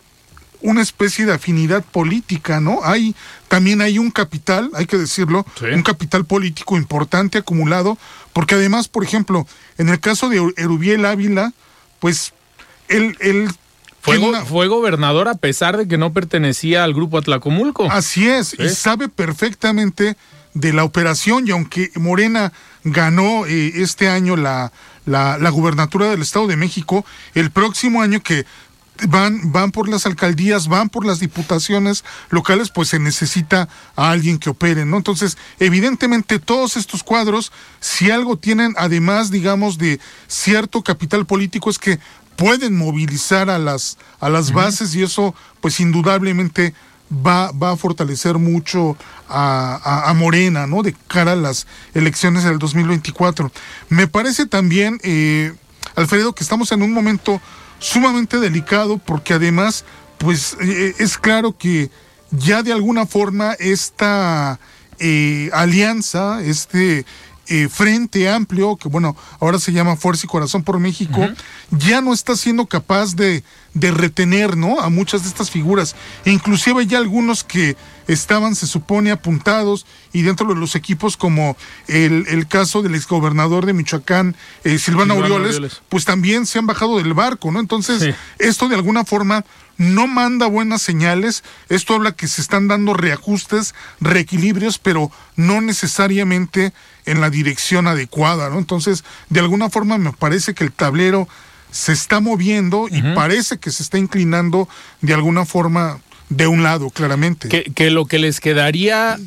una 0.60 0.82
especie 0.82 1.24
de 1.24 1.34
afinidad 1.34 1.84
política, 1.84 2.58
¿no? 2.58 2.80
Hay 2.82 3.14
también 3.46 3.80
hay 3.80 4.00
un 4.00 4.10
capital, 4.10 4.72
hay 4.74 4.86
que 4.86 4.98
decirlo, 4.98 5.46
un 5.72 5.82
capital 5.84 6.24
político 6.24 6.76
importante 6.76 7.38
acumulado, 7.38 7.96
porque 8.32 8.56
además, 8.56 8.88
por 8.88 9.04
ejemplo, 9.04 9.46
en 9.78 9.90
el 9.90 10.00
caso 10.00 10.28
de 10.28 10.52
Erubiel 10.56 11.04
Ávila, 11.04 11.52
pues 12.00 12.32
él, 12.88 13.16
él 13.20 13.48
fue, 14.00 14.18
fue, 14.46 14.66
gobernador 14.66 15.28
a 15.28 15.34
pesar 15.34 15.76
de 15.76 15.86
que 15.86 15.96
no 15.96 16.12
pertenecía 16.12 16.82
al 16.82 16.92
grupo 16.92 17.18
Atlacomulco. 17.18 17.88
Así 17.88 18.26
es, 18.26 18.56
y 18.58 18.68
sabe 18.70 19.08
perfectamente 19.08 20.16
de 20.58 20.72
la 20.72 20.84
operación 20.84 21.46
y 21.46 21.52
aunque 21.52 21.90
Morena 21.94 22.52
ganó 22.84 23.46
eh, 23.46 23.72
este 23.76 24.08
año 24.08 24.36
la, 24.36 24.72
la, 25.06 25.38
la, 25.38 25.50
gubernatura 25.50 26.10
del 26.10 26.22
Estado 26.22 26.46
de 26.46 26.56
México, 26.56 27.04
el 27.34 27.50
próximo 27.50 28.02
año 28.02 28.20
que 28.22 28.44
van, 29.06 29.52
van 29.52 29.70
por 29.70 29.88
las 29.88 30.06
alcaldías, 30.06 30.66
van 30.68 30.88
por 30.88 31.06
las 31.06 31.20
diputaciones 31.20 32.04
locales, 32.30 32.70
pues 32.70 32.88
se 32.88 32.98
necesita 32.98 33.68
a 33.94 34.10
alguien 34.10 34.38
que 34.38 34.50
opere, 34.50 34.84
¿no? 34.84 34.96
Entonces, 34.96 35.38
evidentemente 35.60 36.38
todos 36.38 36.76
estos 36.76 37.02
cuadros, 37.02 37.52
si 37.80 38.10
algo 38.10 38.36
tienen, 38.36 38.74
además, 38.76 39.30
digamos, 39.30 39.78
de 39.78 40.00
cierto 40.26 40.82
capital 40.82 41.26
político, 41.26 41.70
es 41.70 41.78
que 41.78 42.00
pueden 42.36 42.76
movilizar 42.76 43.50
a 43.50 43.58
las, 43.58 43.98
a 44.20 44.28
las 44.28 44.52
bases 44.52 44.94
y 44.94 45.02
eso, 45.02 45.34
pues 45.60 45.80
indudablemente 45.80 46.74
va, 47.12 47.52
va 47.52 47.72
a 47.72 47.76
fortalecer 47.76 48.38
mucho 48.38 48.96
a, 49.28 50.12
Morena, 50.16 50.66
¿no? 50.66 50.82
De 50.82 50.94
cara 51.06 51.32
a 51.32 51.36
las 51.36 51.66
elecciones 51.94 52.44
del 52.44 52.58
2024. 52.58 53.50
Me 53.88 54.06
parece 54.06 54.46
también, 54.46 54.98
eh, 55.02 55.52
Alfredo, 55.96 56.34
que 56.34 56.42
estamos 56.42 56.72
en 56.72 56.82
un 56.82 56.92
momento 56.92 57.40
sumamente 57.78 58.38
delicado 58.38 58.98
porque 58.98 59.34
además, 59.34 59.84
pues 60.18 60.56
eh, 60.60 60.94
es 60.98 61.18
claro 61.18 61.56
que 61.56 61.90
ya 62.30 62.62
de 62.62 62.72
alguna 62.72 63.06
forma 63.06 63.52
esta 63.58 64.58
eh, 64.98 65.50
alianza, 65.52 66.42
este 66.42 67.04
eh, 67.48 67.68
Frente 67.68 68.28
Amplio, 68.28 68.76
que 68.76 68.88
bueno, 68.88 69.16
ahora 69.40 69.58
se 69.58 69.72
llama 69.72 69.96
Fuerza 69.96 70.26
y 70.26 70.28
Corazón 70.28 70.62
por 70.62 70.78
México, 70.78 71.26
ya 71.70 72.00
no 72.00 72.12
está 72.12 72.36
siendo 72.36 72.66
capaz 72.66 73.14
de, 73.16 73.42
de, 73.74 73.90
retener, 73.90 74.56
¿no? 74.56 74.80
A 74.80 74.90
muchas 74.90 75.22
de 75.22 75.28
estas 75.28 75.50
figuras. 75.50 75.96
E 76.24 76.30
inclusive 76.30 76.86
ya 76.86 76.98
algunos 76.98 77.44
que 77.44 77.76
estaban, 78.08 78.56
se 78.56 78.66
supone, 78.66 79.12
apuntados 79.12 79.86
y 80.12 80.22
dentro 80.22 80.48
de 80.48 80.56
los 80.56 80.74
equipos 80.74 81.16
como 81.16 81.56
el, 81.86 82.26
el 82.28 82.48
caso 82.48 82.82
del 82.82 82.96
exgobernador 82.96 83.66
de 83.66 83.74
Michoacán, 83.74 84.34
eh, 84.64 84.78
Silvana, 84.78 85.14
Aureoles, 85.14 85.80
pues 85.88 86.04
también 86.04 86.46
se 86.46 86.58
han 86.58 86.66
bajado 86.66 86.98
del 86.98 87.14
barco, 87.14 87.52
¿no? 87.52 87.60
Entonces, 87.60 88.14
esto 88.38 88.68
de 88.68 88.74
alguna 88.74 89.04
forma 89.04 89.44
no 89.76 90.06
manda 90.08 90.46
buenas 90.46 90.82
señales. 90.82 91.44
Esto 91.68 91.94
habla 91.94 92.12
que 92.12 92.26
se 92.26 92.40
están 92.40 92.66
dando 92.66 92.94
reajustes, 92.94 93.74
reequilibrios, 94.00 94.78
pero 94.78 95.12
no 95.36 95.60
necesariamente 95.60 96.72
en 97.06 97.20
la 97.20 97.30
dirección 97.30 97.86
adecuada, 97.86 98.50
¿no? 98.50 98.58
Entonces, 98.58 99.04
de 99.28 99.40
alguna 99.40 99.70
forma 99.70 99.98
me 99.98 100.12
parece 100.12 100.54
que 100.54 100.64
el 100.64 100.72
tablero 100.72 101.28
se 101.70 101.92
está 101.92 102.20
moviendo 102.20 102.88
y 102.90 103.02
parece 103.14 103.58
que 103.58 103.70
se 103.70 103.82
está 103.82 103.98
inclinando 103.98 104.68
de 105.02 105.12
alguna 105.12 105.44
forma 105.44 106.00
de 106.28 106.46
un 106.46 106.62
lado, 106.62 106.90
claramente. 106.90 107.48
Que, 107.48 107.90
lo 107.90 108.06
que 108.06 108.18
les 108.18 108.40
quedaría, 108.40 109.18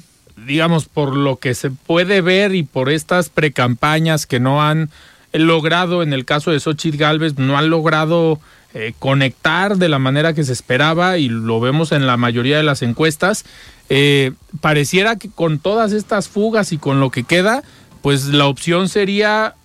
digamos, 0.45 0.85
por 0.85 1.15
lo 1.15 1.37
que 1.37 1.55
se 1.55 1.71
puede 1.71 2.21
ver 2.21 2.55
y 2.55 2.63
por 2.63 2.89
estas 2.89 3.29
precampañas 3.29 4.25
que 4.25 4.39
no 4.39 4.63
han 4.63 4.89
logrado, 5.33 6.03
en 6.03 6.13
el 6.13 6.25
caso 6.25 6.51
de 6.51 6.59
Xochitl 6.59 6.97
Galvez, 6.97 7.37
no 7.37 7.57
han 7.57 7.69
logrado 7.69 8.39
eh, 8.73 8.93
conectar 8.99 9.77
de 9.77 9.89
la 9.89 9.99
manera 9.99 10.33
que 10.33 10.43
se 10.43 10.53
esperaba 10.53 11.17
y 11.17 11.29
lo 11.29 11.59
vemos 11.59 11.91
en 11.91 12.05
la 12.05 12.17
mayoría 12.17 12.57
de 12.57 12.63
las 12.63 12.81
encuestas. 12.81 13.45
Eh, 13.89 14.33
pareciera 14.61 15.17
que 15.17 15.29
con 15.29 15.59
todas 15.59 15.91
estas 15.91 16.29
fugas 16.29 16.71
y 16.71 16.77
con 16.77 16.99
lo 16.99 17.09
que 17.09 17.23
queda, 17.23 17.63
pues 18.01 18.25
la 18.25 18.47
opción 18.47 18.89
sería 18.89 19.55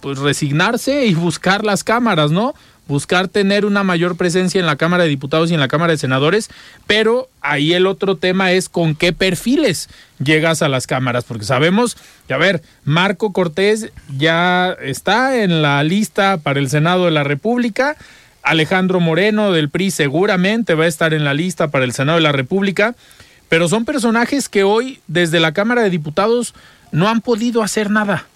pues 0.00 0.18
resignarse 0.18 1.06
y 1.06 1.14
buscar 1.14 1.64
las 1.64 1.84
cámaras, 1.84 2.30
¿no? 2.30 2.54
Buscar 2.88 3.28
tener 3.28 3.64
una 3.64 3.82
mayor 3.82 4.16
presencia 4.16 4.60
en 4.60 4.66
la 4.66 4.76
Cámara 4.76 5.04
de 5.04 5.08
Diputados 5.08 5.50
y 5.50 5.54
en 5.54 5.60
la 5.60 5.68
Cámara 5.68 5.92
de 5.92 5.98
Senadores, 5.98 6.48
pero 6.86 7.28
ahí 7.40 7.72
el 7.72 7.86
otro 7.86 8.16
tema 8.16 8.52
es 8.52 8.68
con 8.68 8.94
qué 8.94 9.12
perfiles 9.12 9.88
llegas 10.22 10.62
a 10.62 10.68
las 10.68 10.86
cámaras, 10.86 11.24
porque 11.24 11.44
sabemos, 11.44 11.96
a 12.30 12.36
ver, 12.36 12.62
Marco 12.84 13.32
Cortés 13.32 13.90
ya 14.16 14.76
está 14.80 15.42
en 15.42 15.62
la 15.62 15.82
lista 15.82 16.38
para 16.38 16.60
el 16.60 16.70
Senado 16.70 17.06
de 17.06 17.10
la 17.10 17.24
República, 17.24 17.96
Alejandro 18.46 19.00
Moreno 19.00 19.50
del 19.50 19.70
PRI 19.70 19.90
seguramente 19.90 20.74
va 20.74 20.84
a 20.84 20.88
estar 20.88 21.12
en 21.12 21.24
la 21.24 21.34
lista 21.34 21.68
para 21.68 21.84
el 21.84 21.92
Senado 21.92 22.18
de 22.18 22.22
la 22.22 22.32
República, 22.32 22.94
pero 23.48 23.68
son 23.68 23.84
personajes 23.84 24.48
que 24.48 24.62
hoy 24.62 25.00
desde 25.08 25.40
la 25.40 25.52
Cámara 25.52 25.82
de 25.82 25.90
Diputados 25.90 26.54
no 26.92 27.08
han 27.08 27.20
podido 27.20 27.62
hacer 27.62 27.90
nada. 27.90 28.26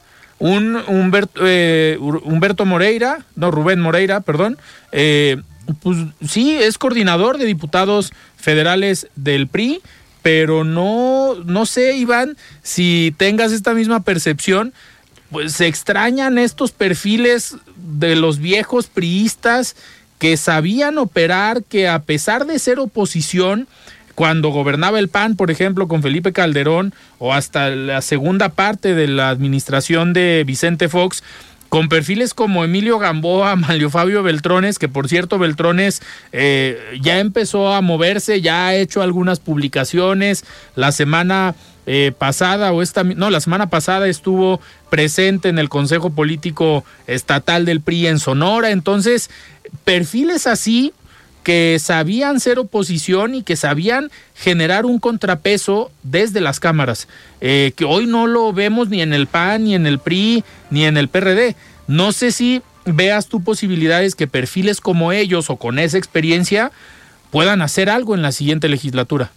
Un 0.41 0.83
Humberto, 0.89 1.43
eh, 1.45 1.99
Humberto 2.01 2.65
Moreira, 2.65 3.25
no, 3.37 3.51
Rubén 3.51 3.81
Moreira, 3.81 4.21
perdón, 4.21 4.59
eh, 4.91 5.37
pues 5.83 5.99
sí, 6.27 6.57
es 6.57 6.79
coordinador 6.79 7.39
de 7.39 7.45
diputados 7.45 8.13
federales 8.37 9.07
del 9.17 9.47
PRI, 9.47 9.83
pero 10.23 10.65
no, 10.65 11.35
no 11.45 11.67
sé, 11.67 11.95
Iván, 11.97 12.37
si 12.63 13.15
tengas 13.17 13.53
esta 13.53 13.75
misma 13.75 14.01
percepción, 14.01 14.73
pues 15.31 15.53
se 15.53 15.67
extrañan 15.67 16.39
estos 16.39 16.73
perfiles 16.73 17.57
de 17.77 18.17
los 18.17 18.39
viejos 18.39 18.87
priistas 18.87 19.77
que 20.19 20.37
sabían 20.37 20.99
operar, 20.99 21.65
que 21.65 21.89
a 21.89 22.01
pesar 22.01 22.47
de 22.47 22.59
ser 22.59 22.79
oposición, 22.79 23.69
cuando 24.21 24.51
gobernaba 24.51 24.99
el 24.99 25.09
PAN, 25.09 25.35
por 25.35 25.51
ejemplo, 25.51 25.89
con 25.89 26.03
Felipe 26.03 26.35
Calderón, 26.35 26.93
o 27.19 27.33
hasta 27.33 27.71
la 27.71 28.03
segunda 28.03 28.51
parte 28.51 28.95
de 28.95 29.09
la 29.09 29.31
administración 29.31 30.13
de 30.13 30.45
Vicente 30.47 30.91
Fox, 30.91 31.25
con 31.71 31.89
perfiles 31.89 32.35
como 32.35 32.63
Emilio 32.63 32.99
Gamboa, 32.99 33.57
Mario 33.57 33.89
Fabio 33.89 34.23
Beltrones, 34.23 34.79
que 34.79 34.91
por 34.91 35.09
cierto 35.09 35.39
Beltrones 35.39 36.03
eh, 36.33 36.99
ya 37.01 37.19
empezó 37.19 37.73
a 37.73 37.81
moverse, 37.81 38.43
ya 38.43 38.67
ha 38.67 38.75
hecho 38.75 39.01
algunas 39.01 39.41
publicaciones, 39.41 40.45
la 40.77 40.93
semana 40.93 41.55
eh, 41.87 42.13
pasada 42.19 42.73
o 42.73 42.83
esta, 42.83 43.05
no, 43.05 43.31
la 43.31 43.41
semana 43.41 43.71
pasada 43.71 44.07
estuvo 44.07 44.61
presente 44.91 45.49
en 45.49 45.59
el 45.59 45.71
Consejo 45.71 46.11
Político 46.11 46.85
Estatal 47.07 47.65
del 47.65 47.81
PRI 47.81 48.09
en 48.09 48.19
Sonora, 48.19 48.71
entonces 48.71 49.31
perfiles 49.85 50.47
así 50.47 50.93
que 51.43 51.79
sabían 51.81 52.41
ser 52.41 52.59
oposición 52.59 53.35
y 53.35 53.43
que 53.43 53.57
sabían 53.57 54.11
generar 54.35 54.87
un 54.87 54.99
contrapeso 54.99 55.91
desde 56.03 56.41
las 56.41 56.61
cámaras, 56.61 57.09
eh, 57.41 57.73
que 57.77 57.85
hoy 57.85 58.07
no 58.07 58.27
lo 58.27 58.53
vemos 58.53 58.89
ni 58.89 59.03
en 59.03 59.13
el 59.13 59.27
PAN, 59.27 59.65
ni 59.65 59.75
en 59.75 59.87
el 59.87 59.99
PRI, 59.99 60.45
ni 60.71 60.85
en 60.85 60.97
el 60.97 61.09
PRD. 61.09 61.57
No 61.87 62.13
sé 62.13 62.33
si 62.33 62.63
veas 62.85 63.27
tú 63.27 63.43
posibilidades 63.43 64.15
que 64.15 64.27
perfiles 64.27 64.81
como 64.81 65.13
ellos 65.13 65.51
o 65.51 65.57
con 65.57 65.79
esa 65.79 65.99
experiencia 65.99 66.73
puedan 67.31 67.63
hacer 67.63 67.89
algo 67.91 68.15
en 68.15 68.23
la 68.23 68.33
siguiente 68.33 68.69
legislatura. 68.69 69.31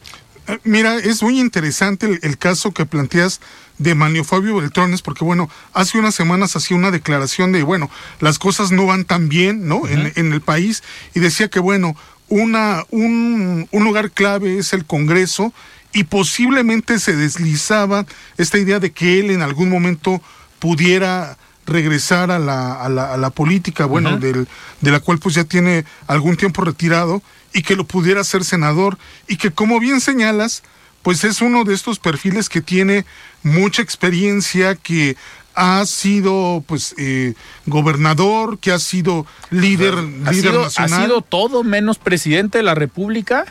Eh, 0.47 0.59
mira, 0.63 0.97
es 0.97 1.23
muy 1.23 1.39
interesante 1.39 2.19
el, 2.21 2.37
caso 2.37 2.71
que 2.71 2.85
planteas 2.85 3.39
de 3.77 3.95
Manio 3.95 4.23
Fabio 4.23 4.57
Beltrones, 4.57 5.01
porque 5.01 5.23
bueno, 5.23 5.49
hace 5.73 5.97
unas 5.97 6.15
semanas 6.15 6.55
hacía 6.55 6.77
una 6.77 6.91
declaración 6.91 7.51
de, 7.51 7.63
bueno, 7.63 7.89
las 8.19 8.39
cosas 8.39 8.71
no 8.71 8.85
van 8.85 9.05
tan 9.05 9.29
bien, 9.29 9.67
¿no? 9.67 9.87
en, 9.87 10.11
en, 10.15 10.33
el 10.33 10.41
país, 10.41 10.83
y 11.13 11.19
decía 11.19 11.49
que, 11.49 11.59
bueno, 11.59 11.95
una, 12.27 12.83
un, 12.89 13.67
un 13.71 13.83
lugar 13.83 14.11
clave 14.11 14.57
es 14.57 14.73
el 14.73 14.85
Congreso, 14.85 15.53
y 15.93 16.05
posiblemente 16.05 16.99
se 16.99 17.15
deslizaba 17.15 18.05
esta 18.37 18.57
idea 18.57 18.79
de 18.79 18.91
que 18.91 19.19
él 19.19 19.29
en 19.29 19.43
algún 19.43 19.69
momento 19.69 20.21
pudiera 20.59 21.37
regresar 21.65 22.31
a 22.31 22.39
la, 22.39 22.73
a 22.73 22.89
la, 22.89 23.13
a 23.13 23.17
la 23.17 23.29
política, 23.29 23.85
bueno, 23.85 24.17
del, 24.17 24.47
de 24.81 24.91
la 24.91 24.99
cual 24.99 25.19
pues 25.19 25.35
ya 25.35 25.43
tiene 25.45 25.85
algún 26.07 26.35
tiempo 26.35 26.63
retirado, 26.63 27.21
y 27.53 27.61
que 27.61 27.75
lo 27.75 27.85
pudiera 27.85 28.23
ser 28.23 28.43
senador 28.43 28.97
y 29.27 29.37
que 29.37 29.51
como 29.51 29.79
bien 29.79 30.01
señalas, 30.01 30.63
pues 31.03 31.23
es 31.23 31.41
uno 31.41 31.63
de 31.63 31.73
estos 31.73 31.99
perfiles 31.99 32.49
que 32.49 32.61
tiene 32.61 33.05
mucha 33.43 33.81
experiencia, 33.81 34.75
que 34.75 35.15
ha 35.53 35.85
sido 35.85 36.63
pues 36.65 36.95
eh, 36.97 37.33
gobernador, 37.65 38.57
que 38.57 38.71
ha 38.71 38.79
sido 38.79 39.27
líder, 39.51 39.95
líder 39.95 40.53
nacional. 40.53 41.01
Ha 41.01 41.03
sido 41.03 41.21
todo 41.21 41.63
menos 41.63 41.99
presidente 41.99 42.57
de 42.57 42.63
la 42.63 42.73
República 42.73 43.45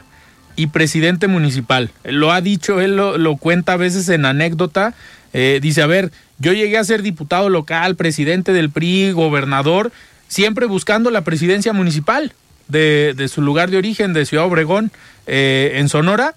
y 0.56 0.68
presidente 0.68 1.28
municipal. 1.28 1.90
Lo 2.04 2.32
ha 2.32 2.40
dicho, 2.40 2.80
él 2.80 2.96
lo, 2.96 3.36
cuenta 3.36 3.74
a 3.74 3.76
veces 3.76 4.08
en 4.08 4.24
anécdota. 4.24 4.94
Eh, 5.32 5.60
dice, 5.62 5.82
a 5.82 5.86
ver, 5.86 6.10
yo 6.38 6.52
llegué 6.52 6.78
a 6.78 6.84
ser 6.84 7.02
diputado 7.02 7.48
local, 7.48 7.96
presidente 7.96 8.52
del 8.52 8.70
PRI, 8.70 9.12
gobernador, 9.12 9.92
siempre 10.28 10.66
buscando 10.66 11.10
la 11.10 11.22
presidencia 11.22 11.72
municipal 11.72 12.34
de, 12.68 13.28
su 13.28 13.42
lugar 13.42 13.70
de 13.70 13.78
origen, 13.78 14.12
de 14.12 14.26
Ciudad 14.26 14.46
Obregón, 14.46 14.90
eh, 15.26 15.72
en 15.76 15.88
Sonora. 15.88 16.34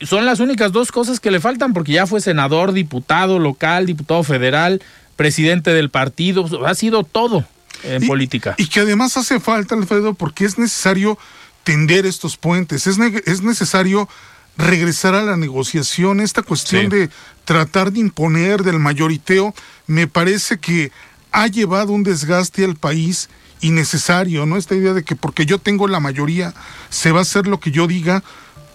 Son 0.00 0.26
las 0.26 0.40
únicas 0.40 0.72
dos 0.72 0.92
cosas 0.92 1.20
que 1.20 1.30
le 1.30 1.40
faltan 1.40 1.72
porque 1.72 1.92
ya 1.92 2.06
fue 2.06 2.20
senador, 2.20 2.72
diputado 2.72 3.38
local, 3.38 3.86
diputado 3.86 4.22
federal, 4.22 4.80
presidente 5.16 5.72
del 5.72 5.90
partido, 5.90 6.48
ha 6.66 6.74
sido 6.74 7.02
todo 7.02 7.44
en 7.82 8.06
política. 8.06 8.54
Y 8.58 8.68
que 8.68 8.80
además 8.80 9.16
hace 9.16 9.40
falta, 9.40 9.74
Alfredo, 9.74 10.14
porque 10.14 10.44
es 10.44 10.58
necesario 10.58 11.18
tender 11.64 12.06
estos 12.06 12.36
puentes, 12.36 12.86
es, 12.86 12.98
es 13.26 13.42
necesario 13.42 14.08
regresar 14.56 15.14
a 15.14 15.22
la 15.22 15.36
negociación, 15.36 16.20
esta 16.20 16.42
cuestión 16.42 16.88
de 16.88 17.10
tratar 17.44 17.92
de 17.92 18.00
imponer 18.00 18.62
del 18.62 18.80
mayoriteo, 18.80 19.54
me 19.86 20.06
parece 20.06 20.58
que 20.58 20.90
ha 21.30 21.46
llevado 21.46 21.92
un 21.92 22.02
desgaste 22.02 22.64
al 22.64 22.74
país 22.74 23.28
innecesario, 23.60 24.46
¿no? 24.46 24.56
Esta 24.56 24.74
idea 24.74 24.92
de 24.92 25.04
que 25.04 25.16
porque 25.16 25.46
yo 25.46 25.58
tengo 25.58 25.88
la 25.88 26.00
mayoría 26.00 26.54
se 26.90 27.12
va 27.12 27.20
a 27.20 27.22
hacer 27.22 27.46
lo 27.46 27.60
que 27.60 27.70
yo 27.70 27.86
diga, 27.86 28.22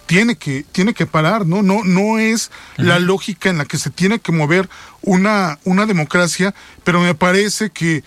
tiene 0.06 0.36
que, 0.36 0.64
tiene 0.70 0.94
que 0.94 1.06
parar, 1.06 1.46
¿no? 1.46 1.62
No, 1.62 1.82
no 1.84 2.18
es 2.18 2.50
la 2.76 2.98
lógica 2.98 3.50
en 3.50 3.58
la 3.58 3.64
que 3.64 3.78
se 3.78 3.90
tiene 3.90 4.18
que 4.18 4.32
mover 4.32 4.68
una, 5.02 5.58
una 5.64 5.86
democracia, 5.86 6.54
pero 6.84 7.00
me 7.00 7.14
parece 7.14 7.70
que, 7.70 8.04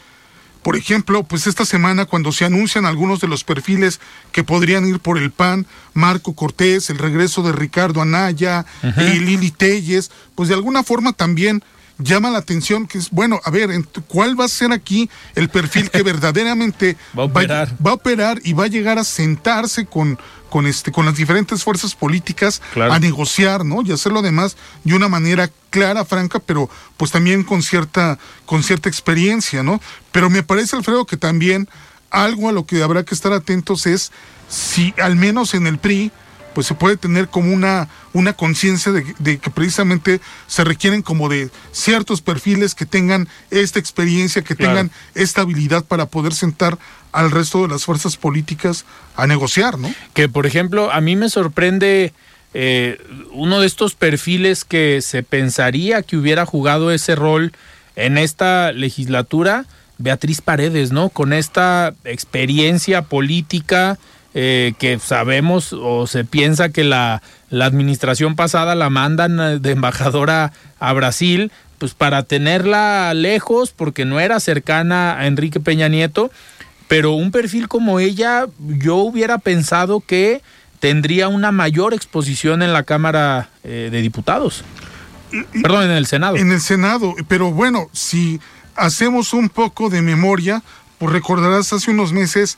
por 0.62 0.76
ejemplo, 0.76 1.24
pues 1.24 1.48
esta 1.48 1.66
semana 1.66 2.06
cuando 2.06 2.32
se 2.32 2.46
anuncian 2.46 2.86
algunos 2.86 3.20
de 3.20 3.28
los 3.28 3.44
perfiles 3.44 4.00
que 4.32 4.44
podrían 4.44 4.86
ir 4.86 5.00
por 5.00 5.18
el 5.18 5.32
PAN, 5.32 5.66
Marco 5.94 6.36
Cortés, 6.36 6.90
el 6.90 7.00
regreso 7.00 7.42
de 7.42 7.52
Ricardo 7.52 8.02
Anaya 8.02 8.66
y 8.84 9.20
Lili 9.20 9.52
Telles, 9.52 10.12
pues 10.36 10.50
de 10.50 10.56
alguna 10.56 10.84
forma 10.84 11.14
también 11.14 11.64
llama 12.00 12.30
la 12.30 12.40
atención 12.40 12.88
que 12.88 12.98
es, 12.98 13.10
bueno, 13.10 13.40
a 13.44 13.50
ver, 13.50 13.70
¿cuál 14.08 14.40
va 14.40 14.46
a 14.46 14.50
ser 14.50 14.72
aquí 14.72 15.10
el 15.36 15.50
perfil 15.50 15.90
que 15.90 16.02
verdaderamente 16.04 16.98
va, 17.18 17.24
a 17.24 17.26
operar. 17.26 17.76
Va, 17.86 17.92
a 17.92 17.94
operar 17.96 18.40
y 18.44 18.54
va 18.54 18.66
a 18.66 18.68
llegar 18.68 19.00
a 19.00 19.04
sentarse 19.04 19.86
con, 19.86 20.20
con, 20.50 20.68
este, 20.68 20.92
con 20.92 21.06
las 21.06 21.16
diferentes 21.16 21.64
fuerzas 21.64 21.96
políticas 21.96 22.62
a 22.76 23.00
negociar, 23.00 23.66
¿no? 23.66 23.82
Y 23.82 23.92
hacerlo 23.92 24.20
además 24.20 24.58
de 24.84 24.96
una 24.96 25.08
manera 25.08 25.50
clara, 25.70 26.06
franca, 26.06 26.40
pero 26.40 26.70
pues 26.98 27.12
también 27.12 27.44
con 27.44 27.64
cierta, 27.64 28.18
con 28.46 28.64
cierta 28.64 28.90
experiencia, 28.90 29.64
¿no? 29.64 29.82
Pero 30.12 30.30
me 30.30 30.44
parece, 30.44 30.76
Alfredo, 30.76 31.06
que 31.06 31.18
también 31.18 31.68
algo 32.10 32.50
a 32.50 32.52
lo 32.52 32.66
que 32.66 32.84
habrá 32.84 33.04
que 33.04 33.16
estar 33.16 33.34
atentos 33.34 33.86
es 33.86 34.12
si 34.50 34.94
al 35.02 35.16
menos 35.16 35.54
en 35.54 35.68
el 35.68 35.78
PRI, 35.78 36.12
pues 36.58 36.66
se 36.66 36.74
puede 36.74 36.98
tener 36.98 37.28
como 37.28 37.54
una, 37.54 37.88
una 38.14 38.34
conciencia 38.34 38.92
de, 38.92 39.38
que 39.38 39.52
precisamente 39.52 40.20
se 40.48 40.64
requieren 40.64 41.04
como 41.04 41.30
de 41.30 41.52
ciertos 41.72 42.22
perfiles 42.22 42.74
que 42.74 42.88
tengan 42.88 43.28
esta 43.52 43.78
experiencia, 43.78 44.42
que 44.42 44.56
tengan 44.56 44.90
esta 45.14 45.42
habilidad 45.42 45.86
para 45.86 46.08
poder 46.08 46.34
sentar 46.34 46.80
al 47.12 47.30
resto 47.30 47.62
de 47.62 47.68
las 47.68 47.86
fuerzas 47.86 48.18
políticas 48.18 48.86
a 49.16 49.28
negociar, 49.28 49.78
¿no? 49.78 49.94
Que 50.16 50.30
por 50.30 50.48
ejemplo, 50.48 50.92
a 50.92 51.00
mí 51.00 51.16
me 51.16 51.30
sorprende 51.30 52.12
eh, 52.56 52.98
uno 53.34 53.60
de 53.60 53.68
estos 53.68 53.94
perfiles 53.94 54.66
que 54.66 55.04
se 55.04 55.22
pensaría 55.22 56.02
que 56.02 56.18
hubiera 56.18 56.48
jugado 56.48 56.90
ese 56.90 57.14
rol 57.14 57.54
en 57.96 58.18
esta 58.18 58.72
legislatura, 58.72 59.66
Beatriz 60.00 60.42
Paredes, 60.42 60.92
¿no? 60.92 61.10
Con 61.10 61.34
esta 61.34 61.94
experiencia 62.04 63.04
política, 63.04 64.00
eh, 64.34 64.74
que 64.78 65.00
sabemos 65.00 65.74
o 65.74 66.06
se 66.08 66.26
piensa 66.26 66.70
que 66.70 66.84
la, 66.84 67.22
la, 67.50 67.66
administración 67.66 68.36
pasada 68.36 68.76
la 68.76 68.90
mandan 68.90 69.40
eh, 69.40 69.60
de 69.60 69.72
embajadora 69.72 70.54
a 70.80 70.94
Brasil, 70.94 71.52
pues 71.78 71.94
para 71.94 72.24
tenerla 72.24 73.14
lejos, 73.14 73.72
porque 73.72 74.06
no 74.06 74.20
era 74.20 74.40
cercana 74.40 75.18
a 75.18 75.28
Enrique 75.28 75.60
Peña 75.60 75.88
Nieto, 75.88 76.32
pero 76.88 77.14
un 77.14 77.32
perfil 77.32 77.68
como 77.68 78.00
ella, 78.00 78.48
yo 78.60 78.96
hubiera 78.96 79.38
pensado 79.38 80.02
que 80.02 80.42
tendría 80.80 81.28
una 81.28 81.52
mayor 81.52 81.94
exposición 81.94 82.62
en 82.62 82.74
la 82.74 82.84
Cámara 82.84 83.50
eh, 83.64 83.90
de 83.92 84.02
Diputados. 84.02 84.64
Perdón, 85.62 85.86
en 85.86 85.92
el 85.92 86.06
Senado. 86.06 86.38
En 86.38 86.52
el 86.52 86.62
Senado, 86.62 87.16
pero 87.28 87.52
bueno, 87.52 87.90
si 87.92 88.40
hacemos 88.76 89.34
un 89.34 89.50
poco 89.50 89.90
de 89.90 90.02
memoria, 90.02 90.64
pues 90.98 91.12
recordarás 91.12 91.74
hace 91.74 91.92
unos 91.92 92.14
meses 92.14 92.58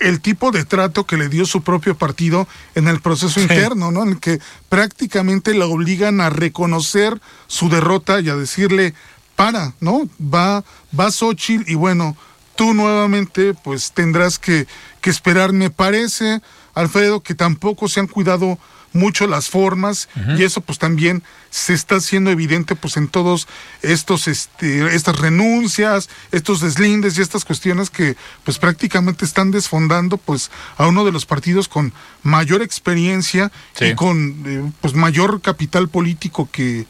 el 0.00 0.20
tipo 0.20 0.50
de 0.50 0.64
trato 0.64 1.04
que 1.04 1.16
le 1.16 1.28
dio 1.28 1.46
su 1.46 1.62
propio 1.62 1.96
partido 1.96 2.46
en 2.74 2.88
el 2.88 3.00
proceso 3.00 3.40
interno, 3.40 3.90
¿no? 3.90 4.02
En 4.02 4.10
el 4.10 4.20
que 4.20 4.40
prácticamente 4.68 5.54
la 5.54 5.66
obligan 5.66 6.20
a 6.20 6.30
reconocer 6.30 7.20
su 7.46 7.68
derrota 7.68 8.20
y 8.20 8.28
a 8.28 8.36
decirle, 8.36 8.94
para, 9.36 9.74
¿no? 9.80 10.08
Va, 10.20 10.64
va 10.98 11.10
Xochitl 11.10 11.70
y 11.70 11.74
bueno, 11.74 12.16
tú 12.56 12.74
nuevamente 12.74 13.54
pues 13.54 13.92
tendrás 13.92 14.38
que, 14.38 14.66
que 15.00 15.10
esperar. 15.10 15.52
Me 15.52 15.70
parece, 15.70 16.42
Alfredo, 16.78 17.22
que 17.22 17.34
tampoco 17.34 17.88
se 17.88 18.00
han 18.00 18.06
cuidado 18.06 18.58
mucho 18.92 19.26
las 19.26 19.50
formas 19.50 20.08
y 20.38 20.44
eso 20.44 20.62
pues 20.62 20.78
también 20.78 21.22
se 21.50 21.74
está 21.74 21.96
haciendo 21.96 22.30
evidente 22.30 22.74
pues 22.74 22.96
en 22.96 23.08
todos 23.08 23.46
estos 23.82 24.28
este 24.28 24.94
estas 24.94 25.18
renuncias, 25.18 26.08
estos 26.32 26.60
deslindes 26.60 27.18
y 27.18 27.20
estas 27.20 27.44
cuestiones 27.44 27.90
que 27.90 28.16
pues 28.44 28.58
prácticamente 28.58 29.24
están 29.24 29.50
desfondando 29.50 30.16
pues 30.16 30.50
a 30.78 30.86
uno 30.86 31.04
de 31.04 31.12
los 31.12 31.26
partidos 31.26 31.68
con 31.68 31.92
mayor 32.22 32.62
experiencia 32.62 33.52
y 33.80 33.94
con 33.94 34.42
eh, 34.46 34.72
pues 34.80 34.94
mayor 34.94 35.42
capital 35.42 35.88
político 35.88 36.48
que 36.50 36.86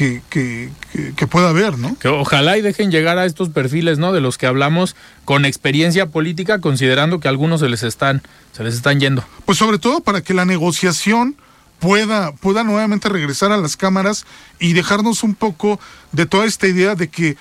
que, 0.00 0.22
que, 0.30 0.70
que, 1.14 1.26
pueda 1.26 1.50
haber, 1.50 1.76
¿no? 1.76 1.94
Que 1.98 2.08
ojalá 2.08 2.56
y 2.56 2.62
dejen 2.62 2.90
llegar 2.90 3.18
a 3.18 3.26
estos 3.26 3.50
perfiles, 3.50 3.98
¿no? 3.98 4.14
De 4.14 4.22
los 4.22 4.38
que 4.38 4.46
hablamos 4.46 4.96
con 5.26 5.44
experiencia 5.44 6.06
política, 6.06 6.58
considerando 6.58 7.20
que 7.20 7.28
algunos 7.28 7.60
se 7.60 7.68
les 7.68 7.82
están, 7.82 8.22
se 8.52 8.64
les 8.64 8.72
están 8.76 8.98
yendo. 8.98 9.22
Pues 9.44 9.58
sobre 9.58 9.78
todo 9.78 10.00
para 10.00 10.22
que 10.22 10.32
la 10.32 10.46
negociación 10.46 11.36
pueda, 11.80 12.32
pueda 12.32 12.64
nuevamente 12.64 13.10
regresar 13.10 13.52
a 13.52 13.58
las 13.58 13.76
cámaras 13.76 14.24
y 14.58 14.72
dejarnos 14.72 15.22
un 15.22 15.34
poco 15.34 15.78
de 16.12 16.24
toda 16.24 16.46
esta 16.46 16.66
idea 16.66 16.94
de 16.94 17.08
que 17.08 17.36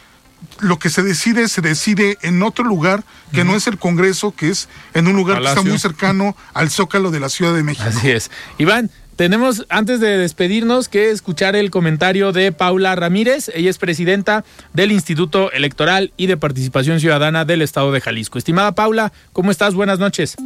lo 0.59 0.79
que 0.79 0.89
se 0.89 1.03
decide 1.03 1.47
se 1.47 1.61
decide 1.61 2.17
en 2.21 2.41
otro 2.43 2.65
lugar 2.65 3.03
que 3.31 3.43
no 3.43 3.55
es 3.55 3.67
el 3.67 3.77
Congreso, 3.77 4.33
que 4.35 4.49
es 4.49 4.69
en 4.93 5.07
un 5.07 5.15
lugar 5.15 5.41
que 5.41 5.47
está 5.47 5.61
muy 5.61 5.79
cercano 5.79 6.35
al 6.53 6.69
Zócalo 6.69 7.11
de 7.11 7.19
la 7.19 7.29
Ciudad 7.29 7.53
de 7.53 7.63
México. 7.63 7.87
Así 7.87 8.09
es. 8.11 8.31
Iván, 8.57 8.89
tenemos, 9.19 9.65
antes 9.67 9.99
de 9.99 10.17
despedirnos, 10.17 10.87
que 10.87 11.11
escuchar 11.11 11.57
el 11.57 11.71
comentario 11.71 12.31
de 12.31 12.53
Paula 12.53 12.95
Ramírez. 12.95 13.51
Ella 13.53 13.69
es 13.69 13.77
presidenta 13.77 14.45
del 14.73 14.93
Instituto 14.93 15.51
Electoral 15.51 16.13
y 16.15 16.27
de 16.27 16.37
Participación 16.37 17.01
Ciudadana 17.01 17.43
del 17.43 17.61
Estado 17.61 17.91
de 17.91 17.99
Jalisco. 17.99 18.37
Estimada 18.37 18.75
Paula, 18.75 19.11
¿cómo 19.33 19.51
estás? 19.51 19.75
Buenas 19.75 19.99
noches. 19.99 20.37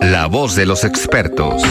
La 0.00 0.28
voz 0.28 0.54
de 0.54 0.64
los 0.64 0.84
expertos. 0.84 1.62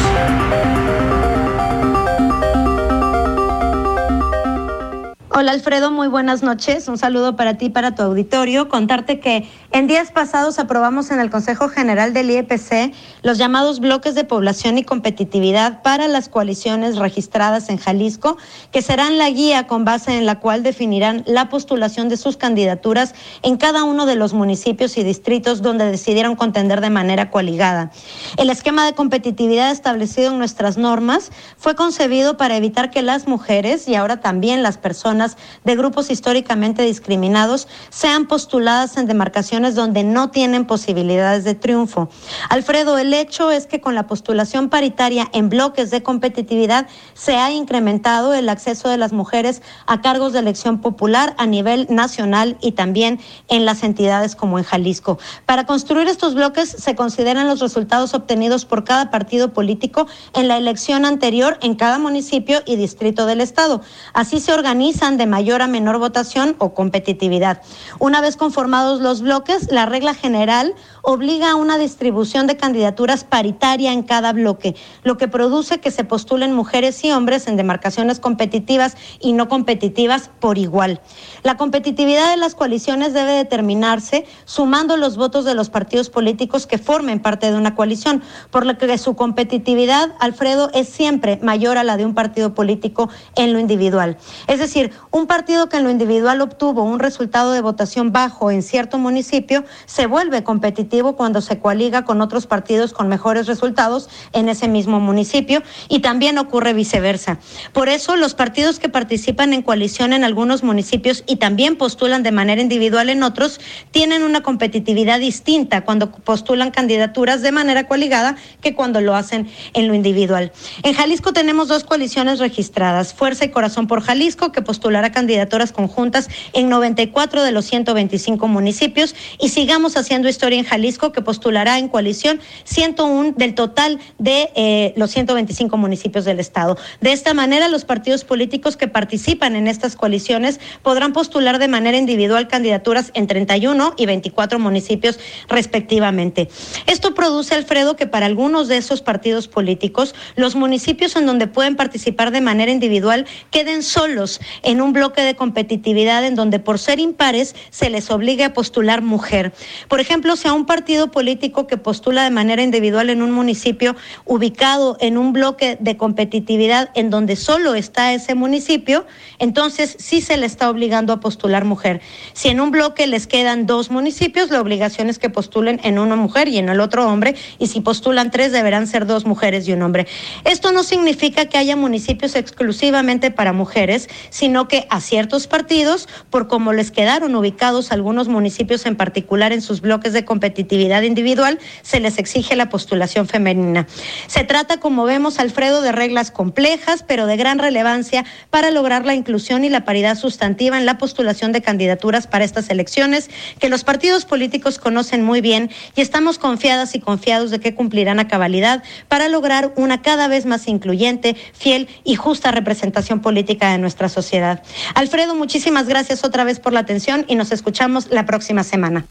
Hola 5.36 5.54
Alfredo, 5.54 5.90
muy 5.90 6.10
buenas 6.10 6.44
noches. 6.44 6.88
Un 6.88 7.00
saludo 7.00 7.36
para 7.36 7.56
ti 7.56 7.66
y 7.66 7.70
para 7.70 7.96
tu 7.96 8.04
auditorio. 8.04 8.70
Contarte 8.70 9.20
que 9.20 9.50
en 9.72 9.88
días 9.88 10.12
pasados 10.12 10.60
aprobamos 10.60 11.10
en 11.10 11.20
el 11.20 11.32
Consejo 11.32 11.70
General 11.70 12.14
del 12.14 12.30
IEPC 12.30 12.94
los 13.24 13.40
llamados 13.40 13.80
bloques 13.80 14.14
de 14.14 14.26
población 14.26 14.78
y 14.78 14.84
competitividad 14.84 15.82
para 15.82 16.08
las 16.08 16.30
coaliciones 16.30 16.98
registradas 16.98 17.70
en 17.70 17.80
Jalisco, 17.80 18.38
que 18.72 18.84
serán 18.84 19.18
la 19.18 19.28
guía 19.32 19.66
con 19.66 19.86
base 19.86 20.16
en 20.16 20.28
la 20.28 20.40
cual 20.40 20.62
definirán 20.62 21.24
la 21.26 21.50
postulación 21.50 22.10
de 22.10 22.18
sus 22.18 22.38
candidaturas 22.38 23.16
en 23.42 23.58
cada 23.58 23.86
uno 23.86 24.06
de 24.06 24.16
los 24.16 24.36
municipios 24.36 24.98
y 24.98 25.04
distritos 25.04 25.64
donde 25.64 25.90
decidieron 25.90 26.36
contender 26.36 26.80
de 26.80 26.92
manera 26.92 27.32
coaligada. 27.32 27.90
El 28.38 28.52
esquema 28.52 28.86
de 28.86 28.94
competitividad 28.94 29.72
establecido 29.72 30.32
en 30.32 30.38
nuestras 30.38 30.78
normas 30.78 31.32
fue 31.58 31.74
concebido 31.74 32.38
para 32.38 32.56
evitar 32.56 32.92
que 32.92 33.02
las 33.02 33.28
mujeres 33.28 33.88
y 33.88 33.96
ahora 33.96 34.22
también 34.22 34.62
las 34.62 34.78
personas 34.78 35.23
de 35.64 35.76
grupos 35.76 36.10
históricamente 36.10 36.84
discriminados 36.84 37.68
sean 37.90 38.28
postuladas 38.28 38.98
en 38.98 39.08
demarcaciones 39.08 39.76
donde 39.76 40.04
no 40.04 40.30
tienen 40.30 40.66
posibilidades 40.66 41.44
de 41.44 41.56
triunfo. 41.56 42.10
Alfredo, 42.50 42.98
el 42.98 43.14
hecho 43.14 43.52
es 43.52 43.68
que 43.68 43.82
con 43.82 43.96
la 43.96 44.08
postulación 44.08 44.70
paritaria 44.70 45.30
en 45.34 45.50
bloques 45.50 45.92
de 45.92 46.04
competitividad 46.04 46.88
se 47.14 47.36
ha 47.36 47.52
incrementado 47.52 48.34
el 48.34 48.50
acceso 48.50 48.90
de 48.90 48.98
las 48.98 49.14
mujeres 49.14 49.62
a 49.88 50.02
cargos 50.02 50.34
de 50.34 50.40
elección 50.40 50.82
popular 50.82 51.36
a 51.38 51.46
nivel 51.46 51.88
nacional 51.90 52.58
y 52.62 52.74
también 52.74 53.20
en 53.48 53.66
las 53.66 53.84
entidades 53.84 54.36
como 54.36 54.58
en 54.58 54.66
Jalisco. 54.66 55.20
Para 55.46 55.66
construir 55.66 56.08
estos 56.08 56.36
bloques 56.36 56.70
se 56.70 56.96
consideran 56.96 57.48
los 57.48 57.60
resultados 57.60 58.14
obtenidos 58.14 58.66
por 58.66 58.84
cada 58.84 59.12
partido 59.12 59.54
político 59.54 60.08
en 60.34 60.48
la 60.48 60.58
elección 60.58 61.06
anterior 61.06 61.58
en 61.62 61.76
cada 61.76 62.00
municipio 62.00 62.62
y 62.66 62.76
distrito 62.76 63.26
del 63.26 63.42
Estado. 63.42 63.82
Así 64.14 64.40
se 64.40 64.54
organizan 64.54 65.12
de 65.18 65.26
mayor 65.26 65.61
a 65.61 65.68
menor 65.68 65.97
votación 65.97 66.55
o 66.59 66.74
competitividad. 66.74 67.61
Una 67.99 68.22
vez 68.22 68.38
conformados 68.38 69.01
los 69.01 69.22
bloques, 69.22 69.72
la 69.72 69.86
regla 69.86 70.14
general 70.14 70.74
obliga 71.01 71.51
a 71.51 71.55
una 71.55 71.78
distribución 71.78 72.47
de 72.47 72.55
candidaturas 72.55 73.26
paritaria 73.26 73.91
en 73.91 74.03
cada 74.03 74.32
bloque, 74.32 74.76
lo 75.03 75.18
que 75.18 75.28
produce 75.28 75.80
que 75.80 75.91
se 75.91 76.05
postulen 76.05 76.53
mujeres 76.53 77.03
y 77.03 77.11
hombres 77.11 77.47
en 77.47 77.57
demarcaciones 77.57 78.20
competitivas 78.22 78.95
y 79.20 79.34
no 79.34 79.49
competitivas 79.49 80.30
por 80.39 80.57
igual. 80.57 81.01
La 81.43 81.57
competitividad 81.57 82.30
de 82.30 82.38
las 82.38 82.55
coaliciones 82.55 83.14
debe 83.14 83.34
determinarse 83.34 84.26
sumando 84.45 84.95
los 84.95 85.18
votos 85.18 85.43
de 85.43 85.55
los 85.55 85.70
partidos 85.70 86.09
políticos 86.09 86.68
que 86.68 86.78
formen 86.78 87.20
parte 87.20 87.51
de 87.51 87.57
una 87.57 87.76
coalición, 87.76 88.24
por 88.49 88.66
lo 88.66 88.78
que 88.78 88.93
su 88.97 89.16
competitividad, 89.16 90.14
Alfredo, 90.20 90.70
es 90.74 90.88
siempre 90.88 91.39
mayor 91.41 91.78
a 91.78 91.84
la 91.84 91.97
de 91.97 92.05
un 92.05 92.14
partido 92.14 92.53
político 92.53 93.09
en 93.36 93.53
lo 93.53 93.59
individual. 93.59 94.18
Es 94.47 94.59
decir, 94.59 94.91
un 95.12 95.28
partido 95.28 95.70
que 95.70 95.78
en 95.78 95.84
lo 95.84 95.89
individual 95.89 96.41
obtuvo 96.41 96.84
un 96.84 96.99
resultado 96.99 97.51
de 97.51 97.62
votación 97.62 98.12
bajo 98.12 98.51
en 98.51 98.64
cierto 98.64 98.97
municipio 98.97 99.64
se 99.86 100.08
vuelve 100.08 100.43
competitivo 100.43 101.16
cuando 101.16 101.41
se 101.41 101.60
coaliga 101.60 102.06
con 102.06 102.22
otros 102.22 102.47
partidos 102.47 102.93
con 102.93 103.08
mejores 103.08 103.47
resultados 103.47 104.10
en 104.34 104.49
ese 104.49 104.68
mismo 104.68 104.99
municipio 104.99 105.62
y 105.89 105.99
también 105.99 106.38
ocurre 106.38 106.74
viceversa. 106.74 107.39
Por 107.74 107.89
eso 107.89 108.16
los 108.16 108.34
partidos 108.34 108.80
que 108.80 108.89
participan 108.89 109.54
en 109.54 109.62
coalición 109.62 110.14
en 110.14 110.24
algunos 110.24 110.64
municipios 110.64 111.24
y 111.28 111.38
también 111.38 111.78
postulan 111.78 112.24
de 112.24 112.32
manera 112.32 112.62
individual 112.62 113.10
en 113.10 113.24
otros 113.24 113.60
tienen 113.91 114.24
una 114.24 114.41
competitividad 114.41 115.20
distinta 115.20 115.82
cuando 115.82 116.12
postulan 116.12 116.72
candidaturas 116.72 117.41
de 117.41 117.51
manera 117.51 117.88
coaligada 117.88 118.36
que 118.62 118.74
cuando 118.74 119.01
lo 119.01 119.16
hacen 119.16 119.49
en 119.74 119.88
lo 119.88 119.93
individual. 119.93 120.51
En 120.84 120.93
Jalisco 120.93 121.34
tenemos 121.34 121.68
dos 121.68 121.84
coaliciones 121.84 122.39
registradas, 122.39 123.14
Fuerza 123.14 123.45
y 123.45 123.49
Corazón 123.49 123.88
por 123.88 124.01
Jalisco, 124.01 124.51
que 124.51 124.62
postulará 124.94 125.12
candidaturas 125.12 125.72
conjuntas 125.72 126.30
en 126.54 126.70
94 126.70 127.41
de 127.41 127.52
los 127.52 127.66
125 127.66 128.48
municipios 128.48 129.16
y 129.39 129.50
sigamos 129.50 129.98
haciendo 129.98 130.30
historia 130.30 130.60
en 130.60 130.66
Jalisco 130.66 131.12
que 131.12 131.24
postulará 131.24 131.80
en 131.80 131.88
coalición 131.88 132.39
101 132.66 133.34
del 133.36 133.56
total 133.56 134.00
de 134.20 134.52
eh, 134.56 134.94
los 134.96 135.10
125 135.10 135.78
municipios 135.78 136.26
del 136.26 136.39
Estado. 136.39 136.78
De 137.02 137.12
esta 137.12 137.34
manera, 137.34 137.70
los 137.70 137.86
partidos 137.86 138.24
políticos 138.24 138.78
que 138.78 138.88
participan 138.88 139.56
en 139.56 139.66
estas 139.66 139.96
coaliciones 139.96 140.60
podrán 140.84 141.12
postular 141.12 141.58
de 141.58 141.70
manera 141.70 141.98
individual 141.98 142.48
candidaturas 142.48 143.10
en 143.16 143.26
31 143.26 143.96
y 143.98 144.06
24 144.06 144.60
municipios 144.60 145.18
respectivamente. 145.50 146.50
Esto 146.86 147.16
produce, 147.16 147.56
Alfredo, 147.56 147.96
que 147.96 148.06
para 148.06 148.28
algunos 148.28 148.68
de 148.68 148.78
esos 148.78 149.02
partidos 149.02 149.48
políticos, 149.48 150.14
los 150.36 150.56
municipios 150.56 151.16
en 151.16 151.26
donde 151.26 151.48
pueden 151.48 151.76
participar 151.76 152.30
de 152.30 152.41
manera 152.41 152.72
individual 152.72 153.26
queden 153.50 153.82
solos 153.82 154.39
en 154.62 154.83
un 154.84 154.94
bloque 154.94 155.22
de 155.22 155.36
competitividad 155.36 156.26
en 156.26 156.36
donde 156.36 156.60
por 156.60 156.80
ser 156.80 157.00
impares 157.00 157.56
se 157.70 157.90
les 157.90 158.12
obligue 158.12 158.44
a 158.44 158.54
postular 158.54 159.02
mujer. 159.02 159.54
Por 159.88 160.00
ejemplo, 160.00 160.36
si 160.36 160.48
a 160.48 160.54
un 160.54 160.66
partido 160.66 161.12
político 161.12 161.68
que 161.68 161.78
postula 161.78 162.24
de 162.24 162.30
manera 162.30 162.62
individual 162.62 163.10
en 163.10 163.22
un 163.22 163.32
municipio 163.32 163.96
ubicado 164.26 164.98
en 165.00 165.18
un 165.18 165.34
bloque 165.34 165.78
de 165.80 165.98
competitividad 165.98 166.90
en 166.96 167.10
donde 167.10 167.36
solo 167.36 167.76
está 167.76 168.14
ese 168.14 168.36
municipio, 168.36 169.06
entonces 169.40 169.96
sí 170.00 170.22
se 170.22 170.38
le 170.38 170.46
está 170.46 170.70
obligando 170.70 171.14
a 171.14 171.20
postular 171.20 171.66
mujer. 171.66 172.02
Si 172.34 172.50
en 172.50 172.60
un 172.60 172.72
bloque 172.72 173.08
les 173.08 173.28
quedan 173.28 173.66
dos 173.66 173.92
municipios, 173.92 174.50
la 174.50 174.62
obligación 174.62 175.10
es 175.10 175.20
que 175.20 175.30
postulen 175.30 175.80
en 175.84 176.00
uno 176.00 176.18
mujer 176.18 176.48
y 176.48 176.58
en 176.58 176.70
el 176.70 176.80
otro 176.80 177.08
hombre, 177.08 177.36
y 177.60 177.68
si 177.68 177.82
postulan 177.82 178.32
tres, 178.32 178.52
deberán 178.52 178.88
ser 178.88 179.06
dos 179.06 179.26
mujeres 179.26 179.68
y 179.68 179.74
un 179.74 179.82
hombre. 179.82 180.08
Esto 180.44 180.72
no 180.72 180.84
significa 180.84 181.46
que 181.46 181.58
haya 181.58 181.76
municipios 181.76 182.36
exclusivamente 182.36 183.32
para 183.32 183.54
mujeres, 183.54 184.10
sino 184.30 184.68
que 184.68 184.73
a 184.90 185.02
ciertos 185.02 185.48
partidos, 185.48 186.08
por 186.30 186.48
cómo 186.48 186.74
les 186.74 186.92
quedaron 186.92 187.36
ubicados 187.36 187.92
algunos 187.92 188.28
municipios 188.28 188.86
en 188.86 188.96
particular 188.96 189.52
en 189.54 189.62
sus 189.62 189.82
bloques 189.82 190.14
de 190.14 190.26
competitividad, 190.26 191.04
individual, 191.04 191.60
se 191.82 192.00
les 192.00 192.18
exige 192.18 192.56
la 192.56 192.70
postulación 192.70 193.28
femenina. 193.28 193.88
Se 194.28 194.44
trata, 194.44 194.80
como 194.80 195.06
vemos, 195.06 195.40
Alfredo, 195.40 195.82
de 195.82 195.92
reglas 195.92 196.32
complejas, 196.32 197.04
pero 197.08 197.26
de 197.26 197.38
gran 197.38 197.60
relevancia 197.60 198.26
para 198.50 198.72
lograr 198.72 199.06
la 199.06 199.16
inclusión 199.16 199.64
y 199.64 199.70
la 199.70 199.86
paridad 199.86 200.18
sustantiva 200.18 200.78
en 200.78 200.86
la 200.86 200.98
postulación 200.98 201.52
de 201.52 201.62
candidaturas 201.62 202.28
para 202.28 202.46
estas 202.46 202.70
elecciones, 202.70 203.30
que 203.60 203.70
los 203.70 203.84
partidos 203.84 204.26
políticos 204.26 204.80
conocen 204.80 205.24
muy 205.24 205.42
bien 205.42 205.70
y 205.96 206.02
estamos 206.02 206.38
confiadas 206.38 206.96
y 206.96 207.00
confiados 207.00 207.52
de 207.52 207.60
que 207.60 207.76
cumplirán 207.76 208.20
a 208.20 208.28
cabalidad 208.28 208.84
para 209.08 209.30
lograr 209.30 209.74
una 209.76 210.02
cada 210.02 210.28
vez 210.28 210.46
más 210.46 210.68
incluyente, 210.68 211.36
fiel 211.54 211.88
y 212.04 212.16
justa 212.16 212.52
representación 212.52 213.22
política 213.22 213.72
de 213.72 213.78
nuestra 213.78 214.10
sociedad. 214.10 214.53
Alfredo, 214.95 215.36
muchísimas 215.36 215.88
gracias 215.88 216.24
otra 216.24 216.43
vez 216.43 216.60
por 216.60 216.74
la 216.74 216.82
atención 216.82 217.26
y 217.28 217.36
nos 217.36 217.51
escuchamos 217.51 218.08
la 218.10 218.26
próxima 218.26 218.64
semana. 218.64 219.06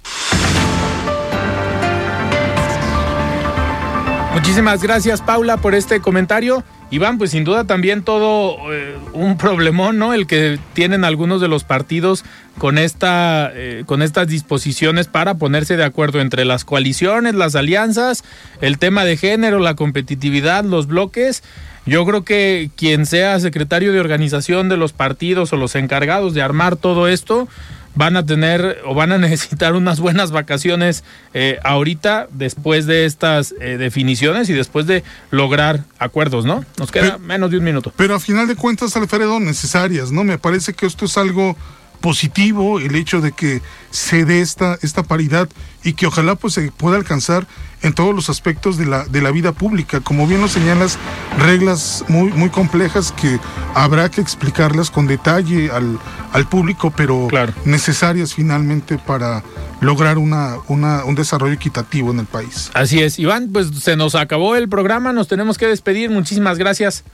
Muchísimas 4.35 4.83
gracias, 4.83 5.21
Paula, 5.21 5.59
por 5.59 5.75
este 5.75 6.01
comentario. 6.01 6.65
Iván, 6.91 7.17
pues 7.17 7.31
sin 7.31 7.45
duda 7.45 7.65
también 7.65 8.03
todo 8.03 8.57
eh, 8.73 8.97
un 9.13 9.39
problemón, 9.39 9.99
¿no? 9.99 10.15
El 10.15 10.27
que 10.27 10.59
tienen 10.73 11.05
algunos 11.05 11.41
de 11.41 11.49
los 11.49 11.65
partidos 11.65 12.25
con 12.59 12.77
esta, 12.77 13.51
eh, 13.55 13.85
con 13.87 14.03
estas 14.03 14.29
disposiciones 14.29 15.07
para 15.07 15.35
ponerse 15.35 15.77
de 15.77 15.85
acuerdo 15.85 16.21
entre 16.21 16.45
las 16.45 16.65
coaliciones, 16.65 17.35
las 17.35 17.55
alianzas, 17.55 18.25
el 18.61 18.79
tema 18.79 19.05
de 19.05 19.17
género, 19.17 19.59
la 19.59 19.75
competitividad, 19.75 20.65
los 20.65 20.87
bloques. 20.87 21.43
Yo 21.85 22.05
creo 22.07 22.25
que 22.25 22.71
quien 22.77 23.07
sea 23.07 23.41
secretario 23.41 23.93
de 23.93 24.01
organización 24.01 24.69
de 24.69 24.77
los 24.77 24.93
partidos 24.93 25.53
o 25.53 25.57
los 25.57 25.75
encargados 25.75 26.35
de 26.35 26.43
armar 26.43 26.77
todo 26.77 27.09
esto, 27.09 27.49
van 27.95 28.17
a 28.17 28.25
tener 28.25 28.79
o 28.87 28.95
van 28.95 29.13
a 29.13 29.19
necesitar 29.19 29.75
unas 29.75 30.01
buenas 30.01 30.31
vacaciones 30.31 31.05
eh, 31.35 31.59
ahorita 31.65 32.29
después 32.31 32.87
de 32.87 33.05
estas 33.05 33.55
eh, 33.61 33.77
definiciones 33.79 34.49
y 34.49 34.53
después 34.53 34.87
de 34.87 35.03
lograr 35.31 35.85
acuerdos, 35.99 36.45
¿no? 36.45 36.65
Nos 36.79 36.91
queda 36.91 37.19
menos 37.19 37.51
de 37.51 37.59
un 37.59 37.65
minuto. 37.65 37.93
Pero 37.97 38.15
a 38.15 38.21
final 38.21 38.47
de 38.47 38.57
cuentas, 38.57 38.97
Alfredo, 38.97 39.41
necesarias, 39.41 40.13
¿no? 40.13 40.25
Me 40.25 40.39
parece 40.39 40.75
que 40.75 40.87
esto 40.87 41.05
es 41.05 41.17
algo 41.19 41.57
positivo 42.03 42.79
el 42.79 42.95
hecho 42.95 43.23
de 43.23 43.33
que 43.33 43.63
se 43.91 44.27
dé 44.27 44.43
esta, 44.43 44.79
esta 44.83 45.03
paridad 45.03 45.49
y 45.83 45.95
que 45.95 46.07
ojalá 46.07 46.35
pues 46.35 46.53
se 46.53 46.71
pueda 46.71 46.97
alcanzar 46.97 47.47
en 47.81 47.95
todos 47.95 48.15
los 48.15 48.29
aspectos 48.29 48.77
de 48.77 48.85
la, 48.85 49.05
de 49.07 49.23
la 49.23 49.31
vida 49.31 49.53
pública. 49.53 50.01
Como 50.01 50.27
bien 50.27 50.43
lo 50.43 50.49
señalas, 50.49 50.99
reglas 51.39 52.05
muy, 52.09 52.31
muy 52.33 52.51
complejas 52.51 53.13
que 53.13 53.41
habrá 53.75 54.11
que 54.11 54.21
explicarlas 54.21 54.91
con 54.91 55.07
detalle 55.07 55.71
al, 55.71 55.99
al 56.33 56.49
público, 56.49 56.93
pero 56.95 57.29
necesarias 57.65 58.35
finalmente 58.35 58.99
para 58.99 59.43
lograr 59.81 60.19
una, 60.19 60.57
una, 60.69 61.05
un 61.05 61.15
desarrollo 61.15 61.55
equitativo 61.55 62.11
en 62.11 62.21
el 62.21 62.27
país. 62.27 62.71
Así 62.75 63.01
es, 63.01 63.19
Iván, 63.19 63.51
pues 63.53 63.69
se 63.81 63.97
nos 63.97 64.15
acabó 64.15 64.57
el 64.57 64.69
programa, 64.69 65.13
nos 65.13 65.29
tenemos 65.29 65.57
que 65.57 65.67
despedir. 65.67 66.11
Muchísimas 66.11 66.59
gracias 66.59 67.05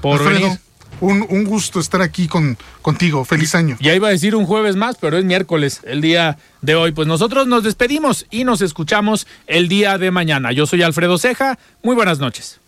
por 0.00 0.24
venir. 0.24 0.58
Un, 1.00 1.24
un, 1.28 1.44
gusto 1.44 1.80
estar 1.80 2.02
aquí 2.02 2.26
con, 2.26 2.56
contigo. 2.82 3.24
Feliz 3.24 3.54
año. 3.54 3.76
Ya 3.80 3.94
iba 3.94 4.08
a 4.08 4.10
decir 4.10 4.34
un 4.34 4.46
jueves 4.46 4.76
más, 4.76 4.96
pero 5.00 5.16
es 5.16 5.24
miércoles, 5.24 5.80
el 5.84 6.00
día 6.00 6.38
de 6.60 6.74
hoy. 6.74 6.92
Pues 6.92 7.06
nosotros 7.06 7.46
nos 7.46 7.62
despedimos 7.62 8.26
y 8.30 8.44
nos 8.44 8.60
escuchamos 8.60 9.26
el 9.46 9.68
día 9.68 9.98
de 9.98 10.10
mañana. 10.10 10.52
Yo 10.52 10.66
soy 10.66 10.82
Alfredo 10.82 11.18
Ceja. 11.18 11.58
Muy 11.82 11.94
buenas 11.94 12.18
noches. 12.18 12.60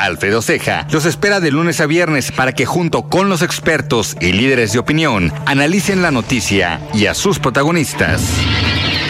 Alfredo 0.00 0.40
Ceja 0.40 0.86
los 0.90 1.04
espera 1.04 1.40
de 1.40 1.50
lunes 1.50 1.80
a 1.80 1.86
viernes 1.86 2.32
para 2.32 2.52
que 2.52 2.64
junto 2.64 3.02
con 3.02 3.28
los 3.28 3.42
expertos 3.42 4.16
y 4.20 4.32
líderes 4.32 4.72
de 4.72 4.78
opinión 4.78 5.32
analicen 5.44 6.00
la 6.00 6.10
noticia 6.10 6.80
y 6.94 7.06
a 7.06 7.14
sus 7.14 7.38
protagonistas. 7.38 8.22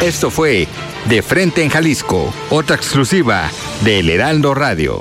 Esto 0.02 0.30
fue 0.30 0.66
De 1.08 1.22
Frente 1.22 1.62
en 1.62 1.70
Jalisco, 1.70 2.34
otra 2.50 2.74
exclusiva 2.74 3.50
de 3.84 4.00
El 4.00 4.10
Heraldo 4.10 4.54
Radio. 4.54 5.00